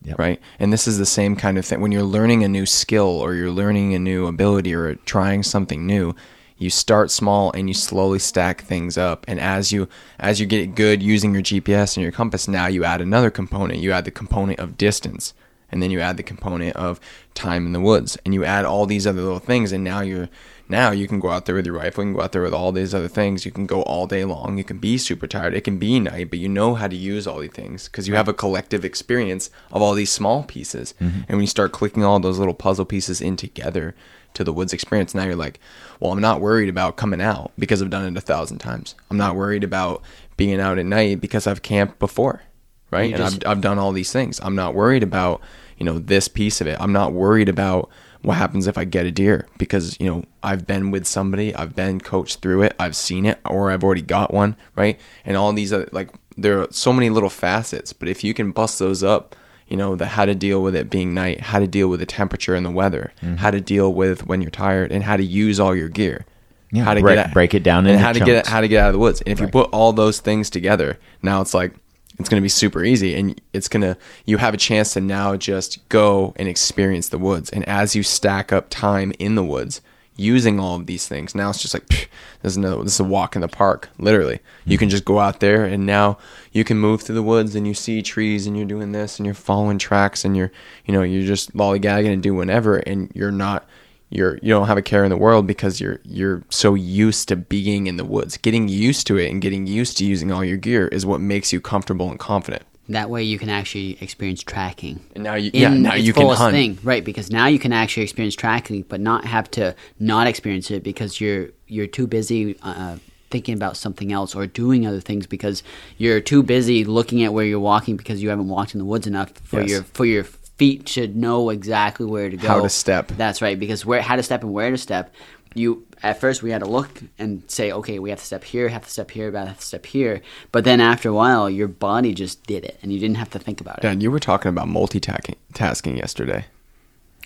Yep. 0.02 0.18
right? 0.20 0.40
And 0.60 0.72
this 0.72 0.86
is 0.86 0.98
the 0.98 1.06
same 1.06 1.34
kind 1.34 1.58
of 1.58 1.64
thing. 1.64 1.80
When 1.80 1.90
you're 1.90 2.02
learning 2.04 2.44
a 2.44 2.48
new 2.48 2.64
skill 2.66 3.08
or 3.08 3.34
you're 3.34 3.50
learning 3.50 3.94
a 3.94 3.98
new 3.98 4.26
ability 4.26 4.72
or 4.72 4.94
trying 4.94 5.42
something 5.42 5.86
new 5.86 6.14
you 6.58 6.70
start 6.70 7.10
small 7.10 7.52
and 7.52 7.68
you 7.68 7.74
slowly 7.74 8.18
stack 8.18 8.62
things 8.62 8.96
up. 8.96 9.24
And 9.28 9.38
as 9.38 9.72
you 9.72 9.88
as 10.18 10.40
you 10.40 10.46
get 10.46 10.74
good 10.74 11.02
using 11.02 11.34
your 11.34 11.42
gps 11.42 11.96
and 11.96 12.02
your 12.02 12.12
compass 12.12 12.48
now 12.48 12.66
you 12.66 12.84
add 12.84 13.00
another 13.00 13.30
component. 13.30 13.80
You 13.80 13.92
add 13.92 14.04
the 14.04 14.10
component 14.10 14.58
of 14.58 14.78
distance 14.78 15.34
and 15.70 15.82
then 15.82 15.90
you 15.90 16.00
add 16.00 16.16
the 16.16 16.22
component 16.22 16.74
of 16.76 17.00
time 17.34 17.66
in 17.66 17.72
the 17.72 17.80
woods 17.80 18.16
and 18.24 18.32
you 18.32 18.44
add 18.44 18.64
all 18.64 18.86
these 18.86 19.06
other 19.06 19.20
little 19.20 19.38
things 19.38 19.72
and 19.72 19.84
now 19.84 20.00
you're 20.00 20.28
now 20.68 20.90
you 20.90 21.06
can 21.06 21.20
go 21.20 21.30
out 21.30 21.46
there 21.46 21.54
with 21.54 21.66
your 21.66 21.76
rifle 21.76 22.04
you 22.04 22.10
can 22.10 22.16
go 22.16 22.22
out 22.22 22.32
there 22.32 22.42
with 22.42 22.54
all 22.54 22.72
these 22.72 22.94
other 22.94 23.08
things. 23.08 23.44
You 23.44 23.52
can 23.52 23.66
go 23.66 23.82
all 23.82 24.06
day 24.06 24.24
long. 24.24 24.58
You 24.58 24.64
can 24.64 24.78
be 24.78 24.98
super 24.98 25.26
tired. 25.26 25.54
It 25.54 25.62
can 25.62 25.78
be 25.78 26.00
night 26.00 26.30
but 26.30 26.38
you 26.38 26.48
know 26.48 26.74
how 26.74 26.88
to 26.88 26.96
use 26.96 27.26
all 27.26 27.38
these 27.38 27.50
things 27.50 27.88
because 27.88 28.08
you 28.08 28.14
have 28.14 28.28
a 28.28 28.34
collective 28.34 28.84
experience 28.84 29.50
of 29.72 29.82
all 29.82 29.94
these 29.94 30.10
small 30.10 30.42
pieces. 30.42 30.94
Mm-hmm. 31.00 31.20
And 31.20 31.30
when 31.30 31.40
you 31.40 31.46
start 31.46 31.72
clicking 31.72 32.04
all 32.04 32.18
those 32.20 32.38
little 32.38 32.54
puzzle 32.54 32.84
pieces 32.84 33.20
in 33.20 33.36
together 33.36 33.94
to 34.34 34.44
the 34.44 34.52
woods 34.52 34.74
experience 34.74 35.14
now 35.14 35.24
you're 35.24 35.34
like 35.34 35.58
well 35.98 36.12
i'm 36.12 36.20
not 36.20 36.42
worried 36.42 36.68
about 36.68 36.98
coming 36.98 37.22
out 37.22 37.52
because 37.58 37.80
i've 37.80 37.88
done 37.88 38.04
it 38.04 38.18
a 38.18 38.20
thousand 38.20 38.58
times. 38.58 38.94
I'm 39.10 39.16
not 39.16 39.34
worried 39.34 39.64
about 39.64 40.02
being 40.36 40.60
out 40.60 40.78
at 40.78 40.84
night 40.84 41.22
because 41.22 41.46
i've 41.46 41.62
camped 41.62 41.98
before 41.98 42.42
right? 42.90 43.10
You 43.10 43.16
and 43.16 43.24
just- 43.24 43.46
I've, 43.46 43.58
I've 43.58 43.60
done 43.60 43.78
all 43.78 43.92
these 43.92 44.12
things. 44.12 44.40
I'm 44.42 44.54
not 44.54 44.74
worried 44.74 45.02
about 45.02 45.40
you 45.78 45.84
know 45.84 45.98
this 45.98 46.28
piece 46.28 46.60
of 46.60 46.66
it. 46.66 46.76
I'm 46.80 46.92
not 46.92 47.12
worried 47.12 47.48
about 47.48 47.90
what 48.22 48.36
happens 48.36 48.66
if 48.66 48.78
i 48.78 48.84
get 48.84 49.06
a 49.06 49.10
deer? 49.10 49.46
Because 49.58 49.98
you 50.00 50.06
know 50.06 50.24
i've 50.42 50.66
been 50.66 50.90
with 50.90 51.06
somebody 51.06 51.54
i've 51.54 51.74
been 51.74 52.00
coached 52.00 52.40
through 52.40 52.62
it 52.62 52.74
i've 52.78 52.96
seen 52.96 53.26
it 53.26 53.38
or 53.44 53.70
i've 53.70 53.84
already 53.84 54.02
got 54.02 54.32
one 54.32 54.56
right? 54.74 54.98
And 55.24 55.36
all 55.36 55.52
these 55.52 55.72
are 55.72 55.88
like 55.92 56.10
there 56.36 56.60
are 56.60 56.68
so 56.70 56.92
many 56.92 57.10
little 57.10 57.30
facets 57.30 57.92
but 57.92 58.08
if 58.08 58.22
you 58.22 58.34
can 58.34 58.52
bust 58.52 58.78
those 58.78 59.02
up 59.02 59.34
you 59.68 59.76
know 59.76 59.96
the 59.96 60.06
how 60.06 60.24
to 60.24 60.34
deal 60.34 60.62
with 60.62 60.76
it 60.76 60.90
being 60.90 61.14
night 61.14 61.40
how 61.40 61.58
to 61.58 61.66
deal 61.66 61.88
with 61.88 62.00
the 62.00 62.06
temperature 62.06 62.54
and 62.54 62.64
the 62.64 62.70
weather 62.70 63.12
mm-hmm. 63.20 63.36
how 63.36 63.50
to 63.50 63.60
deal 63.60 63.92
with 63.92 64.26
when 64.26 64.40
you're 64.40 64.50
tired 64.50 64.92
and 64.92 65.04
how 65.04 65.16
to 65.16 65.24
use 65.24 65.58
all 65.60 65.74
your 65.74 65.88
gear. 65.88 66.24
Yeah, 66.72 66.82
how 66.82 66.94
to 66.94 67.00
break- 67.00 67.16
get 67.16 67.32
break 67.32 67.54
it 67.54 67.62
down 67.62 67.86
and 67.86 67.94
into 67.94 68.04
how 68.04 68.12
to 68.12 68.20
get 68.20 68.46
how 68.46 68.60
to 68.60 68.68
get 68.68 68.82
out 68.82 68.88
of 68.88 68.92
the 68.94 68.98
woods. 68.98 69.20
And 69.20 69.28
if 69.28 69.40
you 69.40 69.48
put 69.48 69.70
all 69.70 69.92
those 69.92 70.20
things 70.20 70.50
together 70.50 70.98
now 71.22 71.40
it's 71.40 71.54
like 71.54 71.74
it's 72.18 72.28
going 72.28 72.40
to 72.40 72.44
be 72.44 72.48
super 72.48 72.84
easy 72.84 73.14
and 73.14 73.40
it's 73.52 73.68
going 73.68 73.82
to 73.82 73.96
you 74.24 74.38
have 74.38 74.54
a 74.54 74.58
chance 74.58 74.94
to 74.94 75.00
now 75.00 75.36
just 75.36 75.86
go 75.88 76.34
and 76.36 76.48
experience 76.48 77.08
the 77.08 77.18
woods. 77.18 77.50
And 77.50 77.66
as 77.68 77.94
you 77.94 78.02
stack 78.02 78.52
up 78.52 78.68
time 78.70 79.12
in 79.18 79.34
the 79.34 79.44
woods 79.44 79.80
using 80.18 80.58
all 80.58 80.76
of 80.76 80.86
these 80.86 81.06
things 81.06 81.34
now 81.34 81.50
it's 81.50 81.60
just 81.60 81.74
like 81.74 81.86
pff, 81.88 82.06
is 82.42 82.56
another 82.56 82.82
this 82.82 82.94
is 82.94 83.00
a 83.00 83.04
walk 83.04 83.36
in 83.36 83.42
the 83.42 83.48
park 83.48 83.90
literally. 83.98 84.40
You 84.64 84.76
hmm. 84.76 84.80
can 84.80 84.88
just 84.88 85.04
go 85.04 85.18
out 85.18 85.40
there 85.40 85.64
and 85.64 85.84
now 85.84 86.18
you 86.52 86.64
can 86.64 86.78
move 86.78 87.02
through 87.02 87.16
the 87.16 87.22
woods 87.22 87.54
and 87.54 87.66
you 87.66 87.74
see 87.74 88.00
trees 88.02 88.46
and 88.46 88.56
you're 88.56 88.66
doing 88.66 88.92
this 88.92 89.18
and 89.18 89.26
you're 89.26 89.34
following 89.34 89.78
tracks 89.78 90.24
and 90.24 90.36
you're 90.36 90.52
you 90.86 90.94
know 90.94 91.02
you're 91.02 91.26
just 91.26 91.54
lollygagging 91.54 92.12
and 92.12 92.22
do 92.22 92.34
whatever 92.34 92.78
and 92.78 93.10
you're 93.14 93.32
not 93.32 93.68
you're 94.10 94.36
you 94.36 94.50
don't 94.50 94.66
have 94.66 94.78
a 94.78 94.82
care 94.82 95.04
in 95.04 95.10
the 95.10 95.16
world 95.16 95.46
because 95.46 95.80
you're 95.80 96.00
you're 96.04 96.42
so 96.50 96.74
used 96.74 97.28
to 97.28 97.36
being 97.36 97.86
in 97.86 97.96
the 97.96 98.04
woods. 98.04 98.36
Getting 98.36 98.68
used 98.68 99.06
to 99.08 99.16
it 99.16 99.30
and 99.30 99.42
getting 99.42 99.66
used 99.66 99.98
to 99.98 100.04
using 100.04 100.30
all 100.32 100.44
your 100.44 100.56
gear 100.56 100.88
is 100.88 101.04
what 101.04 101.20
makes 101.20 101.52
you 101.52 101.60
comfortable 101.60 102.10
and 102.10 102.18
confident. 102.18 102.62
That 102.88 103.10
way 103.10 103.24
you 103.24 103.36
can 103.36 103.48
actually 103.48 103.98
experience 104.00 104.42
tracking. 104.44 105.00
And 105.16 105.24
now 105.24 105.34
you 105.34 105.50
in 105.52 105.60
yeah, 105.60 105.68
now 105.70 105.94
you 105.94 106.12
can 106.12 106.28
hunt. 106.28 106.54
thing, 106.54 106.78
right? 106.84 107.04
Because 107.04 107.30
now 107.30 107.46
you 107.48 107.58
can 107.58 107.72
actually 107.72 108.04
experience 108.04 108.36
tracking, 108.36 108.82
but 108.82 109.00
not 109.00 109.24
have 109.24 109.50
to 109.52 109.74
not 109.98 110.28
experience 110.28 110.70
it 110.70 110.84
because 110.84 111.20
you're 111.20 111.48
you're 111.66 111.88
too 111.88 112.06
busy 112.06 112.56
uh, 112.62 112.98
thinking 113.28 113.54
about 113.54 113.76
something 113.76 114.12
else 114.12 114.36
or 114.36 114.46
doing 114.46 114.86
other 114.86 115.00
things 115.00 115.26
because 115.26 115.64
you're 115.98 116.20
too 116.20 116.44
busy 116.44 116.84
looking 116.84 117.24
at 117.24 117.32
where 117.32 117.44
you're 117.44 117.58
walking 117.58 117.96
because 117.96 118.22
you 118.22 118.28
haven't 118.28 118.46
walked 118.48 118.72
in 118.72 118.78
the 118.78 118.84
woods 118.84 119.08
enough 119.08 119.32
for 119.42 119.60
Yes. 119.62 119.70
your 119.70 119.82
for 119.82 120.04
your 120.06 120.24
feet 120.56 120.88
should 120.88 121.16
know 121.16 121.50
exactly 121.50 122.06
where 122.06 122.30
to 122.30 122.36
go, 122.36 122.48
How 122.48 122.62
to 122.62 122.68
step. 122.68 123.08
That's 123.08 123.42
right, 123.42 123.58
because 123.58 123.84
where 123.84 124.00
how 124.00 124.16
to 124.16 124.22
step 124.22 124.42
and 124.42 124.52
where 124.52 124.70
to 124.70 124.78
step. 124.78 125.14
You 125.54 125.86
at 126.02 126.20
first 126.20 126.42
we 126.42 126.50
had 126.50 126.60
to 126.60 126.68
look 126.68 127.02
and 127.18 127.42
say, 127.50 127.72
okay, 127.72 127.98
we 127.98 128.10
have 128.10 128.18
to 128.18 128.24
step 128.24 128.44
here, 128.44 128.68
have 128.68 128.84
to 128.84 128.90
step 128.90 129.10
here, 129.10 129.30
we 129.30 129.38
have 129.38 129.58
to 129.58 129.64
step 129.64 129.86
here. 129.86 130.20
But 130.52 130.64
then 130.64 130.80
after 130.80 131.08
a 131.08 131.14
while, 131.14 131.48
your 131.48 131.68
body 131.68 132.12
just 132.12 132.44
did 132.46 132.64
it, 132.64 132.78
and 132.82 132.92
you 132.92 132.98
didn't 132.98 133.16
have 133.16 133.30
to 133.30 133.38
think 133.38 133.62
about 133.62 133.78
it. 133.78 133.82
Dan, 133.82 134.02
you 134.02 134.10
were 134.10 134.20
talking 134.20 134.50
about 134.50 134.68
multitasking 134.68 135.96
yesterday. 135.96 136.44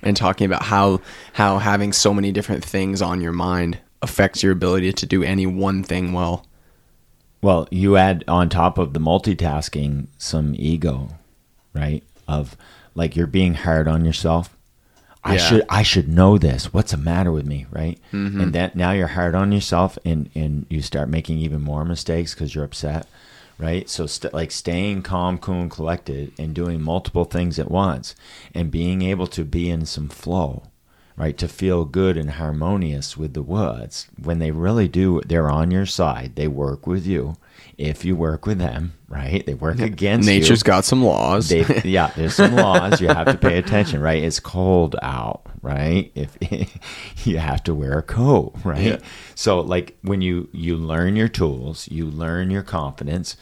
And 0.02 0.16
talking 0.16 0.46
about 0.46 0.62
how 0.62 1.02
how 1.34 1.58
having 1.58 1.92
so 1.92 2.14
many 2.14 2.32
different 2.32 2.64
things 2.64 3.02
on 3.02 3.20
your 3.20 3.32
mind 3.32 3.78
affects 4.00 4.42
your 4.42 4.52
ability 4.52 4.94
to 4.94 5.04
do 5.04 5.22
any 5.22 5.44
one 5.44 5.82
thing 5.82 6.14
well. 6.14 6.46
Well, 7.42 7.68
you 7.70 7.96
add 7.98 8.24
on 8.26 8.48
top 8.48 8.78
of 8.78 8.94
the 8.94 9.00
multitasking 9.00 10.06
some 10.16 10.54
ego, 10.56 11.08
right? 11.74 12.02
Of 12.26 12.56
like 12.94 13.16
you're 13.16 13.26
being 13.26 13.54
hard 13.54 13.86
on 13.88 14.04
yourself. 14.04 14.56
I 15.22 15.34
Yeah. 15.34 15.38
should 15.38 15.62
I 15.68 15.82
should 15.82 16.08
know 16.08 16.38
this. 16.38 16.72
What's 16.72 16.92
the 16.92 16.96
matter 16.96 17.30
with 17.30 17.44
me, 17.46 17.66
right? 17.70 17.98
Mm-hmm. 18.12 18.40
And 18.40 18.52
that 18.54 18.74
now 18.74 18.92
you're 18.92 19.06
hard 19.08 19.34
on 19.34 19.52
yourself, 19.52 19.98
and 20.04 20.30
and 20.34 20.64
you 20.70 20.80
start 20.82 21.08
making 21.10 21.38
even 21.38 21.60
more 21.60 21.84
mistakes 21.84 22.32
because 22.34 22.54
you're 22.54 22.64
upset, 22.64 23.06
right? 23.58 23.86
So 23.88 24.06
st- 24.06 24.32
like 24.32 24.50
staying 24.50 25.02
calm, 25.02 25.36
cool, 25.36 25.60
and 25.60 25.70
collected, 25.70 26.32
and 26.38 26.54
doing 26.54 26.80
multiple 26.80 27.24
things 27.24 27.58
at 27.58 27.70
once, 27.70 28.14
and 28.54 28.70
being 28.70 29.02
able 29.02 29.26
to 29.28 29.44
be 29.44 29.68
in 29.68 29.84
some 29.84 30.08
flow, 30.08 30.62
right? 31.20 31.36
To 31.36 31.48
feel 31.48 31.84
good 31.84 32.16
and 32.16 32.30
harmonious 32.30 33.14
with 33.14 33.34
the 33.34 33.42
woods 33.42 34.08
when 34.18 34.38
they 34.38 34.52
really 34.52 34.88
do, 34.88 35.20
they're 35.26 35.50
on 35.50 35.70
your 35.70 35.84
side. 35.84 36.34
They 36.34 36.48
work 36.48 36.86
with 36.86 37.06
you. 37.06 37.36
If 37.76 38.06
you 38.06 38.16
work 38.16 38.46
with 38.46 38.56
them, 38.56 38.94
right? 39.06 39.44
They 39.44 39.52
work 39.52 39.80
against 39.80 40.26
you. 40.26 40.40
Nature's 40.40 40.62
got 40.62 40.86
some 40.86 41.04
laws. 41.04 41.50
They, 41.50 41.66
yeah, 41.84 42.10
there's 42.16 42.36
some 42.36 42.56
laws 42.56 43.02
you 43.02 43.08
have 43.08 43.26
to 43.26 43.36
pay 43.36 43.58
attention, 43.58 44.00
right? 44.00 44.22
It's 44.22 44.40
cold 44.40 44.96
out, 45.02 45.42
right? 45.60 46.10
If 46.14 46.38
you 47.26 47.36
have 47.36 47.62
to 47.64 47.74
wear 47.74 47.98
a 47.98 48.02
coat, 48.02 48.54
right? 48.64 48.82
Yeah. 48.82 48.98
So 49.34 49.60
like 49.60 49.98
when 50.00 50.22
you 50.22 50.48
you 50.52 50.78
learn 50.78 51.16
your 51.16 51.28
tools, 51.28 51.86
you 51.90 52.06
learn 52.06 52.50
your 52.50 52.62
confidence, 52.62 53.36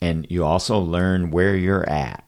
and 0.00 0.24
you 0.30 0.44
also 0.44 0.78
learn 0.78 1.32
where 1.32 1.56
you're 1.56 1.88
at, 1.90 2.22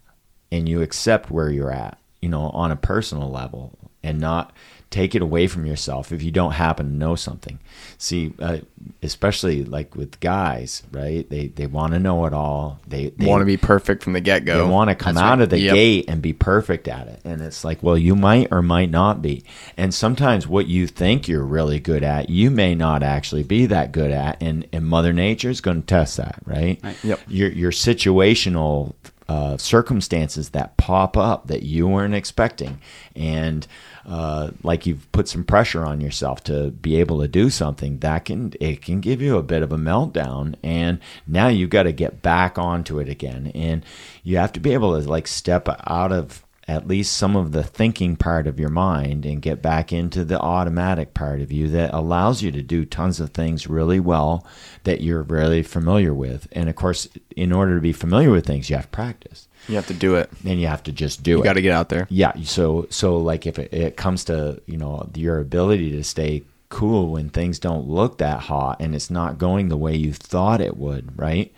and 0.51 0.69
you 0.69 0.83
accept 0.83 1.31
where 1.31 1.51
you're 1.51 1.73
at, 1.73 1.97
you 2.21 2.29
know, 2.29 2.51
on 2.51 2.73
a 2.73 2.77
personal 2.77 3.31
level, 3.31 3.79
and 4.03 4.19
not 4.19 4.53
take 4.91 5.15
it 5.15 5.21
away 5.23 5.47
from 5.49 5.67
yourself 5.67 6.13
if 6.13 6.23
you 6.23 6.31
don't 6.31 6.53
happen 6.53 6.87
to 6.87 6.93
know 6.93 7.17
something. 7.17 7.59
See, 7.99 8.33
uh, 8.39 8.59
especially 9.03 9.65
like 9.65 9.95
with 9.97 10.21
guys, 10.21 10.83
right? 10.93 11.29
They 11.29 11.49
they 11.49 11.67
want 11.67 11.93
to 11.93 11.99
know 11.99 12.25
it 12.27 12.33
all. 12.33 12.81
They, 12.87 13.11
they 13.11 13.27
want 13.27 13.41
to 13.41 13.47
be 13.47 13.57
perfect 13.57 14.03
from 14.05 14.13
the 14.13 14.21
get 14.21 14.45
go. 14.45 14.65
they 14.65 14.71
want 14.71 14.89
to 14.91 14.95
come 14.95 15.17
That's 15.17 15.25
out 15.25 15.31
right. 15.39 15.41
of 15.43 15.51
the 15.51 15.59
Yep. 15.59 15.75
gate 15.75 16.05
and 16.09 16.23
be 16.23 16.33
perfect 16.33 16.87
at 16.89 17.09
it. 17.09 17.21
And 17.25 17.43
it's 17.43 17.65
like, 17.65 17.83
well, 17.83 17.99
you 17.99 18.15
might 18.15 18.49
or 18.53 18.63
might 18.63 18.91
not 18.91 19.23
be. 19.23 19.45
And 19.77 19.93
sometimes 19.93 20.47
what 20.47 20.67
you 20.67 20.87
think 20.87 21.27
you're 21.27 21.45
really 21.45 21.81
good 21.81 22.05
at, 22.05 22.31
you 22.31 22.51
may 22.51 22.75
not 22.75 23.03
actually 23.03 23.43
be 23.43 23.67
that 23.67 23.91
good 23.93 24.11
at. 24.13 24.41
And, 24.43 24.67
and 24.73 24.87
Mother 24.87 25.13
Nature 25.13 25.51
is 25.51 25.61
going 25.61 25.81
to 25.83 25.87
test 25.87 26.17
that, 26.19 26.41
right? 26.47 26.79
Right. 26.83 27.05
Yep. 27.05 27.21
Your, 27.29 27.51
your 27.51 27.73
situational 27.73 28.95
uh, 29.29 29.57
circumstances 29.57 30.51
that 30.51 30.77
pop 30.77 31.17
up 31.17 31.49
that 31.49 31.63
you 31.65 31.89
weren't 31.89 32.15
expecting. 32.15 32.79
And 33.17 33.67
uh, 34.07 34.53
like 34.63 34.87
you've 34.87 35.11
put 35.11 35.29
some 35.29 35.43
pressure 35.43 35.85
on 35.85 36.01
yourself 36.01 36.45
to 36.45 36.71
be 36.71 37.01
able 37.01 37.21
to 37.21 37.29
do 37.29 37.51
something 37.51 37.99
that 37.99 38.25
can 38.27 38.53
it 38.61 38.81
can 38.81 39.01
give 39.01 39.21
you 39.21 39.37
a 39.37 39.43
bit 39.43 39.63
of 39.63 39.73
a 39.73 39.77
meltdown. 39.77 40.55
And 40.63 41.01
now 41.27 41.49
you've 41.49 41.71
got 41.71 41.85
to 41.85 41.93
get 41.93 42.23
back 42.23 42.57
onto 42.57 43.01
it 43.01 43.09
again. 43.09 43.51
And 43.55 43.85
you 44.23 44.37
have 44.37 44.53
to 44.53 44.61
be 44.61 44.73
able 44.75 45.01
to 45.01 45.09
like 45.09 45.27
step 45.27 45.69
out 45.89 46.13
of 46.13 46.46
at 46.69 46.89
least 46.89 47.17
some 47.17 47.37
of 47.37 47.53
the 47.53 47.63
thinking 47.63 48.17
part 48.17 48.47
of 48.49 48.59
your 48.59 48.69
mind 48.69 49.25
and 49.25 49.41
get 49.41 49.63
back 49.63 49.93
into 49.93 50.25
the 50.25 50.39
automatic 50.41 51.15
part 51.15 51.41
of 51.41 51.53
you 51.53 51.69
that 51.69 51.95
allows 51.95 52.43
you 52.43 52.51
to 52.51 52.61
do 52.63 52.85
tons 52.85 53.21
of 53.21 53.31
things 53.31 53.69
really 53.69 54.01
well 54.01 54.45
that 54.85 55.01
you're 55.01 55.23
really 55.23 55.63
familiar 55.63 56.13
with 56.13 56.49
and 56.53 56.69
of 56.69 56.75
course 56.75 57.09
in 57.37 57.53
order 57.53 57.77
to 57.77 57.81
be 57.81 57.93
familiar 57.93 58.31
with 58.31 58.45
things 58.45 58.69
you 58.69 58.75
have 58.77 58.87
to 58.87 58.91
practice 58.91 59.47
you 59.69 59.75
have 59.77 59.87
to 59.87 59.95
do 59.95 60.15
it. 60.17 60.31
and 60.45 60.61
you 60.61 60.67
have 60.67 60.83
to 60.83 60.93
just 60.93 61.23
do 61.23 61.33
You 61.33 61.41
it 61.41 61.45
got 61.45 61.53
to 61.55 61.63
get 61.63 61.73
out 61.73 61.89
there. 61.89 62.07
yeah 62.11 62.33
so 62.43 62.87
so 62.91 63.17
like 63.19 63.47
if 63.47 63.59
it, 63.59 63.73
it 63.73 63.97
comes 63.97 64.25
to 64.25 64.61
you 64.67 64.77
know 64.77 65.09
your 65.15 65.39
ability 65.39 65.93
to 65.93 66.03
stay 66.05 66.43
cool 66.69 67.13
when 67.13 67.29
things 67.31 67.61
don't 67.61 67.87
look 67.89 68.19
that 68.19 68.41
hot 68.41 68.81
and 68.81 68.93
it's 68.93 69.09
not 69.11 69.39
going 69.39 69.69
the 69.69 69.77
way 69.77 69.95
you 69.95 70.13
thought 70.13 70.61
it 70.61 70.77
would 70.77 71.17
right 71.17 71.55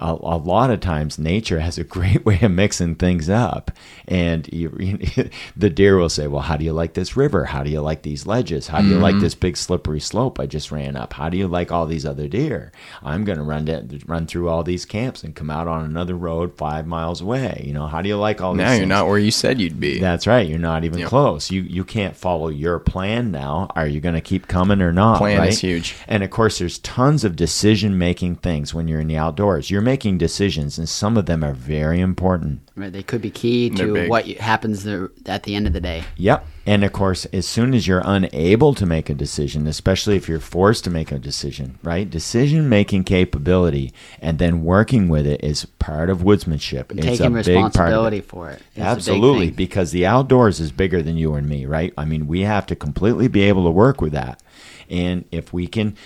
a, 0.00 0.12
a 0.12 0.36
lot 0.38 0.70
of 0.70 0.80
times 0.80 1.18
nature 1.18 1.60
has 1.60 1.78
a 1.78 1.84
great 1.84 2.24
way 2.26 2.38
of 2.40 2.50
mixing 2.50 2.94
things 2.94 3.28
up. 3.28 3.70
And 4.06 4.48
you, 4.52 4.76
you- 4.78 5.30
the 5.56 5.70
deer 5.70 5.96
will 5.96 6.08
say, 6.08 6.26
Well, 6.26 6.42
how 6.42 6.56
do 6.56 6.64
you 6.64 6.72
like 6.72 6.94
this 6.94 7.16
river? 7.16 7.44
How 7.46 7.62
do 7.62 7.70
you 7.70 7.80
like 7.80 8.02
these 8.02 8.26
ledges? 8.26 8.68
How 8.68 8.80
do 8.80 8.88
you 8.88 8.98
like 8.98 9.14
mm-hmm. 9.14 9.24
this 9.24 9.34
big 9.34 9.56
slippery 9.56 10.00
slope 10.00 10.38
I 10.40 10.46
just 10.46 10.70
ran 10.70 10.96
up? 10.96 11.12
How 11.12 11.28
do 11.28 11.36
you 11.36 11.48
like 11.48 11.72
all 11.72 11.86
these 11.86 12.06
other 12.06 12.28
deer? 12.28 12.72
I'm 13.02 13.24
going 13.24 13.38
to 13.38 13.44
run 13.44 13.64
down, 13.64 14.00
run 14.06 14.26
through 14.26 14.48
all 14.48 14.62
these 14.62 14.84
camps 14.84 15.24
and 15.24 15.34
come 15.34 15.50
out 15.50 15.68
on 15.68 15.84
another 15.84 16.16
road 16.16 16.56
five 16.56 16.86
miles 16.86 17.20
away. 17.20 17.62
You 17.64 17.72
know, 17.72 17.86
how 17.86 18.02
do 18.02 18.08
you 18.08 18.16
like 18.16 18.40
all 18.40 18.52
these 18.52 18.58
Now 18.58 18.70
you're 18.70 18.80
things? 18.80 18.88
not 18.88 19.06
where 19.06 19.18
you 19.18 19.30
said 19.30 19.60
you'd 19.60 19.80
be. 19.80 19.98
That's 19.98 20.26
right. 20.26 20.48
You're 20.48 20.58
not 20.58 20.84
even 20.84 21.00
Yep. 21.00 21.08
close. 21.08 21.50
You 21.50 21.62
you 21.62 21.84
can't 21.84 22.16
follow 22.16 22.48
your 22.48 22.78
plan 22.78 23.30
now. 23.30 23.68
Are 23.76 23.86
you 23.86 24.00
going 24.00 24.14
to 24.14 24.20
keep 24.20 24.46
coming 24.48 24.80
or 24.80 24.92
not? 24.92 25.18
Plan 25.18 25.38
right? 25.38 25.48
is 25.50 25.60
huge. 25.60 25.96
And 26.06 26.22
of 26.22 26.30
course, 26.30 26.58
there's 26.58 26.78
tons 26.78 27.24
of 27.24 27.36
decision 27.36 27.98
making 27.98 28.36
things 28.36 28.74
when 28.74 28.88
you're 28.88 29.00
in 29.00 29.06
the 29.08 29.16
outdoors. 29.16 29.70
You're 29.70 29.82
making 29.88 30.18
decisions, 30.18 30.76
and 30.76 30.86
some 30.86 31.16
of 31.16 31.24
them 31.24 31.42
are 31.42 31.54
very 31.54 31.98
important. 31.98 32.60
Right, 32.76 32.92
they 32.92 33.02
could 33.02 33.22
be 33.22 33.30
key 33.30 33.70
to 33.70 34.06
what 34.06 34.26
happens 34.26 34.84
there 34.84 35.10
at 35.24 35.44
the 35.44 35.54
end 35.54 35.66
of 35.66 35.72
the 35.72 35.80
day. 35.80 36.04
Yep. 36.18 36.46
And 36.66 36.84
of 36.84 36.92
course, 36.92 37.24
as 37.32 37.48
soon 37.48 37.72
as 37.72 37.86
you're 37.86 38.02
unable 38.04 38.74
to 38.74 38.84
make 38.84 39.08
a 39.08 39.14
decision, 39.14 39.66
especially 39.66 40.16
if 40.16 40.28
you're 40.28 40.40
forced 40.40 40.84
to 40.84 40.90
make 40.90 41.10
a 41.10 41.18
decision, 41.18 41.78
right? 41.82 42.08
Decision 42.08 42.68
making 42.68 43.04
capability 43.04 43.94
and 44.20 44.38
then 44.38 44.62
working 44.62 45.08
with 45.08 45.26
it 45.26 45.42
is 45.42 45.64
part 45.64 46.10
of 46.10 46.18
woodsmanship. 46.18 46.90
And 46.90 46.98
it's 46.98 47.18
taking 47.18 47.38
a 47.38 47.42
big 47.42 47.46
part 47.46 47.48
of 47.48 47.64
responsibility 47.64 48.18
it. 48.18 48.26
for 48.26 48.50
it. 48.50 48.56
is 48.56 48.60
a 48.60 48.74
big 48.74 48.84
Absolutely, 48.84 49.46
thing. 49.46 49.54
because 49.54 49.92
the 49.92 50.04
outdoors 50.04 50.60
is 50.60 50.70
bigger 50.70 51.02
than 51.02 51.16
you 51.16 51.32
and 51.32 51.48
me, 51.48 51.64
right? 51.64 51.94
I 51.96 52.04
mean, 52.04 52.26
we 52.26 52.42
have 52.42 52.66
to 52.66 52.76
completely 52.76 53.28
be 53.28 53.40
able 53.44 53.64
to 53.64 53.70
work 53.70 54.02
with 54.02 54.12
that. 54.12 54.42
And 54.90 55.24
if 55.32 55.54
we 55.54 55.66
can 55.66 55.96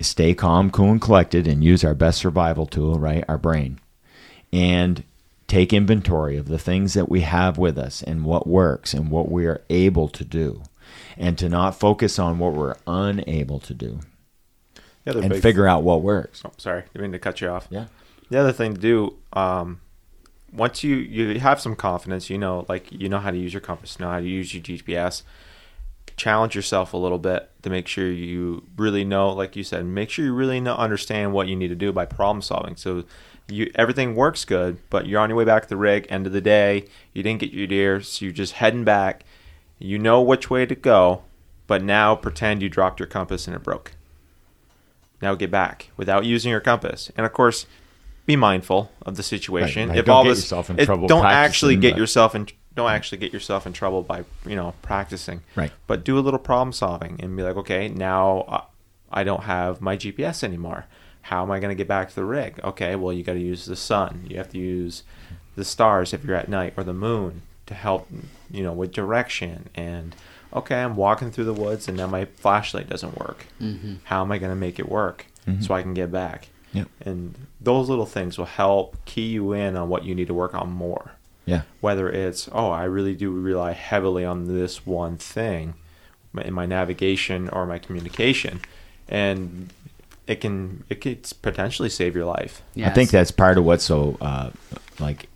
stay 0.00 0.34
calm, 0.34 0.70
cool, 0.70 0.90
and 0.90 1.00
collected 1.00 1.46
and 1.46 1.62
use 1.62 1.84
our 1.84 1.94
best 1.94 2.18
survival 2.18 2.66
tool, 2.66 2.98
right? 2.98 3.24
Our 3.28 3.38
brain, 3.38 3.80
and 4.52 5.04
take 5.46 5.72
inventory 5.72 6.36
of 6.36 6.48
the 6.48 6.58
things 6.58 6.94
that 6.94 7.08
we 7.08 7.22
have 7.22 7.58
with 7.58 7.76
us 7.76 8.02
and 8.02 8.24
what 8.24 8.46
works 8.46 8.94
and 8.94 9.10
what 9.10 9.30
we 9.30 9.46
are 9.46 9.62
able 9.68 10.08
to 10.08 10.24
do, 10.24 10.62
and 11.16 11.36
to 11.38 11.48
not 11.48 11.78
focus 11.78 12.18
on 12.18 12.38
what 12.38 12.54
we're 12.54 12.76
unable 12.86 13.58
to 13.60 13.74
do 13.74 14.00
The 15.04 15.10
other 15.10 15.22
and 15.22 15.42
figure 15.42 15.66
out 15.66 15.82
what 15.82 16.02
works. 16.02 16.42
Oh, 16.44 16.52
sorry, 16.56 16.82
didn't 16.92 17.02
mean 17.02 17.12
to 17.12 17.18
cut 17.18 17.40
you 17.40 17.48
off. 17.48 17.66
Yeah. 17.70 17.86
The 18.30 18.38
other 18.38 18.52
thing 18.52 18.74
to 18.74 18.80
do, 18.80 19.16
um, 19.32 19.80
once 20.52 20.82
you 20.84 20.96
you 20.96 21.40
have 21.40 21.60
some 21.60 21.76
confidence, 21.76 22.30
you 22.30 22.38
know, 22.38 22.64
like 22.68 22.90
you 22.92 23.08
know 23.08 23.18
how 23.18 23.30
to 23.30 23.36
use 23.36 23.52
your 23.52 23.60
compass, 23.60 23.98
know 23.98 24.10
how 24.10 24.20
to 24.20 24.26
use 24.26 24.54
your 24.54 24.62
GPS. 24.62 25.22
Challenge 26.20 26.54
yourself 26.54 26.92
a 26.92 26.98
little 26.98 27.16
bit 27.18 27.48
to 27.62 27.70
make 27.70 27.88
sure 27.88 28.10
you 28.12 28.62
really 28.76 29.04
know, 29.04 29.30
like 29.30 29.56
you 29.56 29.64
said, 29.64 29.86
make 29.86 30.10
sure 30.10 30.22
you 30.22 30.34
really 30.34 30.60
know 30.60 30.74
understand 30.76 31.32
what 31.32 31.48
you 31.48 31.56
need 31.56 31.68
to 31.68 31.74
do 31.74 31.92
by 31.94 32.04
problem 32.04 32.42
solving. 32.42 32.76
So 32.76 33.04
you 33.48 33.70
everything 33.74 34.14
works 34.14 34.44
good, 34.44 34.76
but 34.90 35.06
you're 35.06 35.18
on 35.18 35.30
your 35.30 35.38
way 35.38 35.46
back 35.46 35.62
to 35.62 35.68
the 35.70 35.78
rig. 35.78 36.06
End 36.10 36.26
of 36.26 36.34
the 36.34 36.42
day, 36.42 36.84
you 37.14 37.22
didn't 37.22 37.40
get 37.40 37.52
your 37.52 37.66
deer, 37.66 38.02
so 38.02 38.26
you're 38.26 38.34
just 38.34 38.52
heading 38.52 38.84
back. 38.84 39.24
You 39.78 39.98
know 39.98 40.20
which 40.20 40.50
way 40.50 40.66
to 40.66 40.74
go, 40.74 41.22
but 41.66 41.82
now 41.82 42.14
pretend 42.16 42.60
you 42.60 42.68
dropped 42.68 43.00
your 43.00 43.06
compass 43.06 43.46
and 43.46 43.56
it 43.56 43.62
broke 43.62 43.92
now 45.22 45.34
get 45.34 45.50
back 45.50 45.88
without 45.96 46.26
using 46.26 46.50
your 46.50 46.60
compass. 46.60 47.10
And 47.16 47.24
of 47.24 47.32
course, 47.32 47.64
be 48.26 48.36
mindful 48.36 48.92
of 49.06 49.16
the 49.16 49.22
situation. 49.22 49.88
Right, 49.88 49.94
right. 49.94 49.98
If 50.00 50.04
Don't 50.04 50.16
all 50.16 50.24
get 50.24 50.30
this, 50.30 50.40
yourself 50.40 50.68
in 50.68 50.78
it- 50.78 50.84
trouble 50.84 51.08
don't 51.08 51.24
actually 51.24 51.76
get 51.76 51.92
but- 51.94 51.98
yourself 51.98 52.34
in 52.34 52.46
don't 52.74 52.90
actually 52.90 53.18
get 53.18 53.32
yourself 53.32 53.66
in 53.66 53.72
trouble 53.72 54.02
by 54.02 54.24
you 54.46 54.56
know 54.56 54.74
practicing. 54.82 55.42
Right. 55.56 55.72
But 55.86 56.04
do 56.04 56.18
a 56.18 56.20
little 56.20 56.38
problem 56.38 56.72
solving 56.72 57.20
and 57.20 57.36
be 57.36 57.42
like, 57.42 57.56
okay, 57.56 57.88
now 57.88 58.68
I 59.10 59.24
don't 59.24 59.44
have 59.44 59.80
my 59.80 59.96
GPS 59.96 60.42
anymore. 60.42 60.86
How 61.22 61.42
am 61.42 61.50
I 61.50 61.60
going 61.60 61.70
to 61.70 61.74
get 61.74 61.88
back 61.88 62.08
to 62.08 62.14
the 62.14 62.24
rig? 62.24 62.60
Okay, 62.64 62.96
well 62.96 63.12
you 63.12 63.22
got 63.22 63.34
to 63.34 63.40
use 63.40 63.66
the 63.66 63.76
sun. 63.76 64.26
You 64.28 64.38
have 64.38 64.50
to 64.50 64.58
use 64.58 65.02
the 65.56 65.64
stars 65.64 66.12
if 66.12 66.24
you're 66.24 66.36
at 66.36 66.48
night 66.48 66.74
or 66.76 66.84
the 66.84 66.94
moon 66.94 67.42
to 67.66 67.74
help 67.74 68.08
you 68.50 68.62
know 68.62 68.72
with 68.72 68.92
direction 68.92 69.68
and 69.74 70.16
okay 70.52 70.82
i'm 70.82 70.96
walking 70.96 71.30
through 71.30 71.44
the 71.44 71.52
woods 71.52 71.86
and 71.86 71.96
now 71.96 72.06
my 72.06 72.24
flashlight 72.24 72.88
doesn't 72.88 73.16
work 73.18 73.46
mm-hmm. 73.60 73.94
how 74.04 74.22
am 74.22 74.32
i 74.32 74.38
going 74.38 74.50
to 74.50 74.56
make 74.56 74.78
it 74.78 74.88
work 74.88 75.26
mm-hmm. 75.46 75.62
so 75.62 75.72
i 75.72 75.82
can 75.82 75.94
get 75.94 76.10
back 76.10 76.48
Yep. 76.72 76.88
and 77.00 77.34
those 77.60 77.88
little 77.88 78.06
things 78.06 78.38
will 78.38 78.44
help 78.44 78.96
key 79.04 79.28
you 79.28 79.52
in 79.52 79.76
on 79.76 79.88
what 79.88 80.04
you 80.04 80.14
need 80.14 80.28
to 80.28 80.34
work 80.34 80.54
on 80.54 80.70
more 80.70 81.12
Yeah. 81.46 81.62
whether 81.80 82.08
it's 82.08 82.48
oh 82.52 82.70
i 82.70 82.84
really 82.84 83.14
do 83.14 83.32
rely 83.32 83.72
heavily 83.72 84.24
on 84.24 84.44
this 84.44 84.86
one 84.86 85.16
thing 85.16 85.74
in 86.38 86.52
my 86.52 86.66
navigation 86.66 87.48
or 87.48 87.66
my 87.66 87.78
communication 87.78 88.60
and 89.08 89.72
it 90.30 90.40
can 90.40 90.84
it 90.88 91.00
could 91.00 91.28
potentially 91.42 91.88
save 91.88 92.14
your 92.14 92.24
life. 92.24 92.62
I 92.80 92.90
think 92.90 93.10
that's 93.10 93.32
part 93.32 93.58
of 93.58 93.64
what's 93.64 93.84
so 93.84 94.16
uh, 94.20 94.50
like 95.00 95.28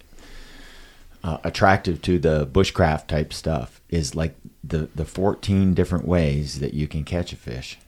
uh, 1.24 1.38
attractive 1.42 2.00
to 2.02 2.18
the 2.20 2.46
bushcraft 2.46 3.08
type 3.08 3.32
stuff 3.32 3.80
is 3.88 4.14
like 4.14 4.36
the 4.62 4.88
the 4.94 5.04
14 5.04 5.74
different 5.74 6.06
ways 6.06 6.60
that 6.60 6.74
you 6.74 6.86
can 6.86 7.02
catch 7.02 7.32
a 7.32 7.36
fish 7.36 7.78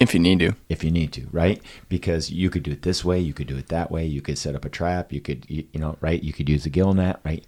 if 0.00 0.14
you 0.14 0.20
need 0.20 0.38
to. 0.40 0.54
if 0.68 0.84
you 0.84 0.90
need 0.90 1.12
to, 1.12 1.26
right? 1.32 1.60
Because 1.88 2.30
you 2.30 2.50
could 2.50 2.62
do 2.62 2.72
it 2.72 2.82
this 2.82 3.04
way, 3.04 3.20
you 3.20 3.32
could 3.32 3.46
do 3.46 3.56
it 3.56 3.68
that 3.68 3.90
way, 3.90 4.06
you 4.06 4.22
could 4.22 4.38
set 4.38 4.54
up 4.54 4.64
a 4.64 4.68
trap, 4.68 5.12
you 5.12 5.20
could 5.20 5.46
you, 5.48 5.64
you 5.72 5.80
know, 5.80 5.96
right? 6.00 6.22
You 6.22 6.32
could 6.32 6.48
use 6.48 6.66
a 6.66 6.70
gill 6.70 6.92
net, 6.94 7.20
right? 7.24 7.44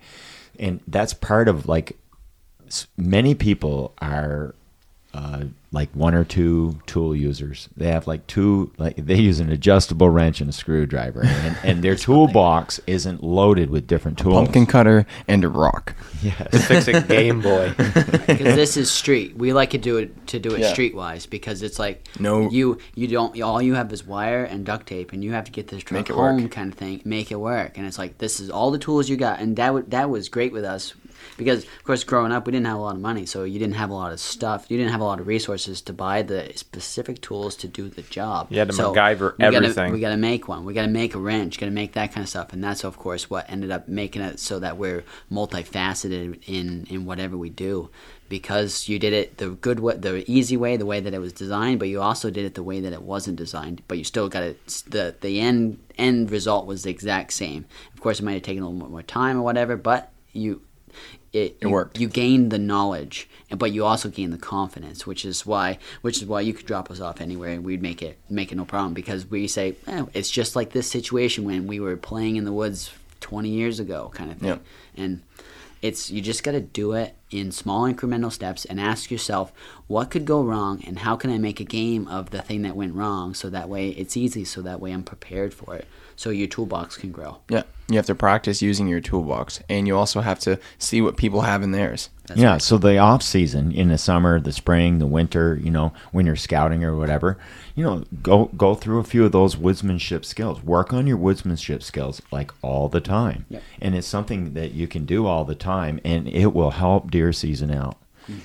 And 0.58 0.80
that's 0.86 1.14
part 1.14 1.48
of 1.48 1.68
like 1.68 1.96
many 2.96 3.34
people 3.34 3.94
are 4.00 4.54
uh, 5.14 5.44
like 5.70 5.88
one 5.94 6.12
or 6.14 6.24
two 6.24 6.78
tool 6.86 7.14
users. 7.14 7.68
They 7.76 7.86
have 7.86 8.06
like 8.08 8.26
two, 8.26 8.72
like 8.78 8.96
they 8.96 9.14
use 9.16 9.38
an 9.40 9.50
adjustable 9.50 10.10
wrench 10.10 10.40
and 10.40 10.50
a 10.50 10.52
screwdriver, 10.52 11.22
and, 11.24 11.56
and 11.62 11.84
their 11.84 11.94
toolbox 11.94 12.80
isn't 12.88 13.22
loaded 13.22 13.70
with 13.70 13.86
different 13.86 14.18
tools. 14.18 14.34
Pumpkin 14.34 14.66
cutter 14.66 15.06
and 15.28 15.44
a 15.44 15.48
rock. 15.48 15.94
yes, 16.22 16.66
fix 16.66 16.88
a 16.88 17.00
game 17.00 17.40
boy 17.40 17.72
because 17.78 18.38
this 18.56 18.76
is 18.76 18.90
street. 18.90 19.36
We 19.36 19.52
like 19.52 19.70
to 19.70 19.78
do 19.78 19.96
it 19.98 20.26
to 20.28 20.38
do 20.40 20.50
it 20.54 20.60
Yeah. 20.60 20.74
streetwise 20.74 21.30
because 21.30 21.62
it's 21.62 21.78
like 21.78 22.06
No- 22.18 22.50
you 22.50 22.78
you 22.96 23.06
don't 23.06 23.40
all 23.40 23.62
you 23.62 23.74
have 23.74 23.92
is 23.92 24.04
wire 24.04 24.44
and 24.44 24.64
duct 24.66 24.86
tape 24.88 25.12
and 25.12 25.22
you 25.22 25.32
have 25.32 25.44
to 25.44 25.52
get 25.52 25.68
this 25.68 25.82
truck 25.84 26.08
home 26.08 26.42
work. 26.42 26.50
kind 26.50 26.72
of 26.72 26.78
thing, 26.78 27.00
make 27.04 27.30
it 27.30 27.36
work. 27.36 27.78
And 27.78 27.86
it's 27.86 27.98
like 27.98 28.18
this 28.18 28.40
is 28.40 28.50
all 28.50 28.70
the 28.72 28.78
tools 28.78 29.08
you 29.08 29.16
got, 29.16 29.38
and 29.40 29.56
that 29.56 29.66
w- 29.66 29.84
that 29.88 30.10
was 30.10 30.28
great 30.28 30.52
with 30.52 30.64
us 30.64 30.92
because 31.36 31.64
of 31.64 31.84
course 31.84 32.04
growing 32.04 32.32
up 32.32 32.46
we 32.46 32.52
didn't 32.52 32.66
have 32.66 32.76
a 32.76 32.80
lot 32.80 32.94
of 32.94 33.00
money, 33.00 33.26
so 33.26 33.44
you 33.44 33.58
didn't 33.58 33.74
have 33.74 33.90
a 33.90 33.94
lot 33.94 34.12
of 34.12 34.20
stuff. 34.20 34.66
You 34.68 34.76
didn't 34.76 34.92
have 34.92 35.00
a 35.00 35.04
lot 35.04 35.20
of 35.20 35.26
resources 35.26 35.80
to 35.82 35.92
buy 35.92 36.22
the 36.22 36.52
specific 36.54 37.20
tools 37.20 37.56
to 37.56 37.68
do 37.68 37.88
the 37.88 38.02
job. 38.02 38.48
You 38.50 38.58
had 38.58 38.68
to 38.68 38.74
So 38.74 38.92
MacGyver 38.94 39.32
we 39.38 39.42
gotta- 39.44 39.56
everything. 39.56 39.92
we 39.92 40.00
got 40.00 40.10
to 40.10 40.16
make 40.16 40.48
one. 40.48 40.64
We 40.64 40.72
got 40.74 40.82
to 40.86 40.88
make 40.90 41.14
a 41.14 41.18
wrench. 41.18 41.58
Got 41.58 41.66
to 41.66 41.72
make 41.72 41.92
that 41.92 42.12
kind 42.12 42.22
of 42.24 42.28
stuff, 42.28 42.52
and 42.52 42.62
that's 42.62 42.84
of 42.84 42.96
course 42.98 43.28
what 43.28 43.48
ended 43.50 43.70
up 43.70 43.88
making 43.88 44.22
it 44.22 44.38
so 44.38 44.58
that 44.60 44.76
we're 44.76 45.04
multifaceted 45.30 46.42
in 46.46 46.86
in 46.90 47.04
whatever 47.06 47.36
we 47.36 47.50
do. 47.50 47.90
Because 48.28 48.88
you 48.88 48.98
did 48.98 49.12
it 49.12 49.36
the 49.36 49.50
good 49.50 49.80
way, 49.80 49.96
the 49.96 50.24
easy 50.30 50.56
way, 50.56 50.76
the 50.78 50.86
way 50.86 50.98
that 50.98 51.12
it 51.12 51.18
was 51.20 51.32
designed, 51.32 51.78
but 51.78 51.88
you 51.88 52.00
also 52.00 52.30
did 52.30 52.44
it 52.46 52.54
the 52.54 52.62
way 52.62 52.80
that 52.80 52.92
it 52.92 53.02
wasn't 53.02 53.36
designed. 53.36 53.82
But 53.86 53.98
you 53.98 54.04
still 54.04 54.28
got 54.28 54.42
it. 54.42 54.66
the 54.88 55.14
The 55.20 55.40
end 55.40 55.78
end 55.98 56.30
result 56.30 56.66
was 56.66 56.82
the 56.82 56.90
exact 56.90 57.32
same. 57.34 57.66
Of 57.92 58.00
course, 58.00 58.20
it 58.20 58.24
might 58.24 58.32
have 58.32 58.42
taken 58.42 58.62
a 58.62 58.68
little 58.68 58.88
more 58.90 59.02
time 59.02 59.36
or 59.38 59.42
whatever, 59.42 59.76
but 59.76 60.10
you 60.32 60.62
it, 61.34 61.58
you, 61.60 61.68
worked. 61.68 61.98
You 61.98 62.08
gained 62.08 62.50
the 62.50 62.58
knowledge, 62.58 63.28
but 63.50 63.72
you 63.72 63.84
also 63.84 64.08
gain 64.08 64.30
the 64.30 64.38
confidence, 64.38 65.06
which 65.06 65.24
is 65.24 65.44
why 65.44 65.78
which 66.00 66.18
is 66.22 66.26
why 66.26 66.40
you 66.40 66.54
could 66.54 66.66
drop 66.66 66.90
us 66.90 67.00
off 67.00 67.20
anywhere 67.20 67.50
and 67.50 67.64
we'd 67.64 67.82
make 67.82 68.00
it 68.02 68.16
make 68.30 68.52
it 68.52 68.54
no 68.54 68.64
problem 68.64 68.94
because 68.94 69.26
we 69.30 69.46
say 69.48 69.74
eh, 69.86 70.04
it's 70.14 70.30
just 70.30 70.54
like 70.56 70.70
this 70.70 70.86
situation 70.90 71.44
when 71.44 71.66
we 71.66 71.80
were 71.80 71.96
playing 71.96 72.36
in 72.36 72.44
the 72.44 72.52
woods 72.52 72.92
20 73.20 73.48
years 73.48 73.80
ago, 73.80 74.10
kind 74.14 74.30
of 74.30 74.38
thing, 74.38 74.48
Yep. 74.48 74.62
and. 74.96 75.22
It's 75.82 76.10
you 76.10 76.22
just 76.22 76.42
got 76.42 76.52
to 76.52 76.62
do 76.62 76.92
it 76.94 77.14
in 77.30 77.52
small 77.52 77.82
incremental 77.82 78.32
steps 78.32 78.64
and 78.64 78.80
ask 78.80 79.10
yourself 79.10 79.52
what 79.86 80.10
could 80.10 80.24
go 80.24 80.42
wrong 80.42 80.82
and 80.86 81.00
how 81.00 81.14
can 81.14 81.30
I 81.30 81.36
make 81.36 81.60
a 81.60 81.64
game 81.64 82.08
of 82.08 82.30
the 82.30 82.40
thing 82.40 82.62
that 82.62 82.74
went 82.74 82.94
wrong 82.94 83.34
so 83.34 83.50
that 83.50 83.68
way 83.68 83.90
it's 83.90 84.16
easy 84.16 84.46
so 84.46 84.62
that 84.62 84.80
way 84.80 84.92
I'm 84.92 85.02
prepared 85.02 85.52
for 85.52 85.74
it 85.74 85.86
so 86.16 86.30
your 86.30 86.48
toolbox 86.48 86.96
can 86.96 87.12
grow. 87.12 87.38
Yeah. 87.48 87.62
You 87.88 87.96
have 87.96 88.06
to 88.06 88.14
practice 88.14 88.62
using 88.62 88.88
your 88.88 89.00
toolbox, 89.00 89.60
and 89.68 89.86
you 89.86 89.96
also 89.96 90.22
have 90.22 90.38
to 90.40 90.58
see 90.78 91.02
what 91.02 91.18
people 91.18 91.42
have 91.42 91.62
in 91.62 91.72
theirs. 91.72 92.08
That's 92.26 92.40
yeah, 92.40 92.52
right. 92.52 92.62
so 92.62 92.78
the 92.78 92.96
off 92.96 93.22
season 93.22 93.72
in 93.72 93.88
the 93.88 93.98
summer, 93.98 94.40
the 94.40 94.52
spring, 94.52 94.98
the 94.98 95.06
winter, 95.06 95.60
you 95.62 95.70
know, 95.70 95.92
when 96.10 96.24
you're 96.24 96.36
scouting 96.36 96.82
or 96.82 96.96
whatever, 96.96 97.36
you 97.74 97.84
know, 97.84 98.04
go 98.22 98.46
go 98.56 98.74
through 98.74 99.00
a 99.00 99.04
few 99.04 99.26
of 99.26 99.32
those 99.32 99.56
woodsmanship 99.56 100.24
skills. 100.24 100.62
Work 100.62 100.94
on 100.94 101.06
your 101.06 101.18
woodsmanship 101.18 101.82
skills 101.82 102.22
like 102.32 102.50
all 102.62 102.88
the 102.88 103.02
time. 103.02 103.44
Yep. 103.50 103.62
And 103.82 103.94
it's 103.94 104.06
something 104.06 104.54
that 104.54 104.72
you 104.72 104.86
can 104.86 105.04
do 105.04 105.26
all 105.26 105.44
the 105.44 105.54
time 105.54 106.00
and 106.04 106.26
it 106.26 106.54
will 106.54 106.70
help 106.70 107.10
deer 107.10 107.34
season 107.34 107.70
out. 107.70 107.98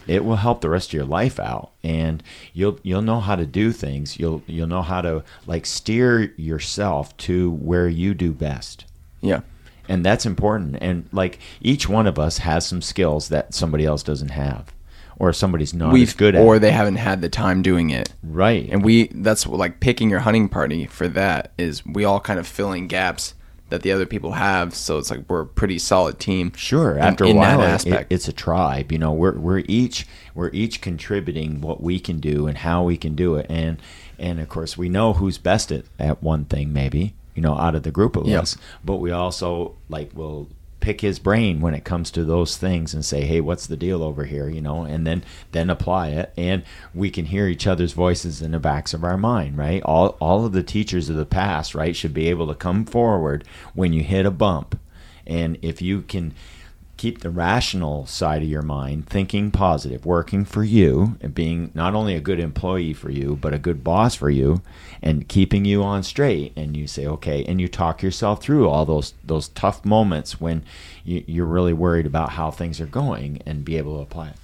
It 0.07 0.25
will 0.25 0.35
help 0.37 0.61
the 0.61 0.69
rest 0.69 0.89
of 0.89 0.93
your 0.93 1.05
life 1.05 1.39
out 1.39 1.71
and 1.83 2.21
you'll 2.53 2.79
you'll 2.83 3.01
know 3.01 3.19
how 3.19 3.35
to 3.35 3.45
do 3.45 3.71
things. 3.71 4.19
You'll 4.19 4.41
you'll 4.47 4.67
know 4.67 4.81
how 4.81 5.01
to 5.01 5.23
like 5.47 5.65
steer 5.65 6.33
yourself 6.37 7.15
to 7.17 7.51
where 7.51 7.87
you 7.87 8.13
do 8.13 8.33
best 8.33 8.85
Yeah. 9.21 9.41
and 9.87 10.05
that's 10.05 10.25
important 10.25 10.77
and 10.81 11.07
like 11.11 11.39
each 11.61 11.87
one 11.89 12.07
of 12.07 12.19
us 12.19 12.39
has 12.39 12.65
some 12.65 12.81
skills 12.81 13.29
that 13.29 13.53
somebody 13.53 13.85
else 13.85 14.03
doesn't 14.03 14.29
have 14.31 14.73
or 15.17 15.33
somebody's 15.33 15.73
not 15.73 15.91
We've 15.93 16.07
as 16.07 16.13
good 16.13 16.35
at 16.35 16.41
or 16.45 16.59
they 16.59 16.71
haven't 16.71 16.95
had 16.95 17.21
the 17.21 17.27
time 17.29 17.61
doing 17.61 17.89
it. 17.89 18.13
right 18.23 18.67
And 18.71 18.83
we 18.83 19.07
that's 19.13 19.45
like 19.47 19.79
picking 19.79 20.09
your 20.09 20.19
hunting 20.21 20.47
party 20.49 20.85
for 20.85 21.07
that 21.09 21.51
is 21.57 21.85
we 21.85 22.05
all 22.05 22.19
kind 22.19 22.39
of 22.39 22.47
fill 22.47 22.71
in 22.73 22.87
gaps 22.87 23.33
that 23.69 23.81
the 23.83 23.91
other 23.91 24.05
people 24.05 24.33
have. 24.33 24.73
So 24.75 24.97
it's 24.97 25.09
like 25.11 25.21
we're 25.27 25.41
a 25.41 25.45
pretty 25.45 25.79
solid 25.79 26.19
team. 26.19 26.51
Sure. 26.55 26.93
in- 26.97 27.03
After 27.03 27.25
in 27.25 27.35
a 27.35 27.39
while, 27.39 27.61
it- 27.61 28.07
it's 28.09 28.27
a 28.27 28.33
tribe. 28.33 28.91
You 28.91 28.97
know, 28.99 29.11
we're 29.13 29.37
we're 29.37 29.63
each 29.67 30.07
we're 30.35 30.49
each 30.53 30.81
contributing 30.81 31.61
what 31.61 31.81
we 31.81 31.99
can 31.99 32.19
do 32.19 32.47
and 32.47 32.57
how 32.59 32.83
we 32.83 32.97
can 32.97 33.15
do 33.15 33.35
it, 33.35 33.45
and 33.49 33.77
and 34.17 34.39
of 34.39 34.49
course 34.49 34.77
we 34.77 34.89
know 34.89 35.13
who's 35.13 35.37
best 35.37 35.71
at, 35.71 35.85
at 35.97 36.21
one 36.23 36.45
thing, 36.45 36.73
maybe 36.73 37.13
you 37.35 37.41
know, 37.43 37.55
out 37.57 37.73
of 37.73 37.83
the 37.83 37.91
group 37.91 38.17
of 38.17 38.27
Yeah. 38.27 38.39
us. 38.39 38.57
But 38.83 38.97
we 38.97 39.11
also 39.11 39.75
like 39.87 40.09
will 40.13 40.49
pick 40.79 41.01
his 41.01 41.19
brain 41.19 41.61
when 41.61 41.73
it 41.73 41.83
comes 41.83 42.09
to 42.11 42.23
those 42.23 42.57
things 42.57 42.93
and 42.93 43.03
say, 43.03 43.21
hey, 43.21 43.41
what's 43.41 43.67
the 43.67 43.77
deal 43.77 44.01
over 44.01 44.25
here? 44.25 44.49
You 44.49 44.61
know, 44.61 44.83
and 44.83 45.05
then 45.05 45.23
then 45.51 45.69
apply 45.69 46.09
it, 46.09 46.33
and 46.37 46.63
we 46.93 47.09
can 47.09 47.25
hear 47.25 47.47
each 47.47 47.67
other's 47.67 47.93
voices 47.93 48.41
in 48.41 48.51
the 48.51 48.59
backs 48.59 48.93
of 48.93 49.03
our 49.03 49.17
mind, 49.17 49.57
right? 49.57 49.81
All 49.83 50.09
all 50.19 50.45
of 50.45 50.51
the 50.51 50.63
teachers 50.63 51.09
of 51.09 51.15
the 51.15 51.25
past, 51.25 51.75
right, 51.75 51.95
should 51.95 52.13
be 52.13 52.29
able 52.29 52.47
to 52.47 52.55
come 52.55 52.85
forward 52.85 53.43
when 53.73 53.93
you 53.93 54.03
hit 54.03 54.25
a 54.25 54.31
bump, 54.31 54.79
and 55.27 55.57
if 55.61 55.81
you 55.81 56.01
can 56.01 56.33
keep 56.99 57.21
the 57.21 57.29
rational 57.29 58.05
side 58.05 58.41
of 58.41 58.49
your 58.49 58.61
mind 58.61 59.07
thinking 59.07 59.51
positive, 59.51 60.05
working 60.05 60.43
for 60.43 60.65
you, 60.65 61.17
and 61.21 61.33
being 61.33 61.71
not 61.73 61.95
only 61.95 62.13
a 62.13 62.19
good 62.19 62.41
employee 62.41 62.91
for 62.91 63.09
you, 63.09 63.37
but 63.37 63.53
a 63.53 63.57
good 63.57 63.85
boss 63.85 64.15
for 64.15 64.29
you, 64.29 64.61
and 65.01 65.29
keeping 65.29 65.63
you 65.63 65.81
on 65.81 66.03
straight. 66.03 66.51
And 66.57 66.75
you 66.75 66.87
say, 66.87 67.07
okay, 67.07 67.45
and 67.45 67.61
you 67.61 67.69
talk 67.69 68.03
yourself 68.03 68.41
through 68.41 68.67
all 68.67 68.85
those 68.85 69.13
those 69.23 69.47
tough 69.47 69.85
moments 69.85 70.41
when 70.41 70.61
you, 71.05 71.23
you're 71.25 71.45
really 71.45 71.71
worried 71.71 72.05
about 72.05 72.31
how 72.31 72.51
things 72.51 72.81
are 72.81 72.85
going, 72.85 73.41
and 73.45 73.63
be 73.63 73.77
able 73.77 73.95
to 73.95 74.01
apply 74.01 74.27
it. 74.31 74.35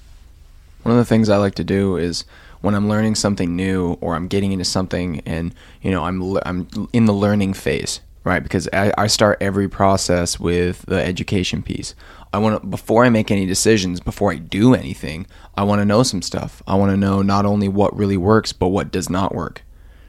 One 0.83 0.93
of 0.93 0.97
the 0.97 1.03
things 1.03 1.29
I 1.29 1.35
like 1.35 1.55
to 1.55 1.63
do 1.65 1.97
is 1.97 2.23
when 2.61 2.73
I'm 2.73 2.87
learning 2.87 3.15
something 3.15 3.53
new 3.53 3.97
or 3.99 4.15
I'm 4.15 4.29
getting 4.29 4.53
into 4.53 4.63
something 4.63 5.19
and 5.25 5.53
you 5.81 5.91
know 5.91 6.05
I'm 6.05 6.37
I'm 6.45 6.87
in 6.93 7.03
the 7.03 7.13
learning 7.13 7.53
phase, 7.53 7.99
right? 8.25 8.43
Because 8.43 8.67
I, 8.73 8.91
I 8.97 9.07
start 9.07 9.37
every 9.39 9.69
process 9.69 10.37
with 10.37 10.81
the 10.87 11.01
education 11.01 11.61
piece. 11.61 11.95
I 12.33 12.39
want 12.39 12.61
to 12.61 12.67
before 12.67 13.05
I 13.05 13.09
make 13.09 13.31
any 13.31 13.45
decisions, 13.45 14.01
before 14.01 14.33
I 14.33 14.35
do 14.35 14.73
anything, 14.73 15.27
I 15.55 15.63
want 15.63 15.79
to 15.79 15.85
know 15.85 16.03
some 16.03 16.21
stuff. 16.21 16.61
I 16.67 16.75
want 16.75 16.91
to 16.91 16.97
know 16.97 17.21
not 17.21 17.45
only 17.45 17.69
what 17.69 17.95
really 17.95 18.17
works, 18.17 18.51
but 18.51 18.69
what 18.69 18.91
does 18.91 19.09
not 19.09 19.33
work. 19.33 19.63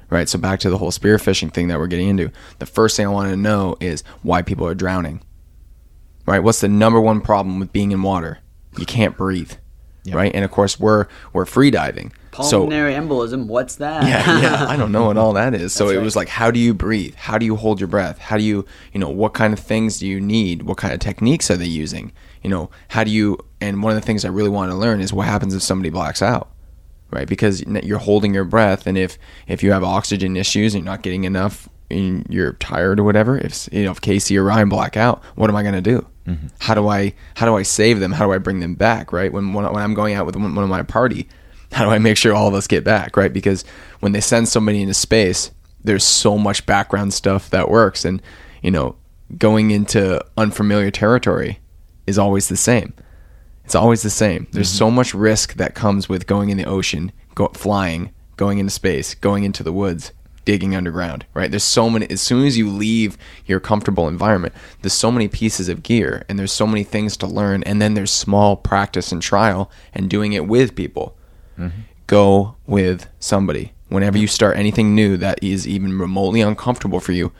Right? 0.08 0.28
So 0.28 0.38
back 0.38 0.58
to 0.60 0.70
the 0.70 0.78
whole 0.78 0.90
spearfishing 0.90 1.52
thing 1.52 1.68
that 1.68 1.78
we're 1.78 1.86
getting 1.88 2.08
into. 2.08 2.32
The 2.58 2.66
first 2.66 2.96
thing 2.96 3.06
I 3.06 3.10
want 3.10 3.30
to 3.30 3.36
know 3.36 3.76
is 3.80 4.02
why 4.22 4.42
people 4.42 4.66
are 4.66 4.74
drowning. 4.74 5.20
Right? 6.26 6.40
What's 6.40 6.60
the 6.60 6.68
number 6.68 7.00
one 7.00 7.20
problem 7.20 7.60
with 7.60 7.72
being 7.72 7.92
in 7.92 8.02
water? 8.02 8.38
You 8.78 8.86
can't 8.86 9.16
breathe. 9.16 9.52
Right? 10.08 10.34
And 10.34 10.44
of 10.44 10.50
course 10.50 10.80
we're 10.80 11.06
we're 11.32 11.44
free 11.44 11.70
diving. 11.70 12.12
So 12.44 12.60
Pulmonary 12.60 12.94
embolism. 12.94 13.46
What's 13.46 13.76
that? 13.76 14.04
yeah, 14.04 14.40
yeah. 14.40 14.66
I 14.66 14.76
don't 14.76 14.92
know 14.92 15.06
what 15.06 15.16
all 15.16 15.32
that 15.34 15.54
is. 15.54 15.72
So 15.76 15.88
That's 15.88 15.98
it 15.98 16.02
was 16.02 16.16
like, 16.16 16.28
how 16.28 16.50
do 16.50 16.58
you 16.58 16.72
breathe? 16.72 17.14
How 17.16 17.36
do 17.38 17.44
you 17.44 17.56
hold 17.56 17.80
your 17.80 17.88
breath? 17.88 18.18
How 18.18 18.38
do 18.38 18.42
you, 18.42 18.64
you 18.92 19.00
know, 19.00 19.10
what 19.10 19.34
kind 19.34 19.52
of 19.52 19.58
things 19.58 19.98
do 19.98 20.06
you 20.06 20.20
need? 20.20 20.62
What 20.62 20.78
kind 20.78 20.94
of 20.94 21.00
techniques 21.00 21.50
are 21.50 21.56
they 21.56 21.66
using? 21.66 22.12
You 22.42 22.50
know, 22.50 22.70
how 22.88 23.04
do 23.04 23.10
you? 23.10 23.38
And 23.60 23.82
one 23.82 23.92
of 23.92 24.00
the 24.00 24.06
things 24.06 24.24
I 24.24 24.28
really 24.28 24.48
want 24.48 24.70
to 24.70 24.76
learn 24.76 25.00
is 25.00 25.12
what 25.12 25.26
happens 25.26 25.54
if 25.54 25.62
somebody 25.62 25.90
blacks 25.90 26.22
out, 26.22 26.50
right? 27.10 27.28
Because 27.28 27.62
you're 27.62 27.98
holding 27.98 28.32
your 28.32 28.44
breath, 28.44 28.86
and 28.86 28.96
if 28.96 29.18
if 29.46 29.62
you 29.62 29.72
have 29.72 29.84
oxygen 29.84 30.36
issues 30.36 30.74
and 30.74 30.84
you're 30.84 30.92
not 30.92 31.02
getting 31.02 31.24
enough, 31.24 31.68
and 31.90 32.26
you're 32.28 32.54
tired 32.54 33.00
or 33.00 33.04
whatever, 33.04 33.38
if 33.38 33.68
you 33.72 33.84
know 33.84 33.90
if 33.90 34.00
Casey 34.00 34.36
or 34.38 34.44
Ryan 34.44 34.68
black 34.68 34.96
out, 34.96 35.22
what 35.34 35.50
am 35.50 35.56
I 35.56 35.62
going 35.62 35.74
to 35.74 35.80
do? 35.80 36.06
Mm-hmm. 36.26 36.48
How 36.60 36.74
do 36.74 36.88
I 36.88 37.14
how 37.34 37.46
do 37.46 37.56
I 37.56 37.62
save 37.62 38.00
them? 38.00 38.12
How 38.12 38.26
do 38.26 38.32
I 38.32 38.38
bring 38.38 38.60
them 38.60 38.74
back? 38.74 39.12
Right 39.12 39.32
when 39.32 39.52
when, 39.52 39.64
when 39.72 39.82
I'm 39.82 39.94
going 39.94 40.14
out 40.14 40.26
with 40.26 40.36
one 40.36 40.54
one 40.54 40.64
of 40.64 40.70
my 40.70 40.82
party, 40.82 41.28
how 41.72 41.84
do 41.84 41.90
I 41.90 41.98
make 41.98 42.16
sure 42.16 42.34
all 42.34 42.48
of 42.48 42.54
us 42.54 42.66
get 42.66 42.84
back? 42.84 43.16
Right 43.16 43.32
because 43.32 43.64
when 44.00 44.12
they 44.12 44.20
send 44.20 44.48
somebody 44.48 44.82
into 44.82 44.94
space, 44.94 45.50
there's 45.82 46.04
so 46.04 46.36
much 46.38 46.66
background 46.66 47.14
stuff 47.14 47.50
that 47.50 47.70
works, 47.70 48.04
and 48.04 48.22
you 48.62 48.70
know 48.70 48.96
going 49.36 49.70
into 49.70 50.24
unfamiliar 50.36 50.90
territory 50.90 51.58
is 52.06 52.18
always 52.18 52.48
the 52.48 52.56
same. 52.56 52.94
It's 53.64 53.74
always 53.74 54.02
the 54.02 54.10
same. 54.10 54.46
There's 54.52 54.68
mm-hmm. 54.68 54.78
so 54.78 54.90
much 54.90 55.12
risk 55.12 55.54
that 55.54 55.74
comes 55.74 56.08
with 56.08 56.28
going 56.28 56.50
in 56.50 56.56
the 56.56 56.64
ocean, 56.64 57.10
go, 57.34 57.48
flying, 57.48 58.12
going 58.36 58.58
into 58.58 58.70
space, 58.70 59.14
going 59.14 59.42
into 59.42 59.64
the 59.64 59.72
woods, 59.72 60.12
digging 60.44 60.76
underground, 60.76 61.26
right? 61.34 61.50
There's 61.50 61.64
so 61.64 61.90
many, 61.90 62.08
as 62.08 62.22
soon 62.22 62.46
as 62.46 62.56
you 62.56 62.70
leave 62.70 63.18
your 63.44 63.58
comfortable 63.58 64.06
environment, 64.06 64.54
there's 64.80 64.92
so 64.92 65.10
many 65.10 65.26
pieces 65.26 65.68
of 65.68 65.82
gear 65.82 66.24
and 66.28 66.38
there's 66.38 66.52
so 66.52 66.66
many 66.66 66.84
things 66.84 67.16
to 67.18 67.26
learn. 67.26 67.64
And 67.64 67.82
then 67.82 67.94
there's 67.94 68.12
small 68.12 68.56
practice 68.56 69.10
and 69.10 69.20
trial 69.20 69.70
and 69.92 70.08
doing 70.08 70.32
it 70.32 70.46
with 70.46 70.76
people. 70.76 71.15
Go 72.06 72.56
with 72.66 73.08
somebody. 73.18 73.72
Whenever 73.88 74.18
you 74.18 74.26
start 74.26 74.56
anything 74.56 74.94
new 74.94 75.16
that 75.16 75.42
is 75.42 75.66
even 75.66 75.98
remotely 75.98 76.40
uncomfortable 76.40 77.00
for 77.00 77.12
you, 77.12 77.32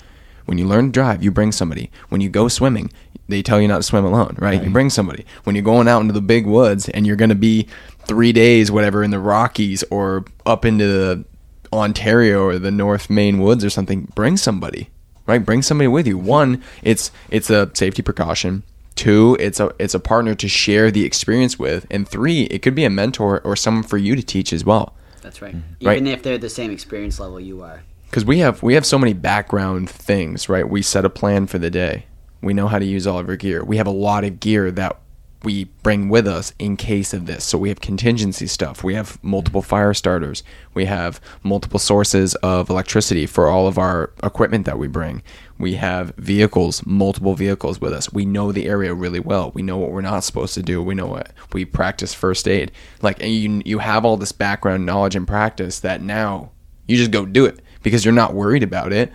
when 0.45 0.59
you 0.59 0.67
learn 0.67 0.87
to 0.87 0.93
drive, 0.93 1.23
you 1.23 1.31
bring 1.31 1.53
somebody. 1.53 1.91
When 2.09 2.21
you 2.21 2.29
go 2.29 2.49
swimming, 2.49 2.93
they 3.29 3.43
tell 3.43 3.61
you 3.61 3.67
not 3.67 3.79
to 3.79 3.83
swim 3.83 4.05
alone, 4.05 4.37
right? 4.39 4.63
You 4.63 4.71
bring 4.71 4.91
somebody. 4.91 5.27
When 5.45 5.57
you're 5.57 5.65
going 5.65 5.89
out 5.89 6.01
into 6.01 6.13
the 6.13 6.21
big 6.21 6.47
woods 6.47 6.89
and 6.89 7.05
you're 7.07 7.17
going 7.17 7.31
to 7.31 7.35
be 7.35 7.67
three 8.07 8.33
days, 8.33 8.71
whatever, 8.71 9.03
in 9.03 9.11
the 9.11 9.19
Rockies 9.19 9.83
or 9.91 10.25
up 10.45 10.65
into 10.65 10.87
the 10.87 11.25
Ontario 11.73 12.45
or 12.45 12.59
the 12.61 12.71
North 12.71 13.11
Maine 13.11 13.41
woods 13.41 13.65
or 13.65 13.71
something, 13.71 14.03
bring 14.15 14.37
somebody, 14.37 14.89
right? 15.27 15.45
Bring 15.45 15.63
somebody 15.63 15.89
with 15.89 16.07
you. 16.07 16.17
One, 16.17 16.63
it's 16.83 17.11
it's 17.29 17.51
a 17.51 17.71
safety 17.75 18.03
precaution. 18.03 18.63
Two, 18.97 19.37
it's 19.39 19.61
a 19.61 19.73
it's 19.79 19.95
a 19.95 20.01
partner 20.01 20.35
to 20.35 20.49
share 20.49 20.91
the 20.91 21.05
experience 21.05 21.59
with, 21.59 21.87
and 21.91 22.09
three, 22.09 22.45
it 22.45 22.61
could 22.63 22.75
be 22.75 22.85
a 22.85 22.91
mentor 22.91 23.41
or 23.45 23.55
someone 23.55 23.85
for 23.85 23.99
you 23.99 24.17
to 24.17 24.23
teach 24.23 24.53
as 24.53 24.65
well 24.65 24.97
That's 25.23 25.41
right. 25.43 25.55
Mm-hmm. 25.55 25.87
Right. 25.87 25.97
Even 25.99 26.07
if 26.09 26.23
they're 26.23 26.39
the 26.39 26.49
same 26.49 26.71
experience 26.71 27.21
level 27.21 27.39
you 27.39 27.63
are. 27.63 27.83
because 28.07 28.25
we 28.25 28.39
have 28.39 28.63
we 28.63 28.75
have 28.75 28.87
so 28.87 28.99
many 28.99 29.13
background 29.13 29.89
things, 29.91 30.49
right? 30.49 30.69
We 30.69 30.83
set 30.83 31.05
a 31.05 31.11
plan 31.11 31.47
for 31.47 31.59
the 31.59 31.71
day. 31.71 32.07
We 32.43 32.55
know 32.55 32.69
how 32.69 32.79
to 32.79 32.85
use 32.85 33.07
all 33.07 33.19
of 33.19 33.29
our 33.29 33.37
gear. 33.37 33.65
We 33.65 33.77
have 33.77 33.87
a 33.87 33.91
lot 33.91 34.25
of 34.25 34.41
gear 34.41 34.71
that 34.73 34.99
we 35.43 35.65
bring 35.83 36.09
with 36.09 36.27
us 36.27 36.53
in 36.59 36.77
case 36.77 37.13
of 37.15 37.27
this. 37.27 37.45
So 37.45 37.59
we 37.59 37.69
have 37.69 37.81
contingency 37.81 38.47
stuff. 38.47 38.83
We 38.83 38.95
have 38.95 39.23
multiple 39.23 39.63
fire 39.63 39.95
starters. 39.95 40.43
We 40.75 40.87
have 40.87 41.21
multiple 41.43 41.79
sources 41.79 42.35
of 42.37 42.69
electricity 42.71 43.27
for 43.27 43.49
all 43.49 43.69
of 43.69 43.79
our 43.79 44.11
equipment 44.25 44.67
that 44.67 44.79
we 44.79 44.89
bring. 44.89 45.23
We 45.59 45.75
have 45.75 46.15
vehicles, 46.17 46.85
multiple 46.85 47.35
vehicles 47.35 47.81
with 47.81 47.93
us. 47.93 48.13
We 48.13 48.27
know 48.27 48.53
the 48.53 48.67
area 48.67 48.93
really 48.93 49.21
well. 49.21 49.53
We 49.55 49.63
know 49.63 49.79
what 49.79 49.91
we're 49.91 50.03
not 50.03 50.25
supposed 50.25 50.55
to 50.55 50.63
do. 50.63 50.83
We 50.83 50.95
know 50.95 51.07
what 51.07 51.33
we 51.53 51.65
practice 51.65 52.13
first 52.13 52.47
aid. 52.47 52.73
Like 53.03 53.23
and 53.23 53.33
you 53.33 53.63
you 53.65 53.79
have 53.79 54.05
all 54.05 54.17
this 54.17 54.33
background 54.33 54.85
knowledge 54.85 55.17
and 55.17 55.27
practice 55.27 55.81
that 55.81 56.03
now 56.03 56.51
you 56.87 56.97
just 56.97 57.11
go 57.11 57.25
do 57.25 57.47
it 57.47 57.61
because 57.83 58.05
you're 58.05 58.15
not 58.15 58.35
worried 58.35 58.63
about 58.63 58.93
it. 58.93 59.13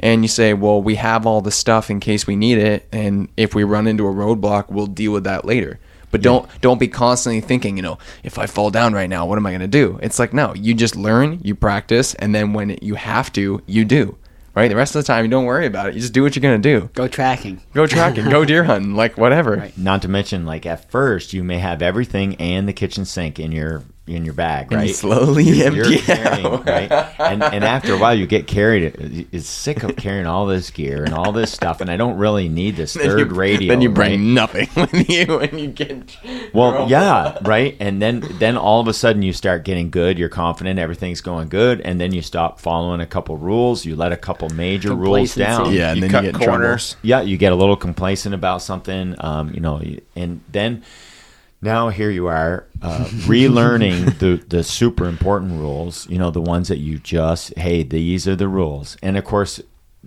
And 0.00 0.22
you 0.22 0.28
say, 0.28 0.54
well, 0.54 0.82
we 0.82 0.96
have 0.96 1.26
all 1.26 1.40
the 1.40 1.50
stuff 1.50 1.88
in 1.88 2.00
case 2.00 2.26
we 2.26 2.36
need 2.36 2.58
it, 2.58 2.86
and 2.92 3.28
if 3.36 3.54
we 3.54 3.64
run 3.64 3.86
into 3.86 4.06
a 4.06 4.12
roadblock, 4.12 4.68
we'll 4.68 4.86
deal 4.86 5.12
with 5.12 5.24
that 5.24 5.44
later. 5.44 5.78
But 6.10 6.22
don't 6.22 6.48
don't 6.60 6.78
be 6.78 6.88
constantly 6.88 7.40
thinking, 7.40 7.76
you 7.76 7.82
know, 7.82 7.98
if 8.22 8.38
I 8.38 8.46
fall 8.46 8.70
down 8.70 8.92
right 8.92 9.08
now, 9.08 9.26
what 9.26 9.36
am 9.36 9.46
I 9.46 9.50
going 9.50 9.60
to 9.60 9.66
do? 9.66 9.98
It's 10.02 10.18
like 10.18 10.32
no, 10.32 10.54
you 10.54 10.72
just 10.74 10.94
learn, 10.94 11.40
you 11.42 11.54
practice, 11.54 12.14
and 12.14 12.34
then 12.34 12.52
when 12.52 12.78
you 12.80 12.94
have 12.94 13.32
to, 13.34 13.60
you 13.66 13.84
do. 13.84 14.16
Right? 14.54 14.68
The 14.68 14.76
rest 14.76 14.94
of 14.94 15.02
the 15.02 15.06
time, 15.06 15.24
you 15.24 15.30
don't 15.30 15.46
worry 15.46 15.66
about 15.66 15.88
it. 15.88 15.94
You 15.94 16.00
just 16.00 16.12
do 16.12 16.22
what 16.22 16.36
you're 16.36 16.42
going 16.42 16.60
to 16.62 16.80
do. 16.80 16.88
Go 16.94 17.08
tracking. 17.08 17.60
Go 17.74 17.86
tracking, 17.86 18.28
go 18.30 18.44
deer 18.44 18.64
hunting, 18.64 18.94
like 18.94 19.18
whatever. 19.18 19.56
Right. 19.64 19.76
Not 19.78 20.02
to 20.02 20.08
mention, 20.08 20.44
like 20.46 20.66
at 20.66 20.90
first, 20.90 21.32
you 21.32 21.42
may 21.44 21.58
have 21.58 21.80
everything 21.80 22.34
and 22.36 22.66
the 22.68 22.72
kitchen 22.72 23.04
sink 23.04 23.38
in 23.38 23.52
your 23.52 23.82
in 24.06 24.22
your 24.26 24.34
bag, 24.34 24.66
And 24.70 24.82
right? 24.82 24.94
slowly 24.94 25.44
You're 25.44 25.66
empty 25.86 25.96
carrying, 25.98 26.44
out. 26.44 26.66
right? 26.66 26.90
And 27.18 27.42
and 27.42 27.64
after 27.64 27.94
a 27.94 27.98
while, 27.98 28.14
you 28.14 28.26
get 28.26 28.46
carried. 28.46 29.26
It's 29.32 29.48
sick 29.48 29.82
of 29.82 29.96
carrying 29.96 30.26
all 30.26 30.44
this 30.44 30.70
gear 30.70 31.04
and 31.04 31.14
all 31.14 31.32
this 31.32 31.50
stuff, 31.50 31.80
and 31.80 31.90
I 31.90 31.96
don't 31.96 32.18
really 32.18 32.48
need 32.48 32.76
this 32.76 32.92
Then 32.94 33.06
third 33.06 33.30
you, 33.30 33.34
radio. 33.36 33.68
Then 33.72 33.80
you 33.80 33.88
right? 33.88 34.08
bring 34.10 34.34
nothing 34.34 34.68
with 34.76 35.08
you 35.08 35.38
when 35.38 35.58
you 35.58 35.68
get. 35.68 36.16
Well, 36.52 36.88
yeah, 36.90 37.38
right. 37.42 37.76
And 37.80 38.02
then 38.02 38.22
then 38.38 38.58
all 38.58 38.78
of 38.80 38.88
a 38.88 38.92
sudden 38.92 39.22
you 39.22 39.32
start 39.32 39.64
getting 39.64 39.90
good. 39.90 40.18
You're 40.18 40.28
confident, 40.28 40.78
everything's 40.78 41.22
going 41.22 41.48
good, 41.48 41.80
and 41.80 41.98
then 41.98 42.12
you 42.12 42.20
stop 42.20 42.60
following 42.60 43.00
a 43.00 43.06
couple 43.06 43.38
rules. 43.38 43.86
You 43.86 43.96
let 43.96 44.12
a 44.12 44.18
couple 44.18 44.50
major 44.50 44.94
rules 44.94 45.34
down. 45.34 45.72
Yeah, 45.72 45.88
and 45.92 45.96
you 45.96 46.00
then 46.02 46.10
cut 46.10 46.24
you 46.24 46.32
get 46.32 46.40
in 46.40 46.44
trouble. 46.44 46.58
corners. 46.60 46.96
yeah, 47.02 47.22
you 47.22 47.38
get 47.38 47.52
a 47.52 47.56
little 47.56 47.76
complacent 47.76 48.34
about 48.34 48.60
something, 48.60 49.14
um, 49.20 49.50
you 49.54 49.60
know, 49.60 49.80
and 50.14 50.42
then 50.52 50.82
now 51.64 51.88
here 51.88 52.10
you 52.10 52.26
are 52.28 52.66
uh, 52.82 53.04
relearning 53.26 54.18
the 54.18 54.36
the 54.46 54.62
super 54.62 55.06
important 55.06 55.52
rules. 55.52 56.08
You 56.08 56.18
know, 56.18 56.30
the 56.30 56.40
ones 56.40 56.68
that 56.68 56.78
you 56.78 56.98
just 56.98 57.56
hey, 57.58 57.82
these 57.82 58.28
are 58.28 58.36
the 58.36 58.48
rules, 58.48 58.96
and 59.02 59.16
of 59.16 59.24
course. 59.24 59.60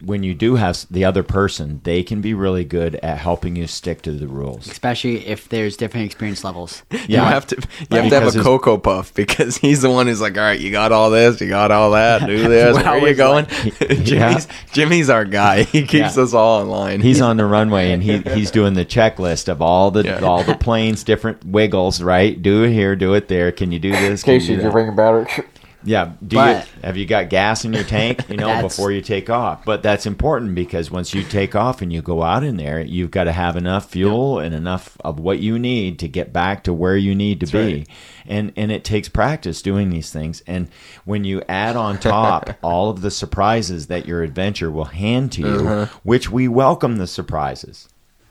When 0.03 0.23
you 0.23 0.33
do 0.33 0.55
have 0.55 0.85
the 0.91 1.05
other 1.05 1.23
person, 1.23 1.81
they 1.83 2.03
can 2.03 2.21
be 2.21 2.33
really 2.33 2.63
good 2.65 2.95
at 2.95 3.17
helping 3.17 3.55
you 3.55 3.67
stick 3.67 4.01
to 4.03 4.11
the 4.11 4.27
rules. 4.27 4.67
Especially 4.67 5.25
if 5.27 5.49
there's 5.49 5.77
different 5.77 6.05
experience 6.05 6.43
levels. 6.43 6.83
You 7.07 7.17
have 7.19 7.47
to 7.47 7.55
you 7.89 7.97
have 7.97 8.09
to 8.09 8.15
have 8.15 8.23
a 8.23 8.27
it's- 8.27 8.43
cocoa 8.43 8.77
puff 8.77 9.13
because 9.13 9.57
he's 9.65 9.81
the 9.81 9.89
one 9.89 10.07
who's 10.07 10.19
like, 10.21 10.37
all 10.37 10.43
right, 10.43 10.59
you 10.59 10.71
got 10.71 10.91
all 10.91 11.09
this, 11.09 11.39
you 11.39 11.47
got 11.47 11.71
all 11.71 11.91
that, 11.91 12.25
do 12.27 12.37
this. 12.49 12.75
We're 12.75 12.83
Where 12.83 12.91
are 13.01 13.07
you 13.07 13.15
going? 13.15 13.45
like- 13.45 14.03
Jimmy's 14.03 14.47
Jimmy's 14.73 15.09
our 15.09 15.23
guy. 15.25 15.63
He 15.63 15.81
keeps 15.81 16.17
Yeah. 16.17 16.23
us 16.23 16.33
all 16.33 16.61
in 16.61 16.67
line. 16.69 17.01
He's 17.01 17.21
on 17.21 17.37
the 17.37 17.45
runway 17.45 17.91
and 17.91 18.03
he 18.03 18.19
he's 18.19 18.51
doing 18.51 18.73
the 18.73 18.85
checklist 18.85 19.47
of 19.47 19.61
all 19.61 19.91
the 19.91 20.03
Yeah. 20.03 20.19
all 20.19 20.43
the 20.43 20.55
planes, 20.55 21.03
different 21.03 21.45
wiggles. 21.45 22.01
Right, 22.01 22.39
do 22.41 22.63
it 22.63 22.71
here, 22.73 22.95
do 22.95 23.13
it 23.13 23.27
there. 23.29 23.51
Can 23.51 23.71
you 23.71 23.79
do 23.79 23.91
this? 23.91 24.23
Can 24.23 24.35
you 24.35 24.39
do 24.41 24.57
that? 24.57 24.71
bringing 24.71 24.95
battery. 24.95 25.27
Yeah. 25.87 26.11
Do 26.27 26.35
But- 26.35 26.67
you 26.75 26.81
have 26.83 26.97
you 26.97 27.05
got 27.05 27.29
gas 27.29 27.63
in 27.63 27.71
your 27.71 27.85
tank? 27.85 28.25
You 28.29 28.35
know, 28.43 28.61
before 28.61 28.91
you 28.91 29.01
take 29.01 29.29
off. 29.29 29.63
But 29.63 29.81
that's 29.81 30.05
important 30.05 30.53
because 30.53 30.91
once 30.91 31.13
you 31.13 31.23
take 31.23 31.55
off 31.55 31.81
and 31.81 31.93
you 31.93 32.01
go 32.01 32.23
out 32.23 32.43
in 32.43 32.57
there, 32.57 32.81
you've 32.81 33.09
got 33.11 33.23
to 33.23 33.31
have 33.31 33.55
enough 33.55 33.89
fuel 33.89 34.39
and 34.39 34.53
enough 34.53 34.97
of 35.03 35.17
what 35.19 35.39
you 35.39 35.57
need 35.57 35.97
to 35.99 36.07
get 36.09 36.33
back 36.33 36.63
to 36.65 36.73
where 36.73 36.97
you 36.97 37.15
need 37.15 37.39
to 37.39 37.45
be. 37.47 37.57
right. 37.77 37.87
And 38.27 38.51
and 38.57 38.69
it 38.71 38.83
takes 38.83 39.07
practice 39.07 39.61
doing 39.61 39.89
these 39.89 40.11
things. 40.11 40.43
And 40.45 40.67
when 41.05 41.23
you 41.23 41.41
add 41.47 41.77
on 41.77 41.97
top 41.97 42.49
all 42.61 42.89
of 42.89 42.99
the 43.01 43.09
surprises 43.11 43.87
that 43.87 44.05
your 44.05 44.23
adventure 44.23 44.69
will 44.69 44.85
hand 44.85 45.31
to 45.33 45.41
you, 45.41 45.47
Uh-huh. 45.69 45.85
which 46.03 46.29
we 46.29 46.49
welcome 46.49 46.97
the 46.97 47.07
surprises. 47.07 47.87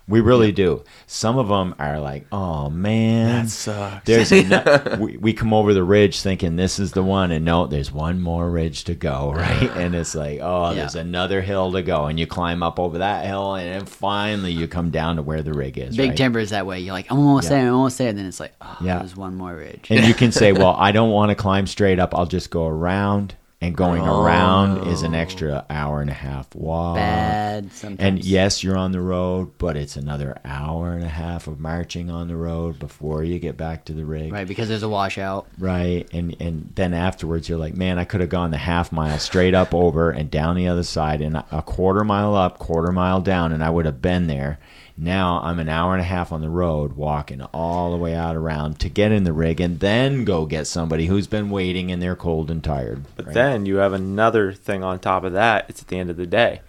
We 0.08 0.20
really 0.20 0.52
do. 0.52 0.84
Some 1.08 1.36
of 1.36 1.48
them 1.48 1.74
are 1.80 1.98
like, 1.98 2.26
"Oh 2.30 2.70
man, 2.70 3.46
That 3.46 3.50
sucks. 3.50 4.04
There's 4.04 4.30
a, 4.32 4.96
we, 5.00 5.16
we 5.16 5.32
come 5.32 5.52
over 5.52 5.74
the 5.74 5.82
ridge 5.82 6.20
thinking 6.20 6.54
this 6.54 6.78
is 6.78 6.92
the 6.92 7.02
one, 7.02 7.32
and 7.32 7.44
no, 7.44 7.66
there's 7.66 7.90
one 7.90 8.20
more 8.20 8.48
ridge 8.48 8.84
to 8.84 8.94
go, 8.94 9.32
right? 9.32 9.68
And 9.76 9.96
it's 9.96 10.14
like, 10.14 10.38
oh, 10.40 10.68
Yeah. 10.70 10.74
there's 10.76 10.94
another 10.94 11.42
hill 11.42 11.72
to 11.72 11.82
go, 11.82 12.04
and 12.06 12.20
you 12.20 12.26
climb 12.28 12.62
up 12.62 12.78
over 12.78 12.98
that 12.98 13.24
hill, 13.26 13.56
and 13.56 13.68
then 13.68 13.84
finally 13.86 14.52
you 14.52 14.68
come 14.68 14.90
down 14.90 15.16
to 15.16 15.22
where 15.22 15.42
the 15.42 15.52
rig 15.52 15.76
is. 15.76 15.96
Big 15.96 16.10
right? 16.10 16.16
timber 16.16 16.38
is 16.38 16.50
that 16.50 16.66
way. 16.66 16.78
You're 16.78 16.92
like, 16.94 17.10
I'm 17.10 17.18
almost 17.18 17.50
Yeah. 17.50 17.56
there, 17.58 17.68
I'm 17.68 17.74
almost 17.74 17.98
there. 17.98 18.08
And 18.10 18.18
then 18.18 18.26
it's 18.26 18.38
like, 18.38 18.54
oh, 18.60 18.76
Yeah. 18.80 18.98
there's 19.00 19.16
one 19.16 19.34
more 19.34 19.56
ridge. 19.56 19.88
And 19.90 20.06
you 20.06 20.14
can 20.14 20.30
say, 20.30 20.52
well, 20.60 20.76
I 20.78 20.92
don't 20.92 21.10
want 21.10 21.30
to 21.30 21.34
climb 21.34 21.66
straight 21.66 21.98
up. 21.98 22.14
I'll 22.14 22.26
just 22.26 22.50
go 22.50 22.66
around, 22.68 23.34
and 23.62 23.74
going 23.74 24.02
around 24.02 24.86
is 24.86 25.02
an 25.02 25.14
extra 25.14 25.64
oh. 25.68 25.74
hour 25.74 26.02
and 26.02 26.10
a 26.10 26.14
half 26.14 26.54
walk. 26.54 26.96
Bad 26.96 27.72
sometimes. 27.72 28.00
And 28.00 28.24
yes, 28.24 28.62
you're 28.62 28.76
on 28.76 28.92
the 28.92 29.00
road, 29.00 29.52
but 29.56 29.76
it's 29.76 29.96
another 29.96 30.38
hour 30.44 30.92
and 30.92 31.02
a 31.02 31.08
half 31.08 31.46
of 31.46 31.58
marching 31.58 32.10
on 32.10 32.28
the 32.28 32.36
road 32.36 32.78
before 32.78 33.24
you 33.24 33.38
get 33.38 33.56
back 33.56 33.86
to 33.86 33.94
the 33.94 34.04
rig. 34.04 34.30
Right, 34.30 34.46
because 34.46 34.68
there's 34.68 34.82
a 34.82 34.88
washout. 34.88 35.46
Right. 35.58 36.06
And 36.12 36.36
and 36.38 36.70
then 36.74 36.92
afterwards 36.92 37.48
you're 37.48 37.58
like, 37.58 37.74
man, 37.74 37.98
I 37.98 38.04
could 38.04 38.20
have 38.20 38.28
gone 38.28 38.50
the 38.50 38.58
half 38.58 38.92
mile 38.92 39.18
straight 39.18 39.54
up 39.54 39.74
over 39.74 40.10
and 40.10 40.30
down 40.30 40.56
the 40.56 40.68
other 40.68 40.82
side 40.82 41.22
and 41.22 41.36
a 41.36 41.62
quarter 41.64 42.04
mile 42.04 42.34
up, 42.34 42.58
quarter 42.58 42.92
mile 42.92 43.22
down, 43.22 43.52
and 43.52 43.64
I 43.64 43.70
would 43.70 43.86
have 43.86 44.02
been 44.02 44.26
there. 44.26 44.58
Now 44.98 45.40
I'm 45.42 45.58
an 45.58 45.68
hour 45.68 45.92
and 45.92 46.00
a 46.00 46.04
half 46.04 46.32
on 46.32 46.40
the 46.40 46.48
road 46.48 46.94
walking 46.94 47.42
all 47.42 47.90
the 47.90 47.98
way 47.98 48.14
out 48.14 48.34
around 48.34 48.78
to 48.80 48.88
get 48.88 49.12
in 49.12 49.24
the 49.24 49.32
rig 49.32 49.60
and 49.60 49.78
then 49.80 50.24
go 50.24 50.46
get 50.46 50.66
somebody 50.66 51.06
who's 51.06 51.26
been 51.26 51.50
waiting 51.50 51.92
and 51.92 52.00
they're 52.00 52.16
cold 52.16 52.50
and 52.50 52.64
tired. 52.64 53.04
But 53.14 53.26
right? 53.26 53.34
then 53.34 53.66
you 53.66 53.76
have 53.76 53.92
another 53.92 54.52
thing 54.52 54.82
on 54.82 54.98
top 54.98 55.24
of 55.24 55.34
that. 55.34 55.66
It's 55.68 55.82
at 55.82 55.88
the 55.88 55.98
end 55.98 56.08
of 56.10 56.16
the 56.16 56.26
day. 56.26 56.62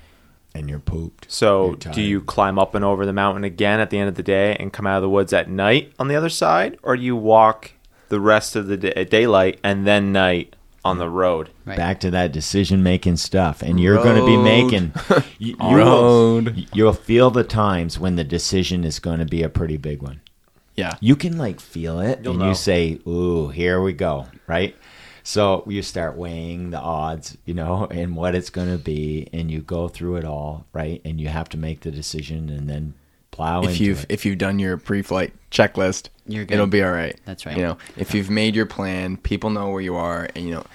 and 0.53 0.69
you're 0.69 0.80
pooped. 0.80 1.32
So 1.32 1.78
You're 1.84 1.93
do 1.93 2.01
you 2.01 2.21
climb 2.21 2.57
up 2.59 2.75
and 2.75 2.84
over 2.84 3.05
the 3.05 3.13
mountain 3.13 3.43
again 3.43 3.80
at 3.80 3.91
the 3.91 3.99
end 3.99 4.09
of 4.09 4.15
the 4.15 4.23
day 4.23 4.55
and 4.59 4.73
come 4.73 4.88
out 4.88 4.97
of 4.97 5.03
the 5.03 5.09
woods 5.09 5.32
at 5.32 5.49
night 5.49 5.93
on 5.99 6.07
the 6.07 6.15
other 6.15 6.30
side, 6.30 6.78
or 6.84 6.97
do 6.97 7.03
you 7.03 7.15
walk 7.15 7.71
the 8.09 8.19
rest 8.19 8.55
of 8.55 8.67
the 8.67 8.75
day, 8.78 9.05
daylight 9.05 9.59
and 9.63 9.86
then 9.86 10.11
night 10.11 10.55
on 10.88 10.97
the 10.97 11.09
road? 11.09 11.49
Right. 11.65 11.77
back 11.77 11.99
to 12.01 12.11
that 12.11 12.31
decision 12.31 12.81
making 12.83 13.17
stuff 13.17 13.61
and 13.61 13.79
you're 13.79 14.01
going 14.03 14.15
to 14.17 14.25
be 14.25 14.38
making 14.38 14.93
you, 15.38 15.55
you 15.59 15.77
Road. 15.77 16.45
will, 16.55 16.63
you'll 16.73 16.93
feel 16.93 17.29
the 17.29 17.43
times 17.43 17.99
when 17.99 18.15
the 18.15 18.23
decision 18.23 18.83
is 18.83 18.99
going 18.99 19.19
to 19.19 19.25
be 19.25 19.43
a 19.43 19.49
pretty 19.49 19.77
big 19.77 20.01
one 20.01 20.21
Yeah. 20.75 20.95
you 21.01 21.15
can 21.15 21.38
like 21.38 21.59
feel 21.59 21.99
it 21.99 22.21
You'll 22.23 22.31
and 22.31 22.39
know. 22.39 22.47
you 22.49 22.55
say 22.55 22.99
ooh 23.07 23.49
here 23.49 23.81
we 23.81 23.93
go 23.93 24.27
right 24.47 24.75
so 25.23 25.63
you 25.67 25.81
start 25.81 26.15
weighing 26.15 26.69
the 26.69 26.79
odds 26.79 27.38
you 27.45 27.53
know 27.53 27.85
and 27.91 28.15
what 28.15 28.33
it's 28.33 28.49
going 28.49 28.71
to 28.71 28.81
be 28.81 29.27
and 29.33 29.51
you 29.51 29.59
go 29.61 29.89
through 29.89 30.15
it 30.15 30.23
all 30.25 30.65
right 30.73 31.01
and 31.03 31.19
you 31.19 31.27
have 31.27 31.49
to 31.49 31.57
make 31.57 31.81
the 31.81 31.91
decision 31.91 32.49
and 32.49 32.69
then 32.69 32.93
plow 33.38 33.61
if 33.61 33.69
into 33.69 33.83
you've 33.85 34.03
it. 34.03 34.05
if 34.09 34.25
you've 34.25 34.38
done 34.38 34.59
your 34.59 34.77
pre-flight 34.77 35.33
checklist, 35.51 36.09
You're 36.27 36.43
good. 36.45 36.55
it'll 36.55 36.67
be 36.67 36.83
all 36.83 36.91
right. 36.91 37.15
That's 37.25 37.45
right. 37.45 37.55
You 37.55 37.63
know, 37.63 37.77
if 37.95 38.13
you've 38.13 38.29
made 38.29 38.55
your 38.55 38.65
plan, 38.65 39.15
people 39.17 39.49
know 39.49 39.69
where 39.69 39.81
you 39.81 39.95
are, 39.95 40.27
and 40.35 40.43
you 40.45 40.51
know, 40.55 40.65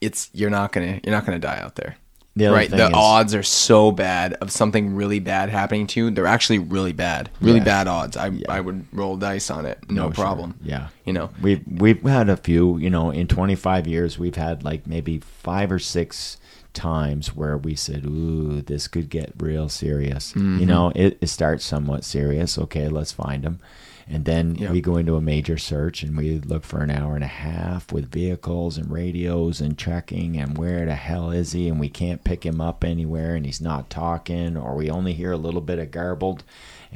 it's 0.00 0.30
you're 0.32 0.50
not 0.50 0.72
gonna 0.72 1.00
you're 1.04 1.14
not 1.14 1.24
gonna 1.26 1.38
die 1.38 1.58
out 1.60 1.76
there. 1.76 1.96
The 2.36 2.48
right? 2.50 2.68
The 2.68 2.86
is- 2.86 2.90
odds 2.94 3.32
are 3.36 3.44
so 3.44 3.92
bad 3.92 4.32
of 4.34 4.50
something 4.50 4.96
really 4.96 5.20
bad 5.20 5.50
happening 5.50 5.86
to 5.88 6.00
you. 6.00 6.10
They're 6.10 6.26
actually 6.26 6.58
really 6.58 6.92
bad, 6.92 7.30
really 7.40 7.58
Yeah. 7.58 7.64
bad 7.64 7.86
odds. 7.86 8.16
I 8.16 8.32
I 8.48 8.60
would 8.60 8.86
roll 8.92 9.16
dice 9.16 9.50
on 9.50 9.66
it, 9.66 9.78
no, 9.88 10.06
No, 10.08 10.12
sure. 10.12 10.24
problem. 10.24 10.54
Yeah. 10.62 10.88
you 11.04 11.12
know, 11.12 11.30
We've 11.40 11.60
we've 11.68 12.02
had 12.02 12.28
a 12.28 12.36
few, 12.36 12.76
you 12.78 12.90
know, 12.90 13.10
in 13.10 13.28
25 13.28 13.86
years, 13.86 14.18
we've 14.18 14.34
had 14.34 14.64
like 14.64 14.84
maybe 14.86 15.18
five 15.20 15.70
or 15.70 15.78
six 15.78 16.38
times 16.74 17.34
where 17.34 17.56
we 17.56 17.74
said, 17.74 18.04
"Ooh, 18.04 18.60
this 18.60 18.88
could 18.88 19.08
get 19.08 19.32
real 19.38 19.68
serious." 19.68 20.32
Mm-hmm. 20.32 20.58
You 20.60 20.66
know, 20.66 20.92
it, 20.94 21.18
it 21.20 21.28
starts 21.28 21.64
somewhat 21.64 22.04
serious. 22.04 22.58
Okay, 22.58 22.88
let's 22.88 23.12
find 23.12 23.42
them, 23.44 23.60
and 24.08 24.24
then 24.26 24.56
Yeah. 24.56 24.70
we 24.70 24.80
go 24.80 24.96
into 24.98 25.16
a 25.16 25.20
major 25.20 25.56
search 25.56 26.02
and 26.02 26.16
we 26.16 26.38
look 26.40 26.64
for 26.64 26.82
an 26.82 26.90
hour 26.90 27.14
and 27.14 27.24
a 27.24 27.28
half 27.28 27.90
with 27.92 28.10
vehicles 28.12 28.76
and 28.76 28.90
radios 28.90 29.60
and 29.62 29.78
checking 29.78 30.36
and 30.36 30.58
where 30.58 30.84
the 30.84 30.94
hell 30.94 31.30
is 31.30 31.52
he? 31.52 31.68
And 31.68 31.80
we 31.80 31.88
can't 31.88 32.22
pick 32.24 32.44
him 32.44 32.60
up 32.60 32.84
anywhere, 32.84 33.34
and 33.34 33.46
he's 33.46 33.60
not 33.62 33.88
talking, 33.88 34.56
or 34.56 34.74
we 34.74 34.90
only 34.90 35.14
hear 35.14 35.32
a 35.32 35.38
little 35.38 35.62
bit 35.62 35.78
of 35.78 35.90
garbled. 35.90 36.42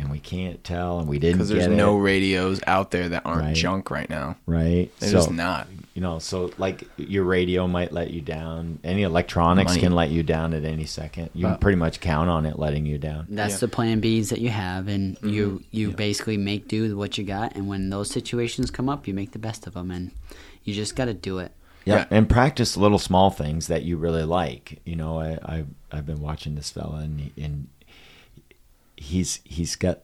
And 0.01 0.12
we 0.12 0.20
can't 0.20 0.62
tell, 0.62 1.01
and 1.01 1.09
we 1.09 1.18
didn't 1.18 1.39
because 1.39 1.49
there's 1.49 1.66
get 1.66 1.76
no 1.76 1.99
it, 1.99 2.03
radios 2.03 2.61
out 2.68 2.93
there 2.93 3.09
that 3.09 3.22
aren't 3.24 3.41
Right. 3.43 3.57
junk 3.57 3.91
right 3.91 4.09
now. 4.09 4.37
right. 4.47 4.93
They're 5.01 5.11
So- 5.11 5.16
just 5.16 5.33
not. 5.33 5.66
You 5.99 6.03
know 6.03 6.20
so 6.20 6.49
like 6.59 6.84
your 6.96 7.24
radio 7.24 7.66
might 7.66 7.90
let 7.92 8.12
you 8.12 8.20
down 8.20 8.78
any 8.84 9.03
electronics 9.03 9.72
Might. 9.72 9.80
can 9.80 9.92
let 9.96 10.11
you 10.11 10.22
down 10.22 10.55
at 10.55 10.64
any 10.64 10.84
second 10.84 11.30
you 11.34 11.42
can 11.42 11.55
But- 11.55 11.61
pretty 11.61 11.74
much 11.74 11.99
count 11.99 12.30
on 12.30 12.46
it 12.46 12.57
letting 12.57 12.86
you 12.86 12.99
down 12.99 13.26
That's 13.28 13.55
Yeah. 13.55 13.59
the 13.66 13.68
plan 13.68 14.01
Bs 14.01 14.28
that 14.28 14.40
you 14.40 14.51
have, 14.51 14.86
and 14.86 15.16
Mm-hmm. 15.16 15.28
you 15.30 15.62
you 15.72 15.90
basically 15.90 16.36
make 16.36 16.68
do 16.68 16.82
with 16.82 16.92
what 16.92 17.18
you 17.18 17.24
got. 17.24 17.57
And 17.57 17.66
when 17.66 17.90
those 17.90 18.11
situations 18.11 18.70
come 18.70 18.88
up, 18.88 19.09
you 19.09 19.14
make 19.14 19.32
the 19.32 19.40
best 19.40 19.66
of 19.66 19.74
them, 19.74 19.90
and 19.90 20.12
you 20.62 20.72
just 20.72 20.94
got 20.94 21.07
to 21.07 21.14
do 21.14 21.38
it. 21.40 21.51
yeah 21.84 21.96
Yeah. 21.96 22.05
and 22.16 22.28
practice 22.28 22.76
little 22.76 23.01
small 23.01 23.30
things 23.30 23.66
that 23.66 23.82
you 23.82 23.96
really 23.96 24.22
like 24.40 24.80
you 24.84 24.94
know 24.94 25.18
i 25.18 25.28
i've, 25.55 25.66
I've 25.90 26.07
been 26.07 26.20
watching 26.20 26.55
this 26.55 26.70
fella 26.70 26.99
and, 27.07 27.32
and 27.36 27.66
he's 28.96 29.40
he's 29.44 29.74
got 29.76 29.99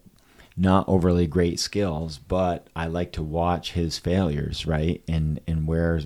not 0.56 0.88
overly 0.88 1.26
great 1.26 1.58
skills 1.58 2.18
but 2.18 2.66
i 2.76 2.86
like 2.86 3.12
to 3.12 3.22
watch 3.22 3.72
his 3.72 3.98
failures 3.98 4.66
right? 4.66 5.02
And 5.08 5.40
and 5.46 5.66
where 5.66 6.00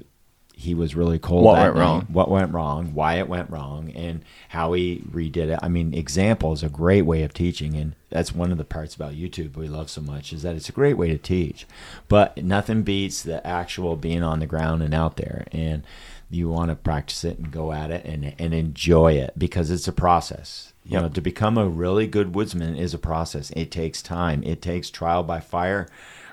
he 0.55 0.75
was 0.75 0.97
really 0.97 1.21
cold 1.21 1.45
What 1.45 1.59
went 1.61 1.75
night, 1.77 1.81
wrong. 1.81 2.07
what 2.11 2.29
went 2.31 2.53
wrong 2.53 2.93
why 2.93 3.15
it 3.19 3.29
went 3.29 3.49
wrong 3.51 3.91
and 3.95 4.23
how 4.49 4.73
he 4.73 5.05
redid 5.09 5.37
it. 5.51 5.59
I 5.63 5.69
mean 5.69 5.95
example 5.95 6.53
is 6.53 6.65
a 6.65 6.69
great 6.69 7.03
way 7.03 7.23
of 7.23 7.33
teaching 7.33 7.77
and 7.77 7.95
that's 8.11 8.35
one 8.35 8.51
of 8.51 8.59
the 8.59 8.65
parts 8.65 8.97
about 8.97 9.13
youtube 9.13 9.55
we 9.57 9.69
love 9.69 9.89
so 9.89 10.01
much 10.01 10.33
is 10.33 10.43
that 10.43 10.57
it's 10.57 10.69
a 10.69 10.73
great 10.73 10.95
way 10.95 11.09
to 11.11 11.19
teach. 11.19 11.67
But 12.09 12.43
nothing 12.43 12.83
beats 12.83 13.23
the 13.23 13.47
actual 13.47 13.95
being 13.97 14.23
on 14.25 14.41
the 14.41 14.47
ground 14.47 14.83
and 14.83 14.95
out 14.95 15.17
there. 15.17 15.47
And 15.53 15.85
you 16.31 16.49
want 16.49 16.71
to 16.71 16.77
practice 16.77 17.25
it 17.25 17.39
and 17.39 17.51
go 17.51 17.73
at 17.73 17.91
it 17.91 18.05
and, 18.05 18.35
and 18.39 18.53
enjoy 18.53 19.13
it 19.13 19.33
because 19.39 19.71
it's 19.71 19.89
a 19.89 19.93
process. 19.93 20.73
You 20.85 20.93
Yep. 20.95 21.03
know 21.03 21.09
to 21.11 21.21
become 21.21 21.59
a 21.59 21.69
really 21.69 22.07
good 22.07 22.35
woodsman 22.35 22.77
is 22.77 22.95
a 22.95 22.99
process. 22.99 23.51
It 23.57 23.71
takes 23.71 24.03
time. 24.03 24.43
It 24.43 24.63
takes 24.63 24.91
trial 24.91 25.23
by 25.23 25.41
fire 25.41 25.89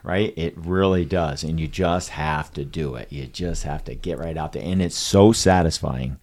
right? 0.05 0.33
It 0.37 0.53
really 0.55 1.03
does 1.03 1.43
and 1.43 1.59
you 1.59 1.67
just 1.67 2.09
have 2.09 2.53
to 2.53 2.63
do 2.63 2.93
it. 2.95 3.11
You 3.11 3.25
just 3.25 3.63
have 3.63 3.83
to 3.85 3.95
get 3.95 4.19
right 4.19 4.37
out 4.37 4.53
there. 4.53 4.61
And 4.63 4.79
it's 4.81 4.95
so 4.95 5.31
satisfying 5.31 6.17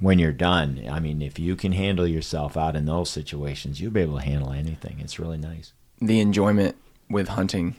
when 0.00 0.18
you're 0.18 0.32
done. 0.32 0.82
I 0.90 1.00
mean 1.00 1.22
if 1.22 1.38
you 1.38 1.56
can 1.56 1.72
handle 1.72 2.06
yourself 2.06 2.56
out 2.58 2.76
in 2.76 2.84
those 2.84 3.08
situations 3.08 3.80
you'll 3.80 3.90
be 3.90 4.02
able 4.02 4.18
to 4.18 4.24
handle 4.24 4.52
anything. 4.52 4.98
It's 5.00 5.18
really 5.18 5.38
nice. 5.38 5.72
The 6.00 6.20
enjoyment 6.20 6.76
with 7.08 7.28
hunting 7.28 7.76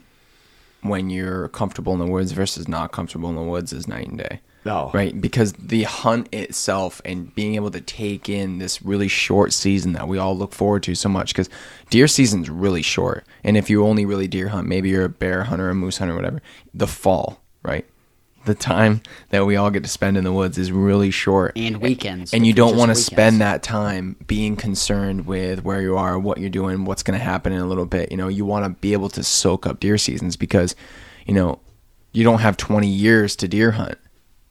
when 0.82 1.08
you're 1.08 1.48
comfortable 1.48 1.92
in 1.92 2.00
the 2.00 2.06
woods 2.06 2.32
versus 2.32 2.66
not 2.66 2.92
comfortable 2.92 3.28
in 3.30 3.36
the 3.36 3.42
woods 3.42 3.72
is 3.72 3.86
night 3.86 4.08
and 4.08 4.18
day. 4.18 4.40
Oh. 4.66 4.90
Right? 4.94 5.18
Because 5.20 5.52
the 5.54 5.82
hunt 5.82 6.32
itself 6.32 7.02
and 7.04 7.34
being 7.34 7.54
able 7.54 7.70
to 7.70 7.80
take 7.80 8.28
in 8.28 8.58
this 8.58 8.82
really 8.82 9.08
short 9.08 9.52
season 9.52 9.92
that 9.92 10.08
we 10.08 10.18
all 10.18 10.36
look 10.36 10.52
forward 10.52 10.82
to 10.84 10.94
so 10.94 11.08
much 11.08 11.32
because 11.32 11.50
deer 11.90 12.08
season's 12.08 12.48
really 12.48 12.82
short. 12.82 13.26
And 13.42 13.56
if 13.56 13.68
you 13.68 13.84
only 13.84 14.06
really 14.06 14.28
deer 14.28 14.48
hunt, 14.48 14.66
maybe 14.66 14.88
you're 14.88 15.04
a 15.04 15.10
bear 15.10 15.44
hunter, 15.44 15.68
a 15.68 15.74
moose 15.74 15.98
hunter, 15.98 16.14
whatever, 16.14 16.40
the 16.72 16.86
fall, 16.86 17.40
right? 17.62 17.84
The 18.46 18.54
time 18.54 19.00
that 19.30 19.46
we 19.46 19.56
all 19.56 19.70
get 19.70 19.82
to 19.84 19.88
spend 19.88 20.18
in 20.18 20.24
the 20.24 20.32
woods 20.32 20.58
is 20.58 20.70
really 20.70 21.10
short 21.10 21.52
And 21.56 21.78
weekends, 21.78 22.34
and 22.34 22.42
if 22.42 22.46
you 22.46 22.52
don't 22.52 22.76
want 22.76 22.90
to 22.90 22.94
spend 22.94 23.40
that 23.40 23.62
time 23.62 24.16
being 24.26 24.54
concerned 24.54 25.26
with 25.26 25.64
where 25.64 25.80
you 25.80 25.96
are, 25.96 26.18
what 26.18 26.38
you're 26.38 26.50
doing, 26.50 26.84
what's 26.84 27.02
going 27.02 27.18
to 27.18 27.24
happen 27.24 27.54
in 27.54 27.60
a 27.60 27.66
little 27.66 27.86
bit. 27.86 28.10
You 28.10 28.18
know, 28.18 28.28
you 28.28 28.44
want 28.44 28.66
to 28.66 28.80
be 28.80 28.92
able 28.92 29.08
to 29.10 29.22
soak 29.22 29.66
up 29.66 29.80
deer 29.80 29.96
seasons 29.96 30.36
because, 30.36 30.76
you 31.24 31.32
know, 31.32 31.58
you 32.12 32.22
don't 32.22 32.40
have 32.40 32.58
20 32.58 32.86
years 32.86 33.34
to 33.36 33.48
deer 33.48 33.72
hunt. 33.72 33.96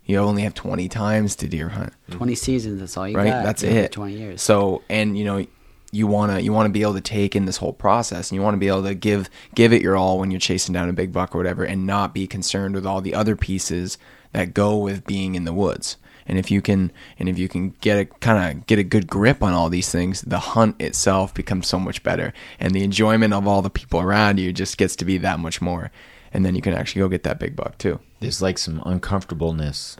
You 0.05 0.17
only 0.17 0.41
have 0.41 0.53
20 0.53 0.89
times 0.89 1.35
to 1.37 1.47
deer 1.47 1.69
hunt, 1.69 1.93
Twenty 2.11 2.35
seasons. 2.35 2.79
That's 2.79 2.97
all 2.97 3.07
you 3.07 3.15
got. 3.15 3.21
right? 3.21 3.29
got. 3.29 3.43
That's 3.43 3.63
it. 3.63 3.91
Twenty 3.93 4.17
years. 4.17 4.41
So, 4.41 4.83
and 4.89 5.17
you 5.17 5.23
know, 5.23 5.45
you 5.93 6.07
want 6.07 6.31
to 6.31 6.41
you 6.41 6.51
want 6.51 6.65
to 6.65 6.71
be 6.71 6.81
able 6.81 6.95
to 6.95 7.01
take 7.01 7.35
in 7.35 7.45
this 7.45 7.57
whole 7.57 7.71
process 7.71 8.31
and 8.31 8.35
you 8.35 8.41
want 8.41 8.55
to 8.55 8.59
be 8.59 8.67
able 8.67 8.83
to 8.83 8.95
give 8.95 9.29
give 9.53 9.71
it 9.71 9.81
your 9.81 9.95
all 9.95 10.19
when 10.19 10.31
you're 10.31 10.39
chasing 10.39 10.73
down 10.73 10.89
a 10.89 10.93
big 10.93 11.13
buck 11.13 11.35
or 11.35 11.37
whatever 11.37 11.63
and 11.63 11.85
not 11.85 12.13
be 12.13 12.25
concerned 12.25 12.73
with 12.73 12.85
all 12.85 12.99
the 12.99 13.13
other 13.13 13.35
pieces 13.35 13.97
that 14.31 14.53
go 14.53 14.75
with 14.75 15.05
being 15.05 15.35
in 15.35 15.45
the 15.45 15.53
woods 15.53 15.97
and 16.25 16.39
if 16.39 16.49
you 16.49 16.61
can 16.61 16.91
and 17.19 17.29
if 17.29 17.37
you 17.37 17.47
can 17.47 17.69
get 17.81 17.99
a 17.99 18.05
kind 18.05 18.57
of 18.57 18.65
get 18.65 18.79
a 18.79 18.83
good 18.83 19.07
grip 19.07 19.43
on 19.43 19.53
all 19.53 19.69
these 19.69 19.91
things 19.91 20.21
the 20.21 20.39
hunt 20.39 20.81
itself 20.81 21.31
becomes 21.33 21.67
so 21.67 21.79
much 21.79 22.01
better 22.01 22.33
and 22.59 22.73
the 22.73 22.83
enjoyment 22.83 23.31
of 23.31 23.47
all 23.47 23.61
the 23.61 23.69
people 23.69 24.01
around 24.01 24.39
you 24.39 24.51
just 24.51 24.79
gets 24.79 24.95
to 24.95 25.05
be 25.05 25.19
that 25.19 25.39
much 25.39 25.61
more 25.61 25.91
and 26.33 26.45
then 26.45 26.55
you 26.55 26.61
can 26.61 26.73
actually 26.73 26.99
go 26.99 27.07
get 27.07 27.23
that 27.23 27.39
big 27.39 27.55
buck 27.55 27.77
too 27.77 27.99
there's 28.19 28.41
like 28.41 28.57
some 28.57 28.81
uncomfortableness 28.85 29.97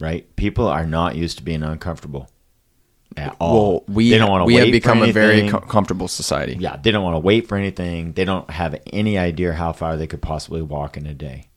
right? 0.00 0.34
People 0.36 0.68
are 0.68 0.86
not 0.86 1.16
used 1.16 1.38
to 1.38 1.44
being 1.44 1.62
uncomfortable 1.62 2.28
at 3.16 3.36
all. 3.38 3.72
Well, 3.72 3.84
we 3.88 4.10
they 4.10 4.18
don't 4.18 4.30
want 4.30 4.42
to 4.42 4.44
we 4.46 4.56
have 4.56 4.70
become 4.70 5.02
a 5.02 5.12
very 5.12 5.40
anything. 5.40 5.50
co- 5.50 5.66
comfortable 5.66 6.08
society. 6.08 6.56
yeah, 6.58 6.76
they 6.76 6.90
don't 6.90 7.04
want 7.04 7.14
to 7.14 7.20
wait 7.20 7.48
for 7.48 7.56
anything. 7.56 8.12
They 8.12 8.24
don't 8.24 8.48
have 8.50 8.80
any 8.92 9.18
idea 9.18 9.52
how 9.52 9.72
far 9.72 9.96
they 9.96 10.06
could 10.06 10.22
possibly 10.22 10.62
walk 10.62 10.96
in 10.96 11.06
a 11.06 11.14
day. 11.14 11.48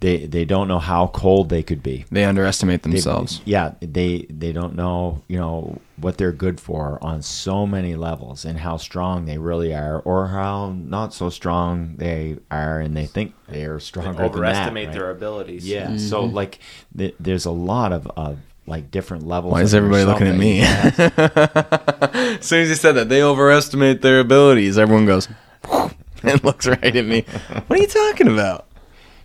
They 0.00 0.24
they 0.24 0.46
don't 0.46 0.66
know 0.66 0.78
how 0.78 1.08
cold 1.08 1.50
they 1.50 1.62
could 1.62 1.82
be. 1.82 2.06
They 2.10 2.24
underestimate 2.24 2.82
They- 2.82 2.90
themselves. 2.92 3.42
yeah, 3.44 3.72
they 3.80 4.26
they 4.30 4.50
don't 4.50 4.74
know, 4.74 5.20
you 5.28 5.38
know, 5.38 5.78
what 5.96 6.16
they're 6.16 6.32
good 6.32 6.58
for 6.58 6.98
on 7.02 7.20
so 7.20 7.66
many 7.66 7.94
levels 7.94 8.46
and 8.46 8.58
how 8.58 8.78
strong 8.78 9.26
they 9.26 9.36
really 9.36 9.74
are 9.74 9.98
or 10.00 10.28
how 10.28 10.72
not 10.74 11.12
so 11.12 11.28
strong 11.28 11.96
they 11.98 12.38
are 12.50 12.80
and 12.80 12.96
they 12.96 13.04
think 13.04 13.34
they 13.48 13.64
are 13.66 13.78
stronger 13.78 14.12
than 14.12 14.16
that, 14.22 14.30
overestimate 14.30 14.86
right? 14.86 14.94
their 14.94 15.10
abilities. 15.10 15.68
Yeah. 15.68 15.88
Mm-hmm. 15.88 15.98
So 15.98 16.24
like 16.24 16.60
th- 16.96 17.14
there's 17.20 17.44
a 17.44 17.50
lot 17.50 17.92
of, 17.92 18.06
of 18.16 18.38
like 18.66 18.90
different 18.90 19.26
levels. 19.26 19.52
Why 19.52 19.60
of 19.60 19.66
is 19.66 19.74
everybody 19.74 20.04
looking 20.04 20.28
at 20.28 20.36
me? 20.36 20.60
as 22.38 22.46
soon 22.46 22.62
as 22.62 22.68
you 22.70 22.74
said 22.74 22.92
that, 22.92 23.10
they 23.10 23.22
overestimate 23.22 24.00
their 24.00 24.20
abilities. 24.20 24.78
Everyone 24.78 25.04
goes 25.04 25.28
and 26.22 26.42
looks 26.42 26.66
right 26.66 26.96
at 26.96 27.04
me. 27.04 27.26
What 27.66 27.78
are 27.78 27.82
you 27.82 27.88
talking 27.88 28.28
about? 28.28 28.66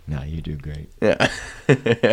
No, 0.06 0.22
you 0.22 0.40
do 0.40 0.56
great. 0.56 0.88
Yeah. 1.02 1.28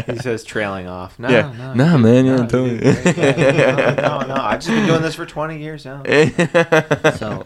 He 0.07 0.17
says 0.17 0.43
trailing 0.43 0.87
off. 0.87 1.19
No, 1.19 1.29
Yeah. 1.29 1.53
no, 1.57 1.73
Nah, 1.73 1.97
man, 1.97 2.25
no, 2.25 2.31
you 2.41 2.47
totally. 2.47 2.77
did 2.79 3.03
great. 3.15 3.37
Yeah, 3.37 3.95
no, 3.95 4.19
no, 4.21 4.27
no. 4.27 4.33
I've 4.35 4.59
just 4.59 4.69
been 4.69 4.87
doing 4.87 5.01
this 5.03 5.13
for 5.15 5.25
20 5.25 5.59
years 5.59 5.85
now. 5.85 6.01
So 7.17 7.45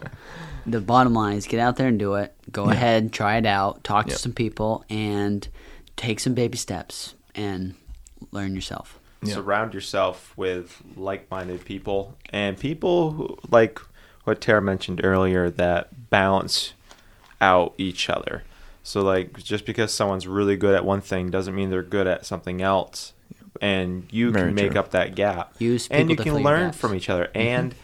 the 0.66 0.80
bottom 0.80 1.12
line 1.14 1.36
is 1.36 1.46
get 1.46 1.60
out 1.60 1.76
there 1.76 1.88
and 1.88 1.98
do 1.98 2.14
it. 2.14 2.34
Go 2.50 2.70
ahead, 2.70 3.12
try 3.12 3.36
it 3.36 3.46
out, 3.46 3.84
talk 3.84 4.06
Yeah. 4.06 4.14
to 4.14 4.18
some 4.18 4.32
people, 4.32 4.84
and 4.88 5.46
take 5.96 6.18
some 6.20 6.34
baby 6.34 6.56
steps 6.56 7.14
and 7.34 7.74
learn 8.32 8.54
yourself. 8.54 8.98
Yeah. 9.22 9.34
Surround 9.34 9.74
yourself 9.74 10.32
with 10.36 10.80
like-minded 10.96 11.64
people 11.64 12.16
and 12.30 12.56
people 12.58 13.10
who, 13.12 13.36
like 13.50 13.80
what 14.24 14.40
Tara 14.40 14.62
mentioned 14.62 15.00
earlier 15.04 15.50
that 15.50 16.08
balance 16.10 16.72
out 17.40 17.74
each 17.78 18.08
other. 18.08 18.44
So 18.88 19.02
like 19.02 19.36
just 19.42 19.66
because 19.66 19.92
someone's 19.92 20.26
really 20.26 20.56
good 20.56 20.74
at 20.74 20.82
one 20.82 21.02
thing 21.02 21.28
doesn't 21.28 21.54
mean 21.54 21.68
they're 21.68 21.82
good 21.82 22.06
at 22.06 22.24
something 22.24 22.62
else. 22.62 23.12
And 23.60 24.06
you 24.10 24.30
Very 24.30 24.46
can 24.46 24.54
make 24.54 24.70
true. 24.70 24.80
up 24.80 24.92
that 24.92 25.14
gap. 25.14 25.52
Use 25.58 25.88
and 25.88 26.08
people 26.08 26.10
you 26.10 26.16
to 26.16 26.22
can 26.22 26.32
fill 26.32 26.40
your 26.40 26.50
learn 26.50 26.66
gaps. 26.68 26.78
from 26.78 26.94
each 26.94 27.10
other 27.10 27.24
mm-hmm. 27.26 27.36
and 27.38 27.74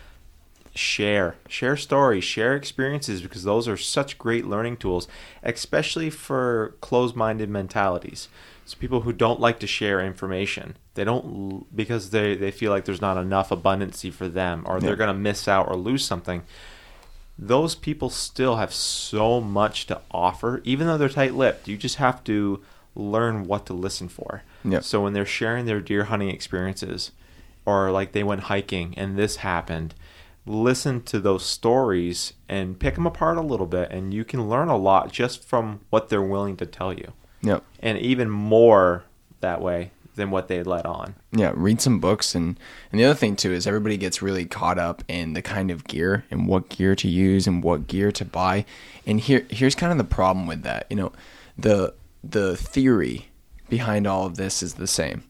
share 0.75 1.37
share 1.47 1.77
stories 1.77 2.25
share 2.25 2.57
experiences 2.57 3.21
because 3.23 3.45
those 3.45 3.69
are 3.69 3.77
such 3.77 4.19
great 4.19 4.45
learning 4.45 4.77
tools 4.77 5.07
especially 5.45 6.11
for 6.11 6.75
closed-minded 6.81 7.49
mentalities 7.49 8.27
so 8.65 8.77
people 8.81 9.03
who 9.03 9.13
don't 9.13 9.39
like 9.39 9.61
to 9.61 9.69
share 9.69 10.01
information 10.01 10.77
they 10.95 11.05
don't 11.05 11.65
because 11.77 12.11
they, 12.11 12.35
they 12.35 12.51
feel 12.51 12.73
like 12.73 12.87
there's 12.87 13.01
not 13.01 13.17
enough 13.17 13.51
abundancy 13.51 14.13
for 14.13 14.27
them 14.27 14.65
or 14.67 14.79
Yeah. 14.79 14.87
they're 14.87 14.97
going 14.97 15.15
to 15.15 15.21
miss 15.21 15.47
out 15.47 15.69
or 15.69 15.77
lose 15.77 16.05
something 16.05 16.43
those 17.39 17.75
people 17.75 18.11
still 18.11 18.57
have 18.57 18.73
so 18.73 19.41
much 19.41 19.87
to 19.87 20.01
offer 20.11 20.61
even 20.65 20.87
though 20.87 20.97
they're 20.99 21.09
tight-lipped 21.09 21.67
you 21.69 21.77
just 21.77 21.97
have 21.97 22.23
to 22.25 22.63
learn 22.95 23.45
what 23.45 23.67
to 23.67 23.73
listen 23.73 24.09
for 24.09 24.43
Yep. 24.65 24.85
so 24.85 25.03
when 25.03 25.13
they're 25.15 25.27
sharing 25.27 25.67
their 25.67 25.81
deer 25.81 26.05
hunting 26.05 26.31
experiences 26.31 27.11
or 27.67 27.91
like 27.91 28.13
they 28.13 28.23
went 28.23 28.43
hiking 28.43 28.95
and 28.97 29.19
this 29.19 29.37
happened 29.37 29.95
listen 30.47 31.03
to 31.03 31.19
those 31.19 31.45
stories 31.45 32.35
and 32.49 32.79
pick 32.79 32.95
them 32.95 33.07
apart 33.07 33.37
a 33.37 33.41
little 33.43 33.67
bit 33.67 33.91
and 33.91 34.13
you 34.15 34.25
can 34.25 34.49
learn 34.49 34.69
a 34.69 34.77
lot 34.77 35.11
just 35.11 35.43
from 35.43 35.81
what 35.91 36.09
they're 36.09 36.23
willing 36.23 36.57
to 36.59 36.67
tell 36.67 36.93
you 36.93 37.13
Yep. 37.43 37.65
and 37.81 37.99
even 37.99 38.31
more 38.31 39.05
that 39.41 39.61
way 39.61 39.91
than 40.15 40.31
what 40.31 40.49
they 40.49 40.63
let 40.63 40.87
on 40.87 41.15
Yeah, 41.33 41.53
read 41.55 41.81
some 41.81 42.01
books 42.01 42.35
and 42.35 42.59
and 42.91 43.01
the 43.01 43.05
other 43.05 43.15
thing 43.15 43.37
too 43.37 43.53
is 43.53 43.67
everybody 43.67 43.97
gets 43.97 44.23
really 44.23 44.45
caught 44.45 44.79
up 44.79 45.03
in 45.09 45.35
the 45.35 45.43
kind 45.43 45.71
of 45.71 45.85
gear 45.85 46.25
and 46.31 46.47
what 46.47 46.69
gear 46.69 46.95
to 46.97 47.09
use 47.09 47.47
and 47.47 47.63
what 47.63 47.87
gear 47.87 48.13
to 48.13 48.25
buy. 48.25 48.65
And 49.07 49.21
here 49.21 49.47
here's 49.51 49.75
kind 49.75 49.93
of 49.93 49.99
the 49.99 50.05
problem 50.05 50.47
with 50.47 50.63
that. 50.63 50.87
You 50.91 50.97
know, 50.97 51.13
the 51.59 51.95
the 52.23 52.57
theory 52.57 53.29
behind 53.69 54.07
all 54.07 54.27
of 54.27 54.37
this 54.37 54.63
is 54.63 54.75
the 54.75 54.87
same. 54.87 55.25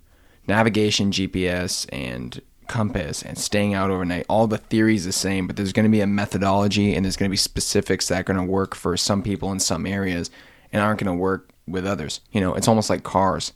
Navigation, 0.47 1.11
GPS 1.11 1.87
and 1.93 2.41
compass 2.67 3.23
and 3.23 3.39
staying 3.39 3.75
out 3.75 3.91
overnight, 3.91 4.27
all 4.29 4.47
the 4.47 4.59
theories 4.59 5.05
the 5.05 5.13
same, 5.13 5.47
but 5.47 5.57
there's 5.57 5.73
going 5.73 5.85
to 5.85 5.91
be 5.91 6.01
a 6.01 6.07
methodology 6.07 6.95
and 6.95 7.05
there's 7.05 7.17
going 7.17 7.29
to 7.29 7.33
be 7.33 7.37
specifics 7.37 8.09
that 8.09 8.21
are 8.21 8.25
going 8.25 8.39
to 8.39 8.51
work 8.51 8.75
for 8.75 8.97
some 8.97 9.23
people 9.23 9.53
in 9.53 9.61
some 9.61 9.87
areas 9.87 10.31
and 10.73 10.83
aren't 10.83 11.01
going 11.01 11.15
to 11.15 11.21
work 11.21 11.51
with 11.67 11.87
others. 11.87 12.21
You 12.33 12.41
know, 12.41 12.55
it's 12.55 12.69
almost 12.69 12.91
like 12.91 13.03
cars 13.03 13.53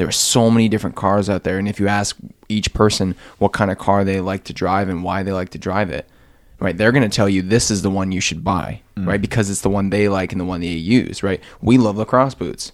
there 0.00 0.08
are 0.08 0.12
so 0.12 0.50
many 0.50 0.66
different 0.66 0.96
cars 0.96 1.28
out 1.28 1.44
there 1.44 1.58
and 1.58 1.68
if 1.68 1.78
you 1.78 1.86
ask 1.86 2.16
each 2.48 2.72
person 2.72 3.14
what 3.36 3.52
kind 3.52 3.70
of 3.70 3.76
car 3.76 4.02
they 4.02 4.18
like 4.18 4.44
to 4.44 4.54
drive 4.54 4.88
and 4.88 5.04
why 5.04 5.22
they 5.22 5.30
like 5.30 5.50
to 5.50 5.58
drive 5.58 5.90
it 5.90 6.08
right 6.58 6.78
they're 6.78 6.90
going 6.90 7.02
to 7.02 7.14
tell 7.14 7.28
you 7.28 7.42
this 7.42 7.70
is 7.70 7.82
the 7.82 7.90
one 7.90 8.10
you 8.10 8.18
should 8.18 8.42
buy 8.42 8.80
mm. 8.96 9.06
right 9.06 9.20
because 9.20 9.50
it's 9.50 9.60
the 9.60 9.68
one 9.68 9.90
they 9.90 10.08
like 10.08 10.32
and 10.32 10.40
the 10.40 10.44
one 10.46 10.62
they 10.62 10.68
use 10.68 11.22
right? 11.22 11.42
We 11.60 11.76
love 11.76 11.98
lacrosse 11.98 12.34
boots 12.34 12.72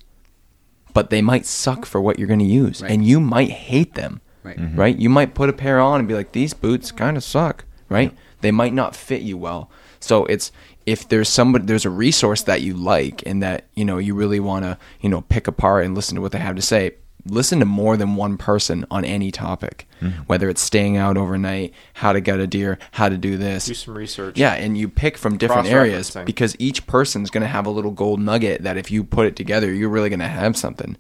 but 0.94 1.10
they 1.10 1.20
might 1.20 1.46
suck 1.46 1.84
for 1.84 2.00
what 2.00 2.16
you're 2.16 2.28
going 2.28 2.38
to 2.38 2.46
use 2.46 2.80
Right. 2.80 2.92
and 2.92 3.04
you 3.04 3.18
might 3.18 3.50
hate 3.50 3.94
them 3.94 4.20
Right. 4.44 4.56
Mm-hmm. 4.56 4.78
right? 4.78 4.96
You 4.96 5.10
might 5.10 5.34
put 5.34 5.48
a 5.48 5.52
pair 5.52 5.80
on 5.80 5.98
and 5.98 6.06
be 6.06 6.14
like 6.14 6.30
these 6.30 6.54
boots 6.54 6.92
kind 6.92 7.16
of 7.16 7.24
suck 7.24 7.64
right? 7.88 8.12
They 8.40 8.52
might 8.52 8.72
not 8.72 8.94
fit 8.94 9.22
you 9.22 9.36
well. 9.36 9.68
So 9.98 10.26
it's 10.26 10.52
if 10.84 11.08
there's 11.08 11.28
somebody 11.28 11.66
there's 11.66 11.84
a 11.84 11.90
resource 11.90 12.42
that 12.42 12.62
you 12.62 12.74
like 12.74 13.24
and 13.26 13.42
that 13.42 13.66
you 13.74 13.84
know 13.84 13.98
you 13.98 14.14
really 14.14 14.38
want 14.38 14.64
to 14.64 14.78
you 15.00 15.08
know 15.08 15.22
pick 15.22 15.48
apart 15.48 15.84
and 15.84 15.94
listen 15.96 16.14
to 16.14 16.20
what 16.20 16.30
they 16.30 16.38
have 16.38 16.54
to 16.54 16.62
say 16.62 16.94
listen 17.28 17.58
to 17.58 17.66
more 17.66 17.96
than 17.96 18.16
one 18.16 18.36
person 18.36 18.84
on 18.90 19.04
any 19.04 19.30
topic 19.30 19.86
mm-hmm. 20.00 20.18
whether 20.22 20.48
it's 20.48 20.60
staying 20.60 20.96
out 20.96 21.16
overnight 21.16 21.72
how 21.94 22.12
to 22.12 22.20
get 22.20 22.38
a 22.38 22.46
deer 22.46 22.78
how 22.92 23.08
to 23.08 23.16
do 23.16 23.36
this 23.36 23.66
do 23.66 23.74
some 23.74 23.96
research 23.96 24.36
yeah, 24.36 24.54
and 24.54 24.76
you 24.76 24.88
pick 24.88 25.16
from 25.16 25.36
different 25.36 25.66
areas 25.66 26.16
because 26.24 26.56
each 26.58 26.86
person's 26.86 27.30
going 27.30 27.42
to 27.42 27.48
have 27.48 27.66
a 27.66 27.70
little 27.70 27.90
gold 27.90 28.20
nugget 28.20 28.62
that 28.62 28.76
if 28.76 28.90
you 28.90 29.04
put 29.04 29.26
it 29.26 29.36
together, 29.36 29.72
you're 29.72 29.88
really 29.88 30.08
going 30.08 30.20
to 30.20 30.28
have 30.28 30.56
something. 30.56 30.96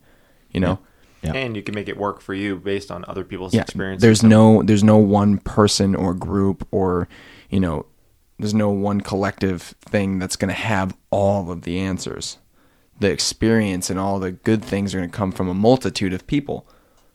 You 0.50 0.60
know? 0.60 0.78
Yeah. 1.22 1.32
and 1.32 1.56
you 1.56 1.62
can 1.62 1.74
make 1.74 1.88
it 1.88 1.96
work 1.96 2.20
for 2.20 2.34
you 2.34 2.56
based 2.56 2.90
on 2.90 3.04
other 3.08 3.24
people's 3.24 3.52
Yeah. 3.52 3.62
experiences 3.62 4.02
There's 4.02 4.22
no 4.22 4.62
there's 4.62 4.84
no 4.84 4.96
one 4.96 5.38
person 5.38 5.94
or 5.94 6.14
group 6.14 6.68
or, 6.70 7.08
you 7.50 7.58
know, 7.58 7.86
there's 8.38 8.54
no 8.54 8.70
one 8.70 9.00
collective 9.00 9.74
thing 9.80 10.18
that's 10.18 10.36
going 10.36 10.50
to 10.50 10.54
have 10.54 10.96
all 11.10 11.50
of 11.50 11.62
the 11.62 11.80
answers. 11.80 12.38
The 12.98 13.10
experience 13.10 13.90
and 13.90 13.98
all 13.98 14.18
the 14.18 14.32
good 14.32 14.64
things 14.64 14.94
are 14.94 14.98
going 14.98 15.10
to 15.10 15.16
come 15.16 15.32
from 15.32 15.48
a 15.48 15.54
multitude 15.54 16.12
of 16.12 16.26
people. 16.26 16.66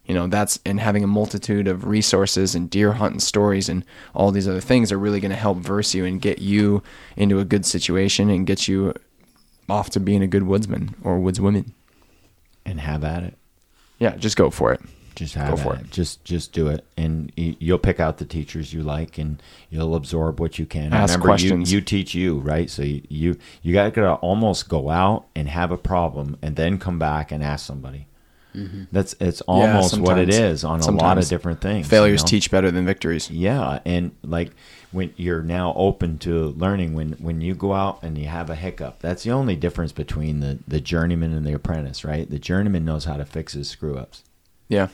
You 0.06 0.16
know, 0.16 0.28
that's 0.28 0.60
and 0.66 0.80
having 0.80 1.04
a 1.04 1.08
multitude 1.08 1.68
of 1.68 1.86
resources 1.86 2.56
and 2.56 2.70
deer 2.70 2.94
hunting 2.94 3.20
stories 3.20 3.70
and 3.70 3.86
all 4.14 4.32
these 4.32 4.48
other 4.48 4.62
things 4.62 4.92
are 4.92 4.98
really 4.98 5.20
going 5.20 5.32
to 5.32 5.38
help 5.38 5.60
verse 5.60 5.94
you 5.94 6.06
and 6.06 6.22
get 6.22 6.40
you 6.40 6.84
into 7.16 7.40
a 7.40 7.46
good 7.46 7.66
situation 7.66 8.30
and 8.30 8.48
get 8.48 8.68
you 8.68 8.94
off 9.70 9.90
to 9.92 10.00
being 10.00 10.22
a 10.22 10.28
good 10.28 10.44
woodsman 10.44 10.96
or 11.04 11.20
woodswoman. 11.20 11.72
and 12.66 12.82
have 12.82 13.04
at 13.04 13.24
it. 13.24 13.38
Yeah, 14.00 14.16
just 14.18 14.38
go 14.38 14.50
for 14.50 14.74
it. 14.74 14.82
Just 15.22 15.36
have 15.36 15.52
Go 15.52 15.58
for 15.58 15.76
it. 15.76 15.82
it. 15.82 15.92
Just 15.92 16.26
just 16.26 16.52
do 16.52 16.68
it, 16.68 16.84
and 16.98 17.32
you'll 17.36 17.78
pick 17.78 18.00
out 18.00 18.18
the 18.18 18.26
teachers 18.26 18.74
you 18.74 18.82
like, 18.82 19.20
and 19.20 19.40
you'll 19.70 19.94
absorb 19.96 20.40
what 20.40 20.58
you 20.58 20.66
can. 20.66 20.94
Ask 20.94 21.12
Remember, 21.12 21.28
questions. 21.28 21.72
You, 21.72 21.78
you 21.78 21.82
teach 21.86 22.16
you, 22.16 22.40
right? 22.40 22.70
So 22.72 22.82
you 22.82 23.04
you, 23.08 23.38
you 23.62 23.72
got 23.74 23.94
to 23.94 24.14
almost 24.16 24.68
go 24.68 24.90
out 24.90 25.28
and 25.36 25.48
have 25.48 25.70
a 25.72 25.78
problem, 25.78 26.38
and 26.42 26.56
then 26.56 26.80
come 26.80 26.98
back 26.98 27.32
and 27.32 27.44
ask 27.44 27.64
somebody. 27.68 28.08
Mm-hmm. 28.56 28.86
That's 28.92 29.16
it's 29.20 29.42
almost 29.42 29.98
what 30.00 30.18
it 30.18 30.34
sometimes. 30.58 30.88
on 30.88 30.94
a 30.96 30.98
lot 30.98 31.18
of 31.20 31.28
different 31.30 31.62
things. 31.62 31.86
you 31.86 31.90
Failures 31.90 32.24
know? 32.24 32.28
teach 32.28 32.50
better 32.50 32.72
than 32.72 32.84
victories. 32.84 33.30
Yeah, 33.30 33.80
and 33.86 34.12
like 34.24 34.52
when 34.92 35.14
you're 35.18 35.44
now 35.44 35.74
open 35.78 36.18
to 36.20 36.48
learning, 36.58 36.96
when 36.96 37.12
when 37.14 37.42
you 37.42 37.54
go 37.54 37.74
out 37.74 38.00
and 38.02 38.18
you 38.18 38.26
have 38.28 38.50
a 38.50 38.56
hiccup, 38.56 39.00
that's 39.02 39.24
the 39.24 39.32
only 39.32 39.56
difference 39.56 39.92
between 39.92 40.40
the 40.40 40.58
the 40.68 40.82
journeyman 40.82 41.32
and 41.32 41.46
the 41.46 41.54
apprentice, 41.54 42.04
right? 42.04 42.28
The 42.28 42.40
journeyman 42.40 42.84
knows 42.86 43.06
how 43.06 43.18
to 43.18 43.24
fix 43.26 43.54
his 43.54 43.70
screw 43.70 43.98
ups, 43.98 44.24
Yeah. 44.68 44.88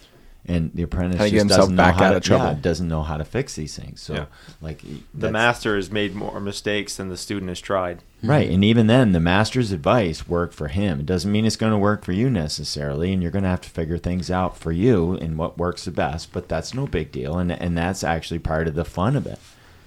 And 0.47 0.71
the 0.73 0.83
apprentice 0.83 1.17
How 1.17 1.25
to 1.25 1.29
get 1.31 1.47
just 1.47 1.49
doesn't 1.49 1.75
know 1.75 1.83
back 1.83 1.95
how 1.95 2.05
out 2.05 2.09
to, 2.11 2.15
of 2.17 2.23
trouble. 2.23 2.45
yeah, 2.45 2.53
doesn't 2.61 2.87
know 2.87 3.03
how 3.03 3.17
to 3.17 3.25
fix 3.25 3.55
these 3.55 3.75
things. 3.75 4.01
So 4.01 4.13
Yeah. 4.13 4.25
like 4.61 4.81
the 5.13 5.31
master 5.31 5.75
has 5.75 5.91
made 5.91 6.15
more 6.15 6.39
mistakes 6.39 6.95
than 6.95 7.09
the 7.09 7.17
student 7.17 7.49
has 7.49 7.59
tried 7.59 8.01
hmm. 8.21 8.29
Right, 8.29 8.49
and 8.49 8.63
even 8.63 8.87
then, 8.87 9.11
the 9.11 9.19
master's 9.19 9.71
advice 9.71 10.27
worked 10.27 10.53
for 10.53 10.69
him. 10.69 10.99
It 11.01 11.05
doesn't 11.05 11.31
mean 11.31 11.45
it's 11.45 11.55
going 11.55 11.73
to 11.73 11.77
work 11.77 12.03
for 12.03 12.13
you 12.13 12.29
necessarily, 12.29 13.13
and 13.13 13.21
you're 13.21 13.31
going 13.31 13.43
to 13.43 13.49
have 13.49 13.61
to 13.61 13.69
figure 13.69 13.97
things 13.97 14.31
out 14.31 14.57
for 14.57 14.71
you 14.71 15.13
and 15.13 15.37
what 15.37 15.57
works 15.57 15.85
the 15.85 15.91
best. 15.91 16.31
But 16.33 16.47
that's 16.49 16.73
no 16.73 16.87
big 16.87 17.11
deal, 17.11 17.37
and 17.37 17.51
and 17.51 17.77
that's 17.77 18.03
actually 18.03 18.39
part 18.39 18.67
of 18.67 18.75
the 18.75 18.85
fun 18.85 19.15
of 19.15 19.27
it. 19.27 19.39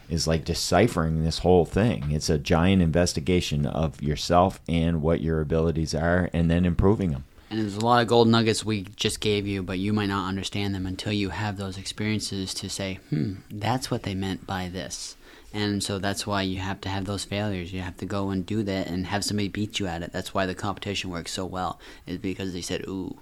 Is 0.08 0.26
like 0.26 0.44
deciphering 0.44 1.22
this 1.24 1.38
whole 1.38 1.64
thing. 1.64 2.10
It's 2.10 2.28
a 2.28 2.36
giant 2.36 2.82
investigation 2.82 3.64
of 3.64 4.02
yourself 4.02 4.60
and 4.68 5.02
what 5.02 5.20
your 5.20 5.40
abilities 5.40 5.94
are, 5.94 6.28
and 6.32 6.50
then 6.50 6.64
improving 6.66 7.12
them. 7.12 7.24
And 7.50 7.60
there's 7.60 7.76
a 7.76 7.84
lot 7.84 8.00
of 8.00 8.06
gold 8.08 8.28
nuggets 8.28 8.64
we 8.64 8.82
just 8.94 9.18
gave 9.20 9.44
you, 9.46 9.62
but 9.62 9.78
you 9.80 9.92
might 9.92 10.06
not 10.06 10.28
understand 10.28 10.72
them 10.74 10.86
until 10.86 11.12
you 11.12 11.30
have 11.30 11.56
those 11.56 11.76
experiences 11.76 12.54
to 12.54 12.70
say, 12.70 13.00
hmm, 13.10 13.34
that's 13.50 13.90
what 13.90 14.04
they 14.04 14.14
meant 14.14 14.46
by 14.46 14.68
this. 14.68 15.16
And 15.52 15.82
so 15.82 15.98
that's 15.98 16.28
why 16.28 16.42
you 16.42 16.60
have 16.60 16.80
to 16.82 16.88
have 16.88 17.06
those 17.06 17.24
failures. 17.24 17.72
You 17.72 17.80
have 17.80 17.96
to 17.96 18.06
go 18.06 18.30
and 18.30 18.46
do 18.46 18.62
that 18.62 18.86
and 18.86 19.06
have 19.08 19.24
somebody 19.24 19.48
beat 19.48 19.80
you 19.80 19.88
at 19.88 20.00
it. 20.02 20.12
That's 20.12 20.32
why 20.32 20.46
the 20.46 20.54
competition 20.54 21.10
works 21.10 21.32
so 21.32 21.44
well, 21.44 21.80
is 22.06 22.18
because 22.18 22.52
they 22.52 22.60
said, 22.60 22.82
ooh, 22.86 23.18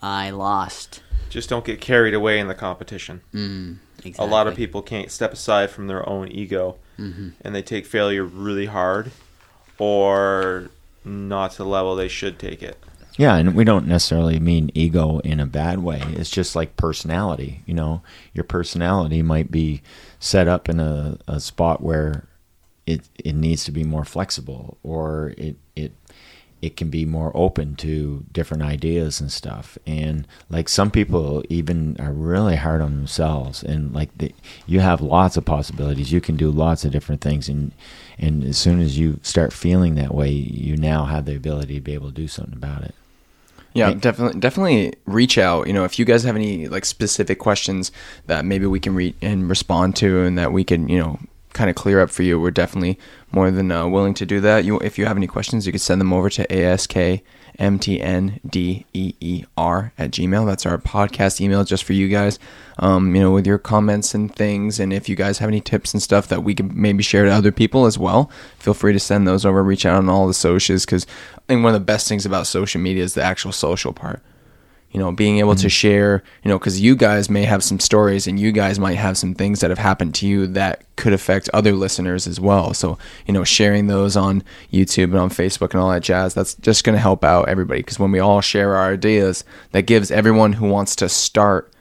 I 0.00 0.30
lost. 0.30 1.02
Just 1.28 1.48
don't 1.48 1.64
get 1.64 1.80
carried 1.80 2.14
away 2.14 2.38
in 2.38 2.46
the 2.46 2.54
competition. 2.54 3.22
Mm, 3.34 3.78
exactly. 3.98 4.24
A 4.24 4.30
lot 4.30 4.46
of 4.46 4.54
people 4.54 4.80
can't 4.82 5.10
step 5.10 5.32
aside 5.32 5.70
from 5.70 5.88
their 5.88 6.08
own 6.08 6.28
ego, 6.28 6.76
Mm-hmm. 6.98 7.30
and 7.40 7.54
they 7.54 7.62
take 7.62 7.84
failure 7.86 8.22
really 8.22 8.66
hard, 8.66 9.10
or 9.78 10.68
not 11.04 11.52
to 11.52 11.56
the 11.58 11.66
level 11.66 11.96
they 11.96 12.06
should 12.06 12.38
take 12.38 12.62
it. 12.62 12.78
Yeah, 13.18 13.36
and 13.36 13.54
we 13.54 13.64
don't 13.64 13.86
necessarily 13.86 14.40
mean 14.40 14.70
ego 14.74 15.18
in 15.18 15.38
a 15.38 15.46
bad 15.46 15.80
way. 15.80 16.02
It's 16.12 16.30
just 16.30 16.56
like 16.56 16.76
personality. 16.76 17.62
You 17.66 17.74
know, 17.74 18.02
your 18.32 18.44
personality 18.44 19.22
might 19.22 19.50
be 19.50 19.82
set 20.18 20.48
up 20.48 20.68
in 20.68 20.80
a, 20.80 21.18
a 21.28 21.40
spot 21.40 21.82
where 21.82 22.26
it 22.86 23.08
it 23.22 23.34
needs 23.34 23.64
to 23.64 23.70
be 23.70 23.84
more 23.84 24.04
flexible, 24.04 24.78
or 24.82 25.34
it 25.36 25.56
it 25.76 25.92
it 26.62 26.76
can 26.76 26.88
be 26.90 27.04
more 27.04 27.32
open 27.34 27.74
to 27.76 28.24
different 28.32 28.62
ideas 28.62 29.20
and 29.20 29.30
stuff. 29.30 29.76
And 29.86 30.26
like 30.48 30.68
some 30.68 30.90
people 30.90 31.42
even 31.48 31.96
are 32.00 32.12
really 32.12 32.56
hard 32.56 32.80
on 32.80 32.96
themselves, 32.96 33.62
and 33.62 33.92
like 33.92 34.16
the, 34.16 34.34
you 34.66 34.80
have 34.80 35.00
lots 35.02 35.36
of 35.36 35.44
possibilities. 35.44 36.12
You 36.12 36.20
can 36.20 36.36
do 36.36 36.50
lots 36.50 36.84
of 36.84 36.92
different 36.92 37.20
things, 37.20 37.48
and 37.48 37.72
and 38.18 38.42
as 38.44 38.56
soon 38.56 38.80
as 38.80 38.98
you 38.98 39.20
start 39.22 39.52
feeling 39.52 39.96
that 39.96 40.14
way, 40.14 40.30
you 40.30 40.76
now 40.78 41.04
have 41.04 41.26
the 41.26 41.36
ability 41.36 41.74
to 41.74 41.80
be 41.80 41.94
able 41.94 42.08
to 42.08 42.14
do 42.14 42.28
something 42.28 42.54
about 42.54 42.82
it. 42.84 42.94
Yeah, 43.74 43.92
definitely, 43.94 44.40
definitely 44.40 44.94
reach 45.06 45.38
out. 45.38 45.66
You 45.66 45.72
know, 45.72 45.84
if 45.84 45.98
you 45.98 46.04
guys 46.04 46.24
have 46.24 46.36
any 46.36 46.68
like 46.68 46.84
specific 46.84 47.38
questions 47.38 47.90
that 48.26 48.44
maybe 48.44 48.66
we 48.66 48.80
can 48.80 48.94
read 48.94 49.14
and 49.22 49.48
respond 49.48 49.96
to, 49.96 50.22
and 50.22 50.38
that 50.38 50.52
we 50.52 50.64
can, 50.64 50.88
you 50.88 50.98
know, 50.98 51.18
kind 51.52 51.70
of 51.70 51.76
clear 51.76 52.00
up 52.00 52.10
for 52.10 52.22
you, 52.22 52.38
we're 52.40 52.50
definitely 52.50 52.98
more 53.30 53.50
than 53.50 53.70
uh, 53.70 53.86
willing 53.86 54.14
to 54.14 54.26
do 54.26 54.40
that. 54.40 54.64
You, 54.64 54.78
if 54.80 54.98
you 54.98 55.06
have 55.06 55.16
any 55.16 55.26
questions, 55.26 55.66
you 55.66 55.72
can 55.72 55.78
send 55.78 56.00
them 56.00 56.12
over 56.12 56.28
to 56.30 56.46
askmtndeer 56.48 57.22
E 57.60 59.44
at 59.98 60.10
gmail. 60.10 60.46
That's 60.46 60.66
our 60.66 60.78
podcast 60.78 61.40
email 61.40 61.64
just 61.64 61.84
for 61.84 61.92
you 61.92 62.08
guys. 62.08 62.38
Um, 62.78 63.14
you 63.14 63.20
know, 63.20 63.30
with 63.30 63.46
your 63.46 63.58
comments 63.58 64.14
and 64.14 64.34
things, 64.34 64.80
and 64.80 64.92
if 64.92 65.08
you 65.08 65.16
guys 65.16 65.38
have 65.38 65.48
any 65.48 65.60
tips 65.60 65.92
and 65.92 66.02
stuff 66.02 66.28
that 66.28 66.42
we 66.42 66.54
can 66.54 66.70
maybe 66.74 67.02
share 67.02 67.24
to 67.24 67.30
other 67.30 67.52
people 67.52 67.86
as 67.86 67.98
well, 67.98 68.30
feel 68.58 68.74
free 68.74 68.92
to 68.92 69.00
send 69.00 69.28
those 69.28 69.44
over. 69.44 69.62
Reach 69.62 69.86
out 69.86 69.96
on 69.96 70.08
all 70.08 70.26
the 70.26 70.34
socials 70.34 70.84
because 70.86 71.06
I 71.36 71.40
think 71.46 71.62
one 71.62 71.74
of 71.74 71.80
the 71.80 71.84
best 71.84 72.08
things 72.08 72.26
about 72.26 72.46
social 72.46 72.80
media 72.80 73.04
is 73.04 73.14
the 73.14 73.22
actual 73.22 73.52
social 73.52 73.92
part 73.92 74.22
you 74.92 75.00
know 75.00 75.10
being 75.10 75.38
able 75.38 75.54
to 75.54 75.66
mm. 75.66 75.70
share 75.70 76.22
you 76.44 76.48
know 76.48 76.58
because 76.58 76.80
you 76.80 76.94
guys 76.94 77.28
may 77.28 77.44
have 77.44 77.64
some 77.64 77.80
stories 77.80 78.26
and 78.26 78.38
you 78.38 78.52
guys 78.52 78.78
might 78.78 78.96
have 78.96 79.18
some 79.18 79.34
things 79.34 79.60
that 79.60 79.70
have 79.70 79.78
happened 79.78 80.14
to 80.14 80.26
you 80.26 80.46
that 80.46 80.84
could 80.96 81.12
affect 81.12 81.48
other 81.52 81.72
listeners 81.72 82.26
as 82.26 82.38
well. 82.38 82.74
So 82.74 82.98
you 83.26 83.34
know 83.34 83.44
sharing 83.44 83.86
those 83.86 84.16
on 84.16 84.44
youtube 84.72 85.04
and 85.04 85.18
on 85.18 85.30
facebook 85.30 85.72
and 85.72 85.80
all 85.80 85.90
that 85.90 86.02
jazz 86.02 86.34
that's 86.34 86.54
just 86.54 86.84
going 86.84 86.94
to 86.94 87.00
help 87.00 87.24
out 87.24 87.48
everybody. 87.48 87.80
Because 87.80 87.98
when 87.98 88.12
we 88.12 88.18
all 88.18 88.40
share 88.40 88.76
our 88.76 88.92
ideas 88.92 89.44
that 89.72 89.82
gives 89.82 90.10
everyone 90.10 90.54
who 90.54 90.68
wants 90.68 90.94
to 90.96 91.08
start 91.08 91.72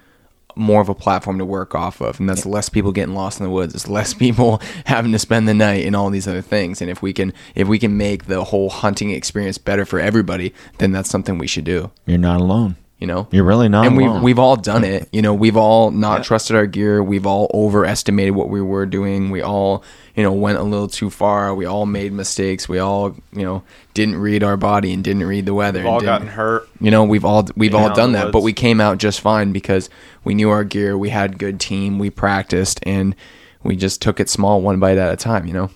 more 0.56 0.82
of 0.82 0.90
a 0.90 0.96
platform 0.96 1.38
to 1.38 1.46
work 1.46 1.76
off 1.76 2.02
of. 2.02 2.20
And 2.20 2.30
that's 2.30 2.46
less 2.46 2.70
people 2.70 2.92
getting 2.92 3.16
lost 3.16 3.40
in 3.40 3.46
the 3.46 3.50
woods. 3.50 3.74
It's 3.76 3.88
less 3.88 4.14
people 4.26 4.62
having 4.86 5.12
to 5.12 5.20
spend 5.20 5.48
the 5.48 5.54
night 5.54 5.86
and 5.86 5.96
all 5.96 6.10
these 6.10 6.28
other 6.28 6.42
things. 6.42 6.82
And 6.82 6.90
if 6.90 7.02
we 7.02 7.14
can 7.14 7.34
if 7.56 7.68
we 7.68 7.80
can 7.80 7.98
make 7.98 8.26
the 8.26 8.44
whole 8.46 8.70
hunting 8.70 9.12
experience 9.12 9.58
better 9.58 9.86
for 9.86 10.00
everybody 10.00 10.54
then 10.78 10.92
that's 10.92 11.10
something 11.10 11.38
we 11.38 11.48
should 11.48 11.66
do. 11.66 11.92
You're 12.06 12.18
not 12.18 12.42
alone. 12.42 12.76
You 13.02 13.08
know 13.08 13.28
You're 13.32 13.44
really 13.44 13.68
not 13.68 13.88
and 13.88 13.98
we've 13.98 14.22
we've 14.22 14.38
all 14.38 14.56
done 14.56 14.84
it. 14.84 15.10
You 15.12 15.24
know, 15.24 15.34
we've 15.34 15.58
all 15.58 15.90
not 15.90 16.24
trusted 16.24 16.56
our 16.56 16.68
gear. 16.68 17.02
We've 17.02 17.26
all 17.26 17.50
overestimated 17.52 18.36
what 18.36 18.50
we 18.50 18.62
were 18.62 18.86
doing. 18.86 19.32
We 19.32 19.42
all, 19.42 19.84
you 20.16 20.22
know, 20.22 20.32
went 20.32 20.60
a 20.60 20.64
little 20.64 20.88
too 20.88 21.10
far. 21.10 21.56
We 21.56 21.66
all 21.66 21.88
made 21.88 22.14
mistakes. 22.14 22.70
We 22.70 22.78
all, 22.78 23.16
you 23.34 23.42
know, 23.42 23.64
didn't 23.96 24.18
read 24.18 24.44
our 24.44 24.56
body 24.56 24.94
and 24.94 25.04
didn't 25.04 25.24
read 25.24 25.48
the 25.48 25.56
weather. 25.56 25.80
We've 25.80 25.88
and 25.88 25.94
all 25.96 26.02
gotten 26.02 26.28
hurt. 26.28 26.70
You 26.80 26.92
know, 26.92 27.04
we've 27.04 27.26
all 27.26 27.48
we've 27.56 27.74
all 27.74 27.92
done 27.92 28.12
that, 28.12 28.32
but 28.32 28.44
we 28.44 28.54
came 28.54 28.80
out 28.80 29.00
just 29.00 29.20
fine 29.20 29.52
because 29.52 29.90
we 30.24 30.36
knew 30.36 30.52
our 30.52 30.64
gear. 30.64 30.96
We 30.96 31.10
had 31.10 31.40
good 31.40 31.60
team. 31.60 31.98
We 31.98 32.12
practiced 32.12 32.82
and 32.84 33.16
we 33.64 33.76
just 33.76 34.00
took 34.04 34.20
it 34.20 34.30
small, 34.30 34.62
one 34.62 34.80
bite 34.80 35.00
at 35.00 35.12
a 35.12 35.18
time. 35.18 35.48
You 35.48 35.54
know. 35.54 35.72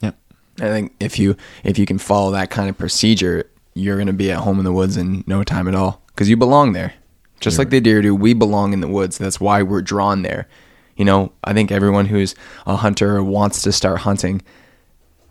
Yep. 0.00 0.16
I 0.60 0.68
think 0.68 0.94
if 1.00 1.18
you 1.18 1.36
if 1.64 1.78
you 1.78 1.84
can 1.84 1.98
follow 1.98 2.30
that 2.30 2.48
kind 2.48 2.70
of 2.70 2.78
procedure, 2.78 3.50
you're 3.74 3.98
gonna 3.98 4.14
be 4.14 4.32
at 4.32 4.38
home 4.38 4.58
in 4.58 4.64
the 4.64 4.72
woods 4.72 4.96
in 4.96 5.22
no 5.26 5.44
time 5.44 5.68
at 5.68 5.74
all 5.74 6.01
because 6.14 6.28
you 6.28 6.36
belong 6.36 6.72
there, 6.72 6.94
just 7.40 7.58
like 7.58 7.70
the 7.70 7.80
deer 7.80 8.02
do. 8.02 8.14
We 8.14 8.34
belong 8.34 8.72
in 8.72 8.80
the 8.80 8.88
woods. 8.88 9.18
That's 9.18 9.40
why 9.40 9.62
we're 9.62 9.82
drawn 9.82 10.22
there. 10.22 10.48
You 10.96 11.04
know, 11.04 11.32
I 11.42 11.52
think 11.52 11.72
everyone 11.72 12.06
who's 12.06 12.34
a 12.66 12.76
hunter 12.76 13.16
or 13.16 13.24
wants 13.24 13.62
to 13.62 13.72
start 13.72 14.00
hunting, 14.00 14.42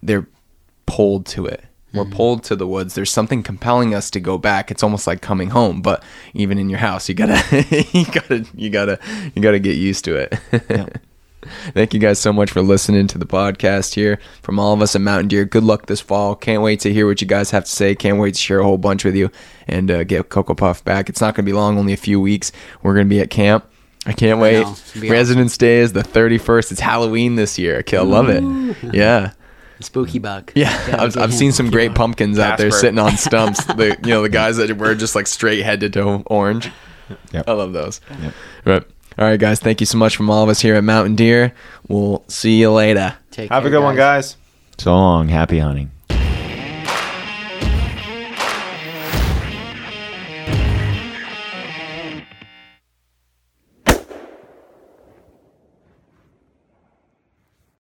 they're 0.01 0.27
pulled 0.85 1.25
to 1.27 1.45
it. 1.45 1.63
We're 1.93 2.03
mm-hmm. 2.03 2.13
pulled 2.13 2.43
to 2.45 2.55
the 2.55 2.67
woods. 2.67 2.95
There's 2.95 3.11
something 3.11 3.43
compelling 3.43 3.93
us 3.93 4.09
to 4.11 4.19
go 4.19 4.37
back. 4.37 4.71
It's 4.71 4.81
almost 4.81 5.07
like 5.07 5.21
coming 5.21 5.49
home, 5.49 5.81
but 5.81 6.03
even 6.33 6.57
in 6.57 6.69
your 6.69 6.79
house, 6.79 7.09
you 7.09 7.15
gotta, 7.15 7.65
you 7.91 8.05
gotta, 8.05 8.45
you 8.55 8.69
gotta, 8.69 8.99
you 9.35 9.41
gotta 9.41 9.59
get 9.59 9.75
used 9.75 10.05
to 10.05 10.15
it. 10.15 10.97
Thank 11.73 11.93
you 11.93 11.99
guys 11.99 12.19
so 12.19 12.31
much 12.31 12.51
for 12.51 12.61
listening 12.61 13.07
to 13.07 13.17
the 13.17 13.25
podcast 13.25 13.93
here 13.95 14.19
from 14.41 14.59
all 14.59 14.73
of 14.73 14.81
us 14.81 14.95
at 14.95 15.01
Mountain 15.01 15.27
Deer. 15.29 15.45
Good 15.45 15.63
luck 15.63 15.87
this 15.87 16.01
fall. 16.01 16.35
Can't 16.35 16.61
wait 16.61 16.79
to 16.81 16.93
hear 16.93 17.07
what 17.07 17.21
you 17.21 17.27
guys 17.27 17.51
have 17.51 17.65
to 17.65 17.71
say. 17.71 17.95
Can't 17.95 18.19
wait 18.19 18.35
to 18.35 18.39
share 18.39 18.59
a 18.59 18.63
whole 18.63 18.77
bunch 18.77 19.03
with 19.03 19.15
you 19.15 19.31
and 19.67 19.89
uh, 19.89 20.03
get 20.03 20.29
Cocoa 20.29 20.53
Puff 20.53 20.83
back. 20.83 21.09
It's 21.09 21.21
not 21.21 21.35
going 21.35 21.45
to 21.45 21.49
be 21.49 21.53
long, 21.53 21.77
only 21.77 21.93
a 21.93 21.97
few 21.97 22.19
weeks. 22.19 22.51
We're 22.83 22.93
going 22.93 23.07
to 23.07 23.09
be 23.09 23.21
at 23.21 23.29
camp. 23.29 23.65
I 24.05 24.13
can't 24.13 24.39
wait. 24.39 24.61
know. 24.61 24.71
It'll 24.71 25.01
be 25.01 25.09
Resident's 25.09 25.57
Day 25.57 25.79
is 25.79 25.93
the 25.93 26.01
31st. 26.01 26.71
It's 26.71 26.81
Halloween 26.81 27.35
this 27.35 27.59
year. 27.59 27.79
Okay, 27.79 27.97
I 27.97 28.01
love 28.01 28.29
it. 28.29 28.43
Yeah. 28.93 29.31
Spooky 29.79 30.19
bug. 30.19 30.51
Yeah, 30.53 30.69
I've, 30.99 31.17
I've 31.17 31.33
seen 31.33 31.51
some 31.51 31.71
great 31.71 31.95
pumpkins 31.95 32.37
out 32.37 32.59
there 32.59 32.69
sitting 32.69 32.99
on 32.99 33.17
stumps. 33.17 33.65
the 33.65 33.97
you 34.03 34.09
know 34.09 34.21
the 34.21 34.29
guys 34.29 34.57
that 34.57 34.77
were 34.77 34.93
just 34.93 35.15
like 35.15 35.25
straight 35.25 35.63
head 35.63 35.79
to 35.79 35.89
toe 35.89 36.21
orange. 36.27 36.69
Yep. 37.31 37.45
I 37.47 37.51
love 37.53 37.73
those. 37.73 37.99
Yep. 38.21 38.33
Right. 38.65 38.83
All 39.21 39.27
right, 39.27 39.39
guys. 39.39 39.59
Thank 39.59 39.81
you 39.81 39.85
so 39.85 39.99
much 39.99 40.17
from 40.17 40.31
all 40.31 40.41
of 40.41 40.49
us 40.49 40.61
here 40.61 40.73
at 40.73 40.83
Mountain 40.83 41.15
Deer. 41.15 41.53
We'll 41.87 42.23
see 42.27 42.59
you 42.59 42.71
later. 42.71 43.13
Take 43.29 43.51
Have 43.51 43.61
a 43.61 43.69
care, 43.69 43.77
good 43.77 43.83
one, 43.83 43.95
guys. 43.95 44.35
So 44.79 44.95
long. 44.95 45.27
Happy 45.27 45.59
hunting. 45.59 45.91